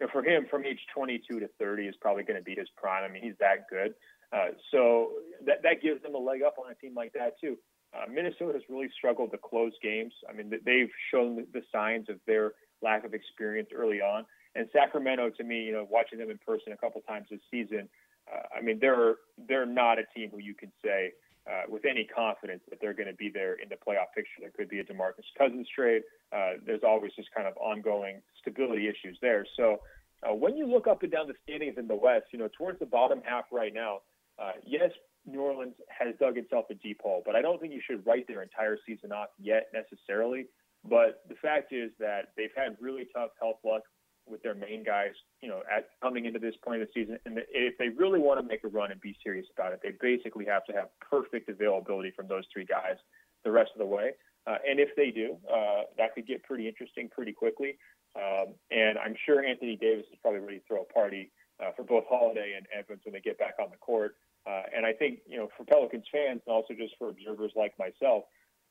you 0.00 0.06
know, 0.06 0.12
for 0.12 0.24
him, 0.24 0.46
from 0.50 0.64
age 0.64 0.80
22 0.92 1.40
to 1.40 1.48
30 1.58 1.86
is 1.86 1.94
probably 2.00 2.24
going 2.24 2.38
to 2.38 2.42
be 2.42 2.54
his 2.56 2.68
prime. 2.76 3.04
I 3.08 3.12
mean, 3.12 3.22
he's 3.22 3.38
that 3.38 3.68
good. 3.70 3.94
Uh, 4.32 4.48
so 4.72 5.12
that 5.46 5.62
that 5.62 5.80
gives 5.80 6.02
them 6.02 6.14
a 6.16 6.18
leg 6.18 6.42
up 6.42 6.56
on 6.58 6.70
a 6.70 6.74
team 6.74 6.94
like 6.94 7.12
that 7.12 7.38
too. 7.40 7.56
Uh, 7.94 8.10
Minnesota's 8.10 8.62
really 8.68 8.88
struggled 8.96 9.30
to 9.30 9.38
close 9.38 9.72
games. 9.80 10.12
I 10.28 10.32
mean, 10.32 10.50
they've 10.50 10.90
shown 11.12 11.46
the 11.52 11.62
signs 11.70 12.08
of 12.08 12.16
their 12.26 12.52
lack 12.82 13.04
of 13.04 13.14
experience 13.14 13.68
early 13.72 14.00
on. 14.00 14.26
And 14.56 14.66
Sacramento, 14.72 15.30
to 15.30 15.44
me, 15.44 15.62
you 15.62 15.72
know, 15.72 15.86
watching 15.88 16.18
them 16.18 16.30
in 16.30 16.38
person 16.38 16.72
a 16.72 16.76
couple 16.76 17.00
times 17.02 17.28
this 17.30 17.40
season, 17.50 17.88
uh, 18.32 18.42
I 18.56 18.60
mean, 18.60 18.78
they're 18.80 19.16
they're 19.48 19.66
not 19.66 19.98
a 20.00 20.04
team 20.16 20.30
who 20.30 20.38
you 20.38 20.54
can 20.54 20.72
say 20.84 21.12
uh, 21.50 21.62
with 21.68 21.84
any 21.84 22.04
confidence 22.04 22.62
that 22.70 22.80
they're 22.80 22.94
going 22.94 23.08
to 23.08 23.14
be 23.14 23.30
there 23.32 23.54
in 23.54 23.68
the 23.68 23.76
playoff 23.76 24.08
picture. 24.14 24.40
There 24.40 24.50
could 24.56 24.68
be 24.68 24.80
a 24.80 24.84
DeMarcus 24.84 25.28
Cousins 25.36 25.68
trade. 25.74 26.02
Uh, 26.32 26.52
there's 26.64 26.82
always 26.82 27.12
just 27.16 27.28
kind 27.34 27.46
of 27.46 27.56
ongoing 27.56 28.22
stability 28.40 28.88
issues 28.88 29.18
there. 29.20 29.46
So 29.56 29.78
uh, 30.22 30.34
when 30.34 30.56
you 30.56 30.66
look 30.66 30.86
up 30.86 31.02
and 31.02 31.12
down 31.12 31.28
the 31.28 31.34
standings 31.42 31.76
in 31.78 31.86
the 31.86 31.96
West, 31.96 32.26
you 32.32 32.38
know, 32.38 32.48
towards 32.56 32.78
the 32.78 32.86
bottom 32.86 33.20
half 33.24 33.44
right 33.52 33.74
now, 33.74 33.98
uh, 34.38 34.52
yes, 34.66 34.90
New 35.26 35.40
Orleans 35.40 35.74
has 35.88 36.14
dug 36.18 36.36
itself 36.36 36.66
a 36.70 36.74
deep 36.74 37.00
hole, 37.02 37.22
but 37.24 37.34
I 37.36 37.42
don't 37.42 37.60
think 37.60 37.72
you 37.72 37.80
should 37.84 38.06
write 38.06 38.26
their 38.26 38.42
entire 38.42 38.78
season 38.86 39.12
off 39.12 39.28
yet 39.38 39.68
necessarily. 39.72 40.46
But 40.84 41.22
the 41.28 41.34
fact 41.40 41.72
is 41.72 41.90
that 41.98 42.32
they've 42.36 42.52
had 42.54 42.76
really 42.80 43.06
tough 43.14 43.30
health 43.40 43.56
luck 43.64 43.82
with 44.26 44.42
their 44.42 44.54
main 44.54 44.82
guys, 44.84 45.12
you 45.42 45.48
know, 45.48 45.60
at 45.70 45.88
coming 46.02 46.24
into 46.24 46.38
this 46.38 46.54
point 46.64 46.80
of 46.82 46.88
the 46.88 46.92
season. 47.00 47.18
And 47.26 47.40
if 47.50 47.76
they 47.78 47.88
really 47.88 48.18
want 48.18 48.40
to 48.40 48.46
make 48.46 48.64
a 48.64 48.68
run 48.68 48.90
and 48.90 49.00
be 49.00 49.16
serious 49.22 49.46
about 49.56 49.72
it, 49.72 49.80
they 49.82 49.92
basically 50.00 50.46
have 50.46 50.64
to 50.66 50.72
have 50.72 50.88
perfect 51.00 51.48
availability 51.48 52.10
from 52.10 52.28
those 52.28 52.44
three 52.52 52.64
guys 52.64 52.96
the 53.44 53.50
rest 53.50 53.70
of 53.74 53.78
the 53.78 53.86
way. 53.86 54.12
Uh, 54.46 54.56
and 54.68 54.78
if 54.78 54.90
they 54.96 55.10
do, 55.10 55.36
uh, 55.52 55.82
that 55.96 56.14
could 56.14 56.26
get 56.26 56.42
pretty 56.42 56.68
interesting 56.68 57.08
pretty 57.08 57.32
quickly. 57.32 57.76
Um, 58.16 58.54
and 58.70 58.98
I'm 58.98 59.14
sure 59.26 59.44
Anthony 59.44 59.76
Davis 59.76 60.06
is 60.12 60.18
probably 60.22 60.40
ready 60.40 60.58
to 60.58 60.64
throw 60.66 60.82
a 60.82 60.92
party 60.92 61.30
uh, 61.60 61.70
for 61.76 61.82
both 61.82 62.04
Holiday 62.08 62.54
and 62.56 62.66
Evans 62.76 63.00
when 63.04 63.12
they 63.12 63.20
get 63.20 63.38
back 63.38 63.54
on 63.60 63.68
the 63.70 63.76
court. 63.76 64.16
Uh, 64.46 64.62
and 64.76 64.84
I 64.84 64.92
think, 64.92 65.20
you 65.26 65.38
know, 65.38 65.48
for 65.56 65.64
Pelicans 65.64 66.04
fans 66.12 66.40
and 66.46 66.54
also 66.54 66.74
just 66.74 66.94
for 66.98 67.08
observers 67.08 67.52
like 67.56 67.72
myself, 67.78 68.24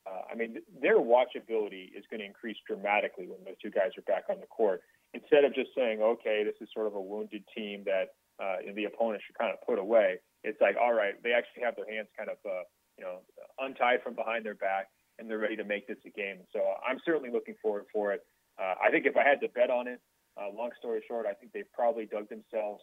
uh, 0.06 0.20
I 0.30 0.34
mean, 0.34 0.58
their 0.80 0.98
watchability 0.98 1.90
is 1.96 2.04
going 2.10 2.20
to 2.20 2.26
increase 2.26 2.56
dramatically 2.66 3.26
when 3.26 3.42
those 3.44 3.56
two 3.60 3.70
guys 3.70 3.90
are 3.96 4.02
back 4.02 4.24
on 4.30 4.38
the 4.40 4.46
court. 4.46 4.82
Instead 5.14 5.44
of 5.44 5.54
just 5.54 5.70
saying, 5.76 6.02
okay, 6.02 6.42
this 6.44 6.54
is 6.60 6.68
sort 6.74 6.86
of 6.86 6.94
a 6.94 7.00
wounded 7.00 7.44
team 7.56 7.84
that 7.86 8.18
uh, 8.42 8.56
the 8.74 8.84
opponent 8.84 9.22
should 9.24 9.38
kind 9.38 9.52
of 9.52 9.62
put 9.66 9.78
away, 9.78 10.18
it's 10.42 10.60
like, 10.60 10.76
all 10.80 10.92
right, 10.92 11.14
they 11.22 11.32
actually 11.32 11.62
have 11.62 11.76
their 11.76 11.88
hands 11.88 12.08
kind 12.18 12.28
of, 12.28 12.36
uh, 12.44 12.66
you 12.98 13.04
know, 13.04 13.22
untied 13.58 14.02
from 14.02 14.14
behind 14.14 14.44
their 14.44 14.58
back 14.58 14.88
and 15.18 15.30
they're 15.30 15.38
ready 15.38 15.56
to 15.56 15.64
make 15.64 15.86
this 15.86 15.98
a 16.06 16.10
game. 16.10 16.38
So 16.52 16.60
I'm 16.86 16.98
certainly 17.04 17.30
looking 17.30 17.54
forward 17.62 17.84
for 17.92 18.12
it. 18.12 18.20
Uh, 18.58 18.74
I 18.82 18.90
think 18.90 19.06
if 19.06 19.16
I 19.16 19.22
had 19.22 19.40
to 19.40 19.48
bet 19.48 19.70
on 19.70 19.86
it, 19.86 20.00
uh, 20.36 20.50
long 20.54 20.70
story 20.78 21.02
short, 21.06 21.26
I 21.26 21.34
think 21.34 21.52
they've 21.52 21.70
probably 21.72 22.06
dug 22.06 22.28
themselves 22.28 22.82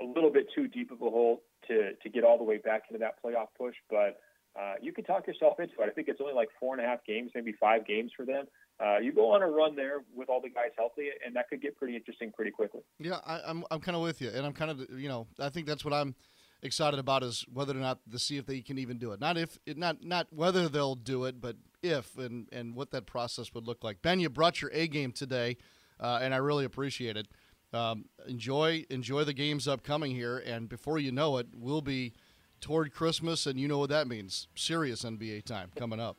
a 0.00 0.04
little 0.04 0.30
bit 0.30 0.46
too 0.54 0.68
deep 0.68 0.90
of 0.92 1.00
a 1.00 1.10
hole 1.10 1.42
to 1.66 1.92
to 1.94 2.08
get 2.08 2.24
all 2.24 2.38
the 2.38 2.44
way 2.44 2.58
back 2.58 2.82
into 2.88 2.98
that 3.00 3.14
playoff 3.24 3.48
push. 3.58 3.74
But 3.90 4.20
uh, 4.58 4.74
you 4.80 4.92
can 4.92 5.04
talk 5.04 5.26
yourself 5.26 5.58
into 5.58 5.74
it. 5.80 5.88
I 5.88 5.90
think 5.90 6.08
it's 6.08 6.20
only 6.20 6.34
like 6.34 6.48
four 6.60 6.74
and 6.74 6.84
a 6.84 6.88
half 6.88 7.04
games, 7.06 7.30
maybe 7.34 7.52
five 7.58 7.86
games 7.86 8.12
for 8.16 8.26
them. 8.26 8.44
Uh, 8.80 8.98
you 8.98 9.12
go 9.12 9.32
on 9.32 9.42
a 9.42 9.46
run 9.46 9.76
there 9.76 10.02
with 10.14 10.28
all 10.28 10.40
the 10.40 10.48
guys 10.48 10.70
healthy, 10.76 11.10
and 11.24 11.36
that 11.36 11.48
could 11.48 11.62
get 11.62 11.76
pretty 11.76 11.94
interesting 11.94 12.32
pretty 12.32 12.50
quickly. 12.50 12.80
Yeah, 12.98 13.20
I, 13.24 13.40
I'm 13.46 13.64
I'm 13.70 13.80
kind 13.80 13.96
of 13.96 14.02
with 14.02 14.20
you, 14.20 14.30
and 14.30 14.44
I'm 14.44 14.52
kind 14.52 14.70
of 14.70 14.98
you 14.98 15.08
know 15.08 15.26
I 15.38 15.48
think 15.50 15.66
that's 15.66 15.84
what 15.84 15.94
I'm 15.94 16.14
excited 16.62 16.98
about 16.98 17.22
is 17.22 17.44
whether 17.52 17.72
or 17.72 17.80
not 17.80 17.98
to 18.10 18.18
see 18.18 18.38
if 18.38 18.46
they 18.46 18.60
can 18.60 18.78
even 18.78 18.98
do 18.98 19.12
it. 19.12 19.20
Not 19.20 19.36
if 19.36 19.58
not 19.66 20.02
not 20.02 20.28
whether 20.30 20.68
they'll 20.68 20.94
do 20.94 21.24
it, 21.24 21.40
but 21.40 21.56
if 21.82 22.16
and 22.16 22.48
and 22.52 22.74
what 22.74 22.90
that 22.92 23.06
process 23.06 23.52
would 23.54 23.66
look 23.66 23.84
like. 23.84 24.02
Ben, 24.02 24.20
you 24.20 24.28
brought 24.28 24.62
your 24.62 24.70
A 24.72 24.88
game 24.88 25.12
today, 25.12 25.56
uh, 26.00 26.20
and 26.22 26.34
I 26.34 26.38
really 26.38 26.64
appreciate 26.64 27.16
it. 27.16 27.28
Um, 27.72 28.06
enjoy 28.26 28.84
enjoy 28.90 29.24
the 29.24 29.32
games 29.32 29.66
upcoming 29.68 30.12
here, 30.12 30.38
and 30.38 30.68
before 30.68 30.98
you 30.98 31.12
know 31.12 31.38
it, 31.38 31.48
we'll 31.54 31.82
be 31.82 32.12
toward 32.60 32.92
Christmas, 32.92 33.46
and 33.46 33.58
you 33.58 33.68
know 33.68 33.78
what 33.78 33.90
that 33.90 34.06
means. 34.06 34.48
Serious 34.54 35.02
NBA 35.02 35.44
time 35.44 35.70
coming 35.76 36.00
up. 36.00 36.18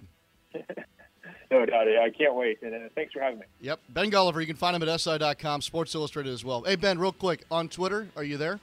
no 1.54 1.66
doubt. 1.66 1.88
I 1.88 2.10
can't 2.10 2.36
wait. 2.36 2.62
And 2.62 2.74
uh, 2.74 2.90
thanks 2.96 3.14
for 3.14 3.22
having 3.22 3.40
me. 3.40 3.46
Yep. 3.62 3.80
Ben 3.90 4.12
Golliver, 4.12 4.42
you 4.42 4.48
can 4.48 4.56
find 4.56 4.76
him 4.76 4.88
at 4.88 5.00
SI.com, 5.00 5.62
Sports 5.62 5.96
Illustrated 5.96 6.34
as 6.34 6.44
well. 6.44 6.64
Hey, 6.64 6.76
Ben, 6.76 7.00
real 7.00 7.12
quick, 7.12 7.46
on 7.52 7.70
Twitter, 7.70 8.08
are 8.16 8.24
you 8.24 8.38
there? 8.38 8.60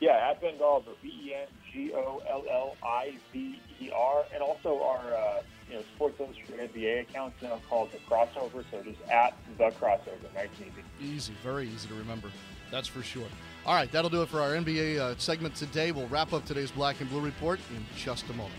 Yeah, 0.00 0.30
at 0.30 0.40
Ben 0.40 0.54
Golliver, 0.58 0.94
B 1.00 1.08
E 1.26 1.34
N 1.34 1.46
G 1.72 1.92
O 1.94 2.20
L 2.28 2.44
L 2.50 2.76
I 2.84 3.14
V 3.32 3.58
E 3.80 3.90
R, 3.94 4.24
and 4.34 4.42
also 4.42 4.82
our 4.82 5.14
uh, 5.14 5.42
you 5.68 5.76
know 5.76 5.82
Sports 5.94 6.18
Illustrated 6.18 6.74
NBA 6.74 7.02
account 7.02 7.34
now 7.40 7.60
called 7.68 7.92
the 7.92 7.98
Crossover. 7.98 8.64
So 8.70 8.82
just 8.82 9.00
at 9.10 9.36
the 9.58 9.70
Crossover, 9.70 10.34
nice 10.34 10.48
and 10.58 10.72
easy. 11.00 11.14
Easy, 11.14 11.32
very 11.44 11.68
easy 11.68 11.86
to 11.88 11.94
remember. 11.94 12.32
That's 12.72 12.88
for 12.88 13.02
sure. 13.02 13.26
All 13.64 13.74
right, 13.74 13.90
that'll 13.92 14.10
do 14.10 14.22
it 14.22 14.28
for 14.28 14.40
our 14.40 14.50
NBA 14.50 14.98
uh, 14.98 15.14
segment 15.18 15.54
today. 15.54 15.92
We'll 15.92 16.08
wrap 16.08 16.32
up 16.32 16.44
today's 16.44 16.72
Black 16.72 17.00
and 17.00 17.08
Blue 17.08 17.20
report 17.20 17.60
in 17.70 17.86
just 17.96 18.28
a 18.28 18.32
moment. 18.32 18.54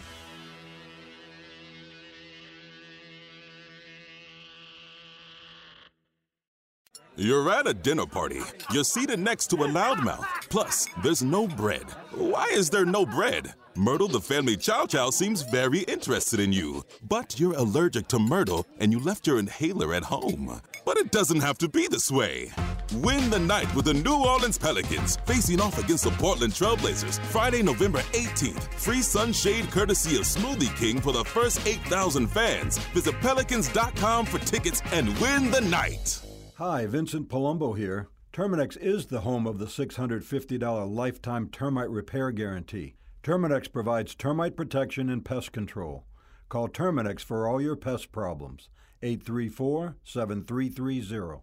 You're 7.15 7.51
at 7.51 7.67
a 7.67 7.75
dinner 7.75 8.07
party. 8.07 8.41
You're 8.71 8.83
seated 8.83 9.19
next 9.19 9.47
to 9.47 9.57
a 9.57 9.67
loudmouth. 9.67 10.25
Plus, 10.49 10.87
there's 11.03 11.21
no 11.21 11.47
bread. 11.47 11.83
Why 12.09 12.47
is 12.51 12.71
there 12.71 12.85
no 12.85 13.05
bread? 13.05 13.53
Myrtle 13.75 14.07
the 14.07 14.19
family 14.19 14.57
chow 14.57 14.87
chow 14.87 15.11
seems 15.11 15.43
very 15.43 15.81
interested 15.81 16.39
in 16.39 16.51
you. 16.51 16.83
But 17.07 17.39
you're 17.39 17.53
allergic 17.53 18.07
to 18.09 18.19
Myrtle 18.19 18.65
and 18.79 18.91
you 18.91 18.99
left 18.99 19.27
your 19.27 19.37
inhaler 19.37 19.93
at 19.93 20.03
home. 20.03 20.59
But 20.85 20.97
it 20.97 21.11
doesn't 21.11 21.41
have 21.41 21.59
to 21.59 21.69
be 21.69 21.87
this 21.87 22.09
way. 22.09 22.49
Win 22.95 23.29
the 23.29 23.39
night 23.39 23.73
with 23.75 23.85
the 23.85 23.93
New 23.93 24.17
Orleans 24.25 24.57
Pelicans 24.57 25.17
facing 25.27 25.61
off 25.61 25.77
against 25.77 26.05
the 26.05 26.11
Portland 26.11 26.53
Trailblazers 26.53 27.19
Friday, 27.25 27.61
November 27.61 27.99
18th. 28.13 28.73
Free 28.73 29.03
sunshade 29.03 29.69
courtesy 29.69 30.15
of 30.15 30.23
Smoothie 30.23 30.75
King 30.77 30.99
for 30.99 31.13
the 31.13 31.23
first 31.23 31.67
8,000 31.67 32.25
fans. 32.25 32.79
Visit 32.95 33.13
pelicans.com 33.21 34.25
for 34.25 34.39
tickets 34.39 34.81
and 34.91 35.07
win 35.19 35.51
the 35.51 35.61
night. 35.61 36.22
Hi, 36.65 36.85
Vincent 36.85 37.27
Palumbo 37.27 37.77
here. 37.77 38.07
Terminix 38.31 38.77
is 38.77 39.07
the 39.07 39.19
home 39.19 39.45
of 39.45 39.59
the 39.59 39.65
$650 39.65 40.95
lifetime 40.95 41.49
termite 41.49 41.89
repair 41.89 42.31
guarantee. 42.31 42.95
Terminix 43.21 43.69
provides 43.69 44.15
termite 44.15 44.55
protection 44.55 45.09
and 45.09 45.25
pest 45.25 45.51
control. 45.51 46.05
Call 46.47 46.69
Terminix 46.69 47.19
for 47.19 47.49
all 47.49 47.59
your 47.59 47.75
pest 47.75 48.13
problems. 48.13 48.69
834 49.01 49.97
7330. 50.05 51.41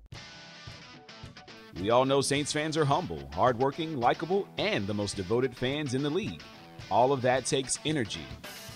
We 1.82 1.90
all 1.90 2.06
know 2.06 2.22
Saints 2.22 2.54
fans 2.54 2.78
are 2.78 2.86
humble, 2.86 3.28
hardworking, 3.34 3.98
likable, 3.98 4.48
and 4.56 4.86
the 4.86 4.94
most 4.94 5.16
devoted 5.16 5.54
fans 5.54 5.92
in 5.92 6.02
the 6.02 6.08
league. 6.08 6.40
All 6.90 7.12
of 7.12 7.20
that 7.20 7.44
takes 7.44 7.78
energy. 7.84 8.24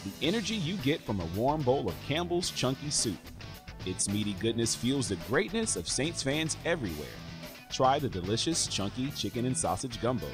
The 0.05 0.27
energy 0.27 0.57
you 0.57 0.77
get 0.77 1.01
from 1.01 1.21
a 1.21 1.27
warm 1.35 1.63
bowl 1.63 1.89
of 1.89 1.95
Campbell's 2.07 2.51
Chunky 2.51 2.91
Soup. 2.91 3.17
Its 3.87 4.09
meaty 4.09 4.33
goodness 4.35 4.75
fuels 4.75 5.09
the 5.09 5.17
greatness 5.29 5.77
of 5.77 5.87
Saints 5.87 6.23
fans 6.23 6.57
everywhere. 6.65 7.07
Try 7.71 7.99
the 7.99 8.09
delicious 8.09 8.67
chunky 8.67 9.11
chicken 9.11 9.45
and 9.45 9.57
sausage 9.57 10.01
gumbo. 10.01 10.29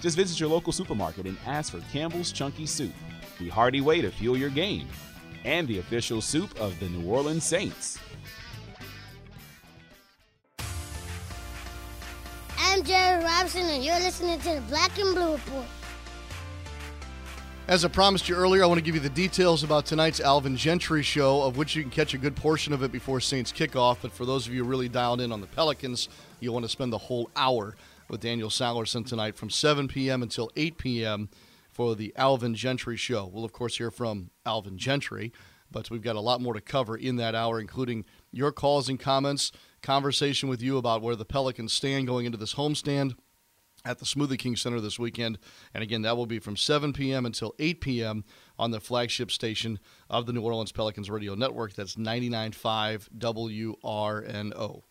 Just 0.00 0.16
visit 0.16 0.40
your 0.40 0.48
local 0.48 0.72
supermarket 0.72 1.26
and 1.26 1.36
ask 1.46 1.72
for 1.72 1.80
Campbell's 1.92 2.32
Chunky 2.32 2.64
Soup, 2.64 2.92
the 3.38 3.48
hearty 3.48 3.80
way 3.80 4.00
to 4.00 4.10
fuel 4.10 4.36
your 4.36 4.50
game, 4.50 4.88
and 5.44 5.68
the 5.68 5.78
official 5.78 6.20
soup 6.20 6.58
of 6.58 6.78
the 6.80 6.88
New 6.88 7.06
Orleans 7.06 7.44
Saints. 7.44 7.98
I'm 12.58 12.82
Jerry 12.82 13.22
Robinson, 13.22 13.62
and 13.62 13.84
you're 13.84 13.98
listening 14.00 14.38
to 14.40 14.54
the 14.54 14.60
Black 14.68 14.98
and 14.98 15.14
Blue 15.14 15.32
Report. 15.32 15.66
As 17.68 17.84
I 17.84 17.88
promised 17.88 18.28
you 18.28 18.36
earlier, 18.36 18.62
I 18.62 18.66
want 18.66 18.78
to 18.78 18.84
give 18.84 18.94
you 18.94 19.00
the 19.00 19.08
details 19.08 19.64
about 19.64 19.86
tonight's 19.86 20.20
Alvin 20.20 20.56
Gentry 20.56 21.02
show, 21.02 21.42
of 21.42 21.56
which 21.56 21.74
you 21.74 21.82
can 21.82 21.90
catch 21.90 22.14
a 22.14 22.18
good 22.18 22.36
portion 22.36 22.72
of 22.72 22.84
it 22.84 22.92
before 22.92 23.20
Saints 23.20 23.50
kickoff. 23.50 23.98
But 24.02 24.12
for 24.12 24.24
those 24.24 24.46
of 24.46 24.54
you 24.54 24.62
really 24.62 24.88
dialed 24.88 25.20
in 25.20 25.32
on 25.32 25.40
the 25.40 25.48
Pelicans, 25.48 26.08
you'll 26.38 26.54
want 26.54 26.64
to 26.64 26.68
spend 26.68 26.92
the 26.92 26.98
whole 26.98 27.28
hour 27.34 27.74
with 28.08 28.20
Daniel 28.20 28.50
Sallerson 28.50 29.04
tonight 29.04 29.34
from 29.34 29.50
7 29.50 29.88
p.m. 29.88 30.22
until 30.22 30.48
8 30.54 30.78
p.m. 30.78 31.28
for 31.68 31.96
the 31.96 32.12
Alvin 32.14 32.54
Gentry 32.54 32.96
show. 32.96 33.26
We'll, 33.26 33.44
of 33.44 33.52
course, 33.52 33.78
hear 33.78 33.90
from 33.90 34.30
Alvin 34.46 34.78
Gentry, 34.78 35.32
but 35.68 35.90
we've 35.90 36.02
got 36.02 36.14
a 36.14 36.20
lot 36.20 36.40
more 36.40 36.54
to 36.54 36.60
cover 36.60 36.96
in 36.96 37.16
that 37.16 37.34
hour, 37.34 37.60
including 37.60 38.04
your 38.30 38.52
calls 38.52 38.88
and 38.88 39.00
comments, 39.00 39.50
conversation 39.82 40.48
with 40.48 40.62
you 40.62 40.78
about 40.78 41.02
where 41.02 41.16
the 41.16 41.24
Pelicans 41.24 41.72
stand 41.72 42.06
going 42.06 42.26
into 42.26 42.38
this 42.38 42.54
homestand 42.54 43.16
at 43.86 43.98
the 43.98 44.04
Smoothie 44.04 44.38
King 44.38 44.56
Center 44.56 44.80
this 44.80 44.98
weekend. 44.98 45.38
And 45.72 45.82
again, 45.82 46.02
that 46.02 46.16
will 46.16 46.26
be 46.26 46.40
from 46.40 46.56
7 46.56 46.92
p.m. 46.92 47.24
until 47.24 47.54
8 47.58 47.80
p.m. 47.80 48.24
on 48.58 48.72
the 48.72 48.80
flagship 48.80 49.30
station 49.30 49.78
of 50.10 50.26
the 50.26 50.32
New 50.32 50.42
Orleans 50.42 50.72
Pelicans 50.72 51.08
Radio 51.08 51.34
Network. 51.34 51.74
That's 51.74 51.94
99.5 51.94 53.08
WRNO. 53.16 54.82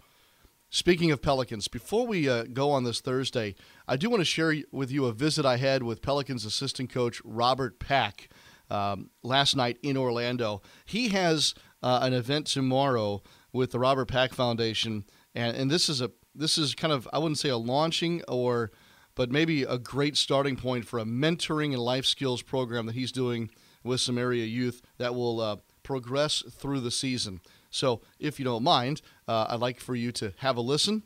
Speaking 0.69 1.11
of 1.11 1.21
Pelicans, 1.21 1.67
before 1.67 2.07
we 2.07 2.27
uh, 2.27 2.43
go 2.51 2.71
on 2.71 2.83
this 2.83 3.01
Thursday, 3.01 3.55
I 3.87 3.97
do 3.97 4.09
want 4.09 4.21
to 4.21 4.25
share 4.25 4.55
with 4.71 4.91
you 4.91 5.05
a 5.05 5.13
visit 5.13 5.45
I 5.45 5.57
had 5.57 5.83
with 5.83 6.01
Pelicans 6.01 6.43
assistant 6.45 6.89
coach 6.89 7.21
Robert 7.23 7.79
Pack 7.79 8.29
um, 8.69 9.09
last 9.23 9.55
night 9.55 9.77
in 9.83 9.95
Orlando. 9.95 10.61
He 10.85 11.09
has 11.09 11.53
uh, 11.83 11.99
an 12.01 12.13
event 12.13 12.47
tomorrow 12.47 13.21
with 13.53 13.71
the 13.71 13.79
Robert 13.79 14.07
Pack 14.07 14.33
Foundation, 14.33 15.05
and, 15.33 15.55
and 15.55 15.71
this 15.71 15.87
is 15.87 16.01
a 16.01 16.11
this 16.35 16.57
is 16.57 16.75
kind 16.75 16.91
of 16.91 17.07
I 17.13 17.19
wouldn't 17.19 17.39
say 17.39 17.49
a 17.49 17.57
launching 17.57 18.21
or 18.27 18.71
but 19.15 19.31
maybe 19.31 19.63
a 19.63 19.77
great 19.77 20.17
starting 20.17 20.55
point 20.55 20.85
for 20.85 20.99
a 20.99 21.05
mentoring 21.05 21.73
and 21.73 21.79
life 21.79 22.05
skills 22.05 22.41
program 22.41 22.85
that 22.85 22.95
he's 22.95 23.11
doing 23.11 23.49
with 23.83 24.01
some 24.01 24.17
area 24.17 24.45
youth 24.45 24.81
that 24.97 25.15
will 25.15 25.39
uh, 25.39 25.57
progress 25.83 26.43
through 26.51 26.81
the 26.81 26.91
season. 26.91 27.39
So, 27.69 28.01
if 28.19 28.39
you 28.39 28.45
don't 28.45 28.63
mind, 28.63 29.01
uh, 29.27 29.47
I'd 29.49 29.59
like 29.59 29.79
for 29.79 29.95
you 29.95 30.11
to 30.13 30.33
have 30.37 30.57
a 30.57 30.61
listen 30.61 31.03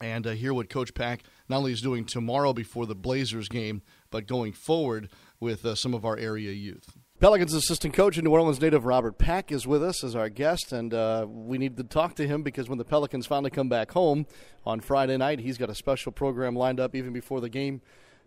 and 0.00 0.26
uh, 0.26 0.30
hear 0.30 0.54
what 0.54 0.70
Coach 0.70 0.94
Pack 0.94 1.22
not 1.48 1.58
only 1.58 1.72
is 1.72 1.82
doing 1.82 2.04
tomorrow 2.04 2.52
before 2.52 2.86
the 2.86 2.94
Blazers 2.94 3.48
game, 3.48 3.82
but 4.10 4.26
going 4.26 4.52
forward 4.52 5.08
with 5.40 5.64
uh, 5.64 5.74
some 5.74 5.94
of 5.94 6.04
our 6.04 6.16
area 6.16 6.52
youth. 6.52 6.97
Pelicans 7.20 7.52
assistant 7.52 7.94
coach 7.94 8.16
and 8.16 8.24
New 8.24 8.30
Orleans 8.30 8.60
native 8.60 8.84
Robert 8.84 9.18
Pack 9.18 9.50
is 9.50 9.66
with 9.66 9.82
us 9.82 10.04
as 10.04 10.14
our 10.14 10.28
guest, 10.28 10.72
and 10.72 10.94
uh, 10.94 11.26
we 11.28 11.58
need 11.58 11.76
to 11.76 11.82
talk 11.82 12.14
to 12.14 12.28
him 12.28 12.44
because 12.44 12.68
when 12.68 12.78
the 12.78 12.84
Pelicans 12.84 13.26
finally 13.26 13.50
come 13.50 13.68
back 13.68 13.90
home 13.90 14.24
on 14.64 14.78
Friday 14.78 15.16
night, 15.16 15.40
he's 15.40 15.58
got 15.58 15.68
a 15.68 15.74
special 15.74 16.12
program 16.12 16.54
lined 16.54 16.78
up 16.78 16.94
even 16.94 17.12
before 17.12 17.40
the 17.40 17.48
game 17.48 17.80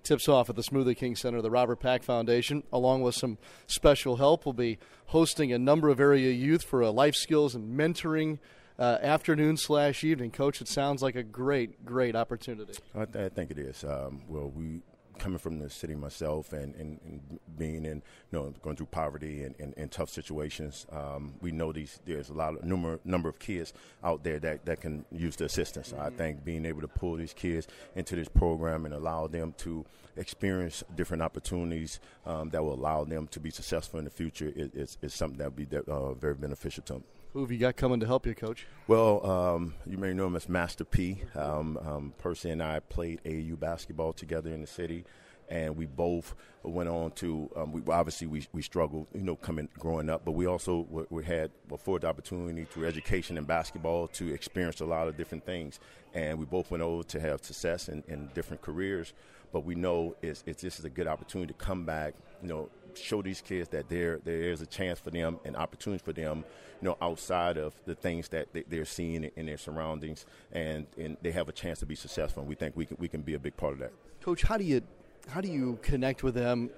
tips 0.03 0.27
off 0.27 0.49
at 0.49 0.57
the 0.57 0.61
Smoothie 0.61 0.97
King 0.97 1.15
Center. 1.15 1.41
The 1.41 1.49
Robert 1.49 1.79
Pack 1.79 2.03
Foundation, 2.03 2.63
along 2.73 3.01
with 3.01 3.15
some 3.15 3.37
special 3.65 4.17
help, 4.17 4.45
will 4.45 4.51
be 4.51 4.77
hosting 5.05 5.53
a 5.53 5.59
number 5.59 5.87
of 5.87 6.01
area 6.01 6.29
youth 6.31 6.63
for 6.63 6.81
a 6.81 6.91
life 6.91 7.15
skills 7.15 7.55
and 7.55 7.79
mentoring. 7.79 8.39
Uh, 8.77 8.97
afternoon 9.01 9.55
slash 9.55 10.03
evening, 10.03 10.31
coach. 10.31 10.59
It 10.59 10.67
sounds 10.67 11.01
like 11.01 11.15
a 11.15 11.23
great, 11.23 11.85
great 11.85 12.15
opportunity. 12.15 12.73
I, 12.93 13.05
th- 13.05 13.25
I 13.25 13.29
think 13.29 13.51
it 13.51 13.59
is. 13.59 13.83
Um, 13.83 14.23
well, 14.27 14.49
we 14.49 14.81
coming 15.21 15.37
from 15.37 15.59
the 15.59 15.69
city 15.69 15.93
myself 15.93 16.51
and, 16.51 16.73
and, 16.75 16.99
and, 17.05 17.39
being 17.57 17.85
in, 17.85 18.01
you 18.31 18.39
know, 18.39 18.51
going 18.63 18.75
through 18.75 18.87
poverty 18.87 19.43
and, 19.43 19.53
and, 19.59 19.73
and 19.77 19.91
tough 19.91 20.09
situations, 20.09 20.87
um, 20.91 21.35
we 21.41 21.51
know 21.51 21.71
these. 21.71 21.99
There's 22.05 22.29
a 22.29 22.33
lot 22.33 22.55
of 22.55 22.63
number 22.63 22.99
number 23.05 23.29
of 23.29 23.37
kids 23.37 23.73
out 24.03 24.23
there 24.23 24.39
that, 24.39 24.65
that 24.65 24.81
can 24.81 25.05
use 25.11 25.35
the 25.35 25.45
assistance. 25.45 25.91
Mm-hmm. 25.91 26.01
I 26.01 26.09
think 26.09 26.43
being 26.43 26.65
able 26.65 26.81
to 26.81 26.87
pull 26.87 27.15
these 27.17 27.33
kids 27.33 27.67
into 27.95 28.15
this 28.15 28.27
program 28.27 28.85
and 28.85 28.95
allow 28.95 29.27
them 29.27 29.53
to 29.59 29.85
experience 30.17 30.83
different 30.95 31.21
opportunities 31.21 31.99
um, 32.25 32.49
that 32.49 32.63
will 32.63 32.73
allow 32.73 33.03
them 33.03 33.27
to 33.27 33.39
be 33.39 33.51
successful 33.51 33.99
in 33.99 34.05
the 34.05 34.11
future 34.11 34.51
is, 34.55 34.69
is, 34.73 34.97
is 35.03 35.13
something 35.13 35.37
that 35.37 35.55
would 35.55 35.69
be 35.69 35.77
uh, 35.87 36.13
very 36.13 36.33
beneficial 36.33 36.83
to 36.83 36.93
them. 36.93 37.03
Who 37.33 37.39
have 37.39 37.51
you 37.51 37.59
got 37.59 37.77
coming 37.77 38.01
to 38.01 38.05
help 38.05 38.25
you, 38.25 38.35
Coach? 38.35 38.67
Well, 38.87 39.25
um, 39.25 39.73
you 39.85 39.97
may 39.97 40.13
know 40.13 40.27
him 40.27 40.35
as 40.35 40.49
Master 40.49 40.83
P. 40.83 41.23
Um, 41.33 41.77
um, 41.77 42.13
Percy 42.17 42.49
and 42.49 42.61
I 42.61 42.81
played 42.81 43.21
AAU 43.23 43.57
basketball 43.57 44.11
together 44.11 44.51
in 44.51 44.59
the 44.59 44.67
city, 44.67 45.05
and 45.47 45.77
we 45.77 45.85
both 45.85 46.35
went 46.61 46.89
on 46.89 47.11
to. 47.11 47.49
Um, 47.55 47.71
we 47.71 47.81
obviously 47.87 48.27
we, 48.27 48.45
we 48.51 48.61
struggled, 48.61 49.07
you 49.13 49.21
know, 49.21 49.37
coming 49.37 49.69
growing 49.79 50.09
up, 50.09 50.25
but 50.25 50.33
we 50.33 50.45
also 50.45 50.85
we, 50.89 51.03
we 51.09 51.23
had 51.23 51.51
afforded 51.71 52.05
the 52.05 52.09
opportunity 52.09 52.65
through 52.65 52.85
education 52.85 53.37
and 53.37 53.47
basketball 53.47 54.09
to 54.09 54.33
experience 54.33 54.81
a 54.81 54.85
lot 54.85 55.07
of 55.07 55.15
different 55.15 55.45
things, 55.45 55.79
and 56.13 56.37
we 56.37 56.43
both 56.43 56.69
went 56.69 56.83
over 56.83 57.03
to 57.03 57.19
have 57.21 57.45
success 57.45 57.87
in, 57.87 58.03
in 58.09 58.29
different 58.33 58.61
careers. 58.61 59.13
But 59.53 59.65
we 59.65 59.75
know 59.75 60.15
it's, 60.21 60.43
it's 60.45 60.61
this 60.61 60.79
is 60.79 60.85
a 60.85 60.89
good 60.89 61.07
opportunity 61.07 61.53
to 61.53 61.59
come 61.59 61.85
back, 61.85 62.13
you 62.41 62.47
know, 62.49 62.69
show 62.95 63.21
these 63.21 63.41
kids 63.41 63.69
that 63.69 63.89
there 63.89 64.19
there 64.23 64.41
is 64.41 64.61
a 64.61 64.65
chance 64.65 64.99
for 64.99 65.11
them 65.11 65.39
and 65.45 65.55
opportunity 65.55 66.03
for 66.03 66.13
them, 66.13 66.43
you 66.81 66.87
know, 66.87 66.97
outside 67.01 67.57
of 67.57 67.73
the 67.85 67.95
things 67.95 68.29
that 68.29 68.47
they, 68.53 68.77
are 68.77 68.85
seeing 68.85 69.23
in 69.35 69.45
their 69.45 69.57
surroundings, 69.57 70.25
and, 70.51 70.87
and 70.97 71.17
they 71.21 71.31
have 71.31 71.49
a 71.49 71.51
chance 71.51 71.79
to 71.79 71.85
be 71.85 71.95
successful. 71.95 72.41
And 72.41 72.49
we 72.49 72.55
think 72.55 72.75
we 72.75 72.85
can 72.85 72.97
we 72.99 73.07
can 73.07 73.21
be 73.21 73.33
a 73.33 73.39
big 73.39 73.57
part 73.57 73.73
of 73.73 73.79
that. 73.79 73.91
Coach, 74.21 74.43
how 74.43 74.57
do 74.57 74.63
you 74.63 74.81
how 75.29 75.41
do 75.41 75.47
you 75.47 75.79
connect 75.81 76.23
with 76.23 76.35
them? 76.35 76.69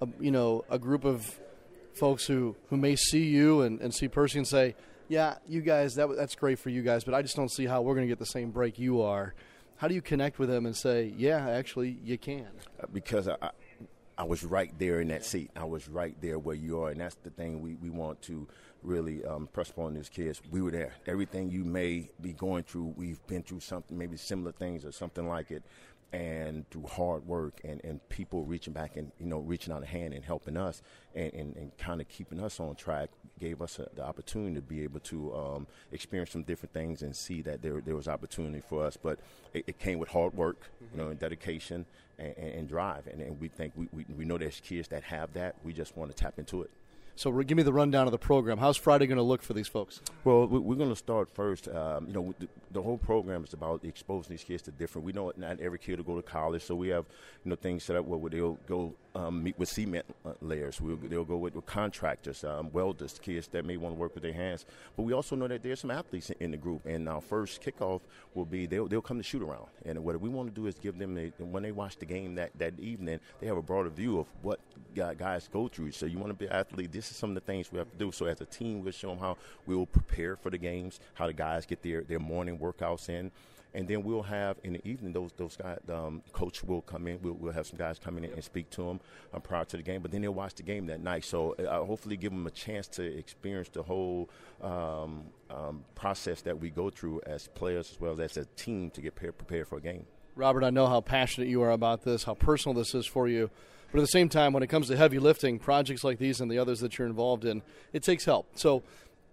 Uh, 0.00 0.06
you 0.20 0.30
know, 0.30 0.64
a 0.70 0.78
group 0.78 1.04
of 1.04 1.38
folks 1.98 2.26
who, 2.26 2.54
who 2.70 2.76
may 2.76 2.94
see 2.96 3.24
you 3.24 3.62
and, 3.62 3.80
and 3.80 3.92
see 3.92 4.08
Percy 4.08 4.38
and 4.38 4.46
say, 4.46 4.74
"Yeah, 5.08 5.36
you 5.48 5.60
guys, 5.60 5.94
that 5.94 6.08
that's 6.16 6.34
great 6.34 6.58
for 6.58 6.70
you 6.70 6.82
guys, 6.82 7.04
but 7.04 7.14
I 7.14 7.22
just 7.22 7.36
don't 7.36 7.50
see 7.50 7.66
how 7.66 7.82
we're 7.82 7.94
going 7.94 8.06
to 8.06 8.10
get 8.10 8.18
the 8.18 8.26
same 8.26 8.50
break 8.50 8.78
you 8.78 9.02
are." 9.02 9.34
How 9.76 9.86
do 9.86 9.94
you 9.94 10.02
connect 10.02 10.40
with 10.40 10.48
them 10.48 10.66
and 10.66 10.76
say, 10.76 11.12
"Yeah, 11.16 11.48
actually, 11.48 11.98
you 12.04 12.18
can"? 12.18 12.48
Uh, 12.80 12.86
because 12.92 13.28
I, 13.28 13.50
I 14.18 14.24
was 14.24 14.42
right 14.42 14.76
there 14.80 15.00
in 15.00 15.08
that 15.08 15.24
seat. 15.24 15.52
I 15.54 15.64
was 15.64 15.88
right 15.88 16.16
there 16.20 16.40
where 16.40 16.56
you 16.56 16.82
are, 16.82 16.90
and 16.90 17.00
that's 17.00 17.14
the 17.14 17.30
thing 17.30 17.62
we, 17.62 17.76
we 17.76 17.88
want 17.88 18.20
to 18.22 18.48
really 18.82 19.24
um, 19.24 19.48
press 19.52 19.70
upon 19.70 19.94
these 19.94 20.08
kids. 20.08 20.42
We 20.50 20.60
were 20.60 20.72
there. 20.72 20.94
Everything 21.06 21.50
you 21.50 21.64
may 21.64 22.10
be 22.20 22.32
going 22.32 22.64
through, 22.64 22.94
we've 22.96 23.24
been 23.28 23.44
through 23.44 23.60
something, 23.60 23.96
maybe 23.96 24.16
similar 24.16 24.50
things 24.50 24.84
or 24.84 24.90
something 24.90 25.28
like 25.28 25.52
it, 25.52 25.62
and 26.12 26.68
through 26.70 26.86
hard 26.86 27.26
work 27.28 27.60
and, 27.62 27.80
and 27.84 28.06
people 28.08 28.42
reaching 28.44 28.72
back 28.72 28.96
and 28.96 29.12
you 29.20 29.26
know 29.26 29.40
reaching 29.40 29.74
out 29.74 29.82
a 29.82 29.86
hand 29.86 30.14
and 30.14 30.24
helping 30.24 30.56
us 30.56 30.80
and, 31.14 31.32
and, 31.34 31.56
and 31.56 31.76
kind 31.76 32.00
of 32.00 32.08
keeping 32.08 32.40
us 32.40 32.60
on 32.60 32.74
track 32.74 33.10
gave 33.38 33.60
us 33.60 33.78
a, 33.78 33.86
the 33.94 34.02
opportunity 34.02 34.54
to 34.54 34.62
be 34.62 34.82
able 34.82 35.00
to 35.00 35.34
um, 35.34 35.66
experience 35.92 36.30
some 36.30 36.42
different 36.44 36.72
things 36.72 37.02
and 37.02 37.14
see 37.14 37.42
that 37.42 37.60
there, 37.60 37.82
there 37.82 37.94
was 37.94 38.08
opportunity 38.08 38.62
for 38.66 38.86
us 38.86 38.96
but 38.96 39.18
it, 39.52 39.64
it 39.66 39.78
came 39.78 39.98
with 39.98 40.08
hard 40.08 40.32
work 40.32 40.70
mm-hmm. 40.82 40.96
you 40.96 41.04
know 41.04 41.10
and 41.10 41.20
dedication 41.20 41.84
and, 42.18 42.36
and 42.36 42.68
drive 42.68 43.06
and, 43.06 43.20
and, 43.20 43.40
we 43.40 43.48
think 43.48 43.72
we, 43.76 43.88
we, 43.92 44.04
we 44.16 44.24
know 44.24 44.38
there's 44.38 44.60
kids 44.60 44.88
that 44.88 45.02
have 45.02 45.32
that 45.34 45.54
we 45.62 45.72
just 45.72 45.96
want 45.96 46.10
to 46.10 46.16
tap 46.16 46.38
into 46.38 46.62
it 46.62 46.70
so 47.18 47.32
give 47.32 47.56
me 47.56 47.64
the 47.64 47.72
rundown 47.72 48.06
of 48.06 48.12
the 48.12 48.18
program. 48.18 48.58
How's 48.58 48.76
Friday 48.76 49.08
going 49.08 49.16
to 49.16 49.24
look 49.24 49.42
for 49.42 49.52
these 49.52 49.66
folks? 49.66 50.00
Well, 50.22 50.46
we're 50.46 50.76
going 50.76 50.88
to 50.88 50.94
start 50.94 51.28
first. 51.28 51.66
Um, 51.66 52.06
you 52.06 52.12
know, 52.12 52.32
the, 52.38 52.48
the, 52.70 52.80
whole 52.80 52.96
program 52.96 53.42
is 53.42 53.54
about 53.54 53.84
exposing 53.84 54.30
these 54.30 54.44
kids 54.44 54.62
to 54.62 54.70
different. 54.70 55.04
We 55.04 55.10
know 55.10 55.32
not 55.36 55.58
every 55.58 55.80
kid 55.80 55.98
will 55.98 56.04
go 56.04 56.14
to 56.14 56.22
college, 56.22 56.62
so 56.62 56.76
we 56.76 56.90
have 56.90 57.06
you 57.44 57.50
know 57.50 57.56
things 57.56 57.82
set 57.82 57.96
up 57.96 58.04
where 58.04 58.30
they'll 58.30 58.54
go 58.68 58.94
um, 59.18 59.42
meet 59.42 59.58
with 59.58 59.68
cement 59.68 60.06
uh, 60.24 60.32
layers. 60.40 60.80
We'll, 60.80 60.96
they'll 60.96 61.24
go 61.24 61.36
with, 61.36 61.54
with 61.54 61.66
contractors, 61.66 62.44
um, 62.44 62.70
welders, 62.72 63.18
kids 63.20 63.48
that 63.48 63.64
may 63.64 63.76
want 63.76 63.94
to 63.94 63.98
work 63.98 64.14
with 64.14 64.22
their 64.22 64.32
hands. 64.32 64.64
But 64.96 65.02
we 65.02 65.12
also 65.12 65.34
know 65.34 65.48
that 65.48 65.62
there's 65.62 65.80
some 65.80 65.90
athletes 65.90 66.30
in, 66.30 66.36
in 66.40 66.50
the 66.52 66.56
group, 66.56 66.86
and 66.86 67.08
our 67.08 67.20
first 67.20 67.60
kickoff 67.60 68.00
will 68.34 68.44
be 68.44 68.66
they'll, 68.66 68.86
they'll 68.86 69.02
come 69.02 69.18
to 69.18 69.24
shoot 69.24 69.42
around. 69.42 69.66
And 69.84 70.04
what 70.04 70.20
we 70.20 70.28
want 70.28 70.54
to 70.54 70.60
do 70.60 70.66
is 70.66 70.76
give 70.76 70.98
them, 70.98 71.18
a, 71.18 71.32
when 71.42 71.62
they 71.62 71.72
watch 71.72 71.96
the 71.98 72.06
game 72.06 72.36
that, 72.36 72.56
that 72.58 72.78
evening, 72.78 73.18
they 73.40 73.46
have 73.46 73.56
a 73.56 73.62
broader 73.62 73.90
view 73.90 74.20
of 74.20 74.26
what 74.42 74.60
guys 74.94 75.48
go 75.52 75.68
through. 75.68 75.92
So 75.92 76.06
you 76.06 76.18
want 76.18 76.30
to 76.30 76.34
be 76.34 76.46
an 76.46 76.52
athlete, 76.52 76.92
this 76.92 77.10
is 77.10 77.16
some 77.16 77.30
of 77.30 77.34
the 77.34 77.40
things 77.40 77.72
we 77.72 77.78
have 77.78 77.90
to 77.90 77.96
do. 77.98 78.12
So 78.12 78.26
as 78.26 78.40
a 78.40 78.46
team, 78.46 78.82
we'll 78.82 78.92
show 78.92 79.10
them 79.10 79.18
how 79.18 79.36
we 79.66 79.74
will 79.74 79.86
prepare 79.86 80.36
for 80.36 80.50
the 80.50 80.58
games, 80.58 81.00
how 81.14 81.26
the 81.26 81.32
guys 81.32 81.66
get 81.66 81.82
their, 81.82 82.02
their 82.02 82.20
morning 82.20 82.58
workouts 82.58 83.08
in 83.08 83.32
and 83.74 83.86
then 83.86 84.02
we'll 84.02 84.22
have 84.22 84.56
in 84.64 84.74
the 84.74 84.88
evening 84.88 85.12
those 85.12 85.30
those 85.36 85.56
guys. 85.56 85.78
Um, 85.88 86.22
coach 86.32 86.64
will 86.64 86.82
come 86.82 87.06
in. 87.06 87.18
We'll, 87.22 87.34
we'll 87.34 87.52
have 87.52 87.66
some 87.66 87.78
guys 87.78 87.98
come 87.98 88.18
in 88.18 88.24
and 88.24 88.42
speak 88.42 88.70
to 88.70 88.82
them 88.82 89.00
um, 89.32 89.40
prior 89.40 89.64
to 89.66 89.76
the 89.76 89.82
game. 89.82 90.02
But 90.02 90.10
then 90.10 90.22
they'll 90.22 90.34
watch 90.34 90.54
the 90.54 90.62
game 90.62 90.86
that 90.86 91.00
night. 91.00 91.24
So 91.24 91.52
uh, 91.54 91.84
hopefully 91.84 92.16
give 92.16 92.32
them 92.32 92.46
a 92.46 92.50
chance 92.50 92.88
to 92.88 93.02
experience 93.02 93.68
the 93.68 93.82
whole 93.82 94.30
um, 94.62 95.24
um, 95.50 95.84
process 95.94 96.42
that 96.42 96.58
we 96.58 96.70
go 96.70 96.90
through 96.90 97.20
as 97.26 97.48
players 97.48 97.90
as 97.92 98.00
well 98.00 98.20
as 98.20 98.36
a 98.36 98.44
team 98.56 98.90
to 98.90 99.00
get 99.00 99.14
prepared 99.14 99.68
for 99.68 99.78
a 99.78 99.80
game. 99.80 100.06
Robert, 100.34 100.62
I 100.62 100.70
know 100.70 100.86
how 100.86 101.00
passionate 101.00 101.48
you 101.48 101.62
are 101.62 101.72
about 101.72 102.04
this, 102.04 102.22
how 102.22 102.34
personal 102.34 102.74
this 102.74 102.94
is 102.94 103.06
for 103.06 103.26
you. 103.26 103.50
But 103.90 103.98
at 103.98 104.02
the 104.02 104.08
same 104.08 104.28
time, 104.28 104.52
when 104.52 104.62
it 104.62 104.66
comes 104.66 104.88
to 104.88 104.96
heavy 104.96 105.18
lifting, 105.18 105.58
projects 105.58 106.04
like 106.04 106.18
these 106.18 106.40
and 106.40 106.50
the 106.50 106.58
others 106.58 106.80
that 106.80 106.98
you're 106.98 107.08
involved 107.08 107.44
in, 107.44 107.62
it 107.92 108.02
takes 108.02 108.24
help. 108.24 108.46
So 108.54 108.82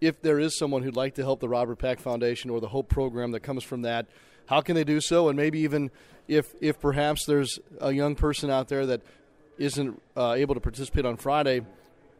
if 0.01 0.21
there 0.21 0.39
is 0.39 0.57
someone 0.57 0.83
who'd 0.83 0.95
like 0.95 1.15
to 1.15 1.23
help 1.23 1.39
the 1.39 1.49
Robert 1.49 1.77
Pack 1.77 1.99
Foundation 1.99 2.49
or 2.49 2.59
the 2.59 2.67
Hope 2.67 2.89
program 2.89 3.31
that 3.31 3.41
comes 3.41 3.63
from 3.63 3.83
that, 3.83 4.07
how 4.47 4.61
can 4.61 4.75
they 4.75 4.83
do 4.83 5.01
so? 5.01 5.29
And 5.29 5.37
maybe 5.37 5.59
even 5.59 5.91
if 6.27 6.53
if 6.61 6.79
perhaps 6.79 7.25
there's 7.25 7.59
a 7.79 7.91
young 7.91 8.15
person 8.15 8.49
out 8.49 8.67
there 8.67 8.85
that 8.85 9.01
isn't 9.57 10.01
uh, 10.17 10.33
able 10.33 10.55
to 10.55 10.61
participate 10.61 11.05
on 11.05 11.17
Friday, 11.17 11.61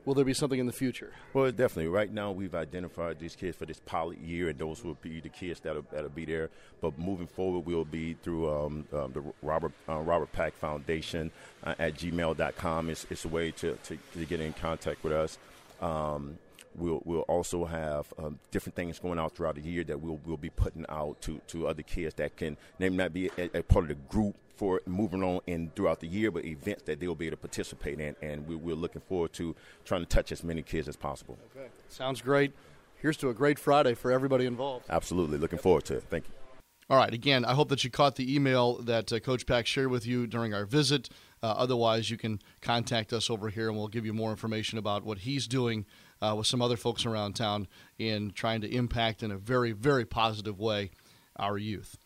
will 0.06 0.14
there 0.14 0.26
be 0.26 0.34
something 0.34 0.60
in 0.60 0.68
the 0.68 0.74
future? 0.74 1.12
Well, 1.34 1.52
definitely. 1.52 1.88
Right 1.88 2.12
now, 2.12 2.32
we've 2.32 2.56
identified 2.56 3.20
these 3.20 3.36
kids 3.36 3.58
for 3.58 3.66
this 3.66 3.80
pilot 3.86 4.20
year, 4.20 4.50
and 4.50 4.58
those 4.58 4.84
will 4.84 4.98
be 5.02 5.20
the 5.20 5.30
kids 5.30 5.60
that'll, 5.60 5.86
that'll 5.92 6.10
be 6.10 6.26
there. 6.26 6.50
But 6.82 6.98
moving 6.98 7.28
forward, 7.28 7.66
we'll 7.66 7.86
be 7.86 8.14
through 8.14 8.50
um, 8.50 8.88
um, 8.94 9.12
the 9.12 9.24
Robert 9.42 9.74
uh, 9.90 10.00
Robert 10.00 10.32
Pack 10.32 10.54
Foundation 10.54 11.32
uh, 11.64 11.76
at 11.78 11.96
gmail.com. 11.96 12.90
It's, 12.90 13.06
it's 13.10 13.26
a 13.26 13.30
way 13.30 13.52
to, 13.52 13.78
to, 13.84 13.98
to 14.14 14.26
get 14.26 14.40
in 14.40 14.54
contact 14.54 15.04
with 15.04 15.14
us. 15.14 15.38
Um, 15.82 16.38
We'll, 16.78 17.02
we'll 17.06 17.22
also 17.22 17.66
have 17.66 18.14
um, 18.18 18.40
different 18.52 18.76
things 18.76 19.00
going 19.00 19.20
out 19.20 19.36
throughout 19.36 19.56
the 19.56 19.62
year 19.62 19.84
that 19.86 20.00
we'll, 20.00 20.20
we'll 20.26 20.38
be 20.38 20.50
putting 20.50 20.86
out 20.90 21.22
to, 21.22 21.40
to 21.48 21.68
other 21.68 21.84
kids 21.84 22.16
that 22.16 22.36
can, 22.36 22.58
they 22.80 22.90
may 22.90 22.98
not 22.98 23.14
be 23.14 23.30
a, 23.38 23.60
a 23.60 23.64
part 23.64 23.84
of 23.84 23.90
the 23.90 23.96
group 23.96 24.36
for 24.56 24.82
moving 24.86 25.24
on 25.24 25.42
in 25.48 25.70
throughout 25.76 26.00
the 26.00 26.08
year, 26.08 26.32
but 26.32 26.46
events 26.46 26.84
that 26.84 27.00
they'll 27.00 27.16
be 27.16 27.28
able 27.28 27.38
to 27.38 27.42
participate 27.42 28.00
in. 28.00 28.16
And 28.22 28.48
we, 28.48 28.56
we're 28.56 28.76
looking 28.76 29.02
forward 29.02 29.34
to 29.34 29.56
trying 29.84 30.02
to 30.02 30.08
touch 30.08 30.32
as 30.32 30.44
many 30.44 30.62
kids 30.62 30.88
as 30.88 30.96
possible. 30.96 31.38
Okay. 31.56 31.68
Sounds 31.90 32.22
great. 32.22 32.54
Here's 32.96 33.18
to 33.18 33.30
a 33.30 33.34
great 33.34 33.60
Friday 33.60 33.94
for 33.94 34.12
everybody 34.12 34.46
involved. 34.46 34.86
Absolutely. 34.90 35.38
Looking 35.38 35.60
forward 35.60 35.86
to 35.86 35.98
it. 35.98 36.04
Thank 36.10 36.28
you. 36.28 36.34
All 36.90 36.98
right. 36.98 37.14
Again, 37.14 37.46
I 37.46 37.54
hope 37.54 37.70
that 37.70 37.84
you 37.84 37.90
caught 37.90 38.16
the 38.16 38.34
email 38.34 38.76
that 38.84 39.12
uh, 39.12 39.20
Coach 39.20 39.46
Pack 39.46 39.66
shared 39.66 39.90
with 39.90 40.06
you 40.06 40.28
during 40.28 40.54
our 40.54 40.66
visit. 40.66 41.10
Uh, 41.42 41.48
otherwise, 41.48 42.10
you 42.10 42.18
can 42.18 42.40
contact 42.62 43.12
us 43.12 43.30
over 43.30 43.50
here 43.50 43.70
and 43.70 43.78
we'll 43.78 43.88
give 43.88 44.06
you 44.06 44.14
more 44.14 44.32
information 44.32 44.78
about 44.78 45.04
what 45.04 45.20
he's 45.20 45.48
doing 45.48 45.86
uh, 46.22 46.36
with 46.38 46.48
some 46.48 46.62
other 46.62 46.78
folks 46.78 47.06
around 47.06 47.34
town 47.34 47.68
in 47.98 48.32
trying 48.32 48.62
to 48.62 48.74
impact 48.74 49.24
in 49.24 49.32
a 49.32 49.38
very, 49.38 49.72
very 49.72 50.06
positive 50.06 50.60
way 50.60 50.92
our 51.38 51.58
youth. 51.58 51.98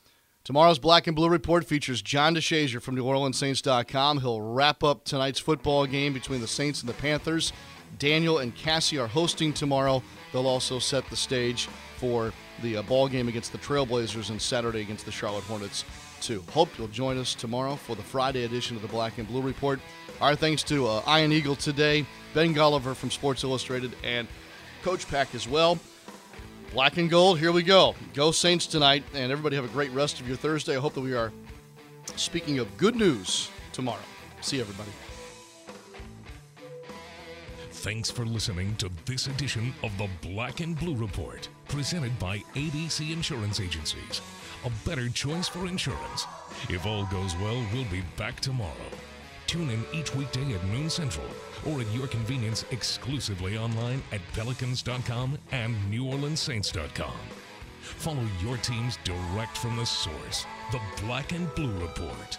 Tomorrow's 0.44 0.80
Black 0.80 1.06
and 1.06 1.16
Blue 1.16 1.30
Report 1.30 1.64
features 1.66 2.02
John 2.02 2.34
DeShazier 2.34 2.82
from 2.82 2.96
NewOrleansSaints.com. 2.96 4.22
He'll 4.22 4.42
wrap 4.42 4.84
up 4.84 5.04
tonight's 5.04 5.40
football 5.40 5.86
game 5.86 6.14
between 6.14 6.42
the 6.42 6.48
Saints 6.48 6.82
and 6.82 6.90
the 6.90 6.94
Panthers. 6.94 7.54
Daniel 8.00 8.40
and 8.40 8.56
Cassie 8.56 8.98
are 8.98 9.08
hosting 9.08 9.54
tomorrow. 9.54 10.02
They'll 10.32 10.48
also 10.48 10.80
set 10.80 11.08
the 11.10 11.16
stage 11.16 11.68
for 11.98 12.34
the 12.62 12.78
uh, 12.78 12.82
ball 12.84 13.08
game 13.08 13.28
against 13.28 13.52
the 13.52 13.58
Trailblazers 13.58 14.30
and 14.30 14.42
Saturday 14.42 14.82
against 14.82 15.06
the 15.06 15.12
Charlotte 15.12 15.44
Hornets, 15.44 15.86
too. 16.22 16.44
Hope 16.52 16.70
you'll 16.78 16.88
join 16.88 17.18
us 17.18 17.34
tomorrow 17.36 17.76
for 17.76 17.96
the 17.96 18.04
Friday 18.04 18.44
edition 18.44 18.76
of 18.76 18.82
the 18.82 18.88
Black 18.88 19.18
and 19.18 19.28
Blue 19.28 19.42
Report. 19.42 19.80
Our 20.22 20.36
thanks 20.36 20.64
to 20.64 20.88
uh, 20.88 21.02
Iron 21.06 21.32
Eagle 21.32 21.56
today, 21.56 22.06
Ben 22.34 22.54
Golliver 22.54 22.96
from 22.96 23.12
Sports 23.12 23.44
Illustrated, 23.44 23.96
and 24.04 24.28
Coach 24.84 25.08
Pack 25.08 25.34
as 25.34 25.48
well. 25.48 25.80
Black 26.74 26.98
and 26.98 27.10
gold, 27.10 27.40
here 27.40 27.52
we 27.52 27.64
go. 27.64 27.96
Go 28.14 28.32
Saints 28.32 28.68
tonight, 28.68 29.04
and 29.14 29.32
everybody 29.32 29.56
have 29.56 29.66
a 29.66 29.70
great 29.70 29.92
rest 29.92 30.20
of 30.20 30.28
your 30.28 30.38
Thursday. 30.38 30.78
I 30.78 30.80
hope 30.80 30.94
that 30.94 31.02
we 31.02 31.16
are 31.16 31.32
speaking 32.16 32.60
of 32.60 32.78
good 32.78 32.96
news 32.96 33.50
tomorrow. 33.72 34.00
See 34.42 34.60
everybody. 34.60 34.92
Thanks 37.72 38.12
for 38.12 38.26
listening 38.26 38.76
to 38.76 38.90
this 39.06 39.28
edition 39.28 39.74
of 39.84 39.98
the 39.98 40.10
Black 40.22 40.60
and 40.60 40.78
Blue 40.78 40.96
Report, 40.96 41.48
presented 41.70 42.18
by 42.20 42.40
ABC 42.54 43.14
Insurance 43.14 43.62
Agencies. 43.62 44.22
A 44.66 44.72
better 44.88 45.08
choice 45.10 45.48
for 45.48 45.68
insurance. 45.68 46.26
If 46.70 46.86
all 46.86 47.06
goes 47.06 47.36
well, 47.38 47.64
we'll 47.74 47.86
be 47.86 48.04
back 48.18 48.40
tomorrow. 48.42 48.74
Tune 49.48 49.70
in 49.70 49.84
each 49.94 50.14
weekday 50.14 50.54
at 50.54 50.64
noon 50.66 50.90
central 50.90 51.26
or 51.66 51.82
at 51.82 51.92
your 51.94 52.08
convenience 52.08 52.66
exclusively 52.72 53.58
online 53.58 54.04
at 54.12 54.22
pelicans.com 54.34 55.38
and 55.52 55.76
neworleanssaints.com. 55.92 57.18
Follow 57.82 58.28
your 58.44 58.58
teams 58.58 59.00
direct 59.04 59.58
from 59.58 59.78
the 59.78 59.86
source, 59.86 60.46
the 60.72 60.80
Black 61.06 61.32
and 61.32 61.54
Blue 61.56 61.74
Report. 61.80 62.38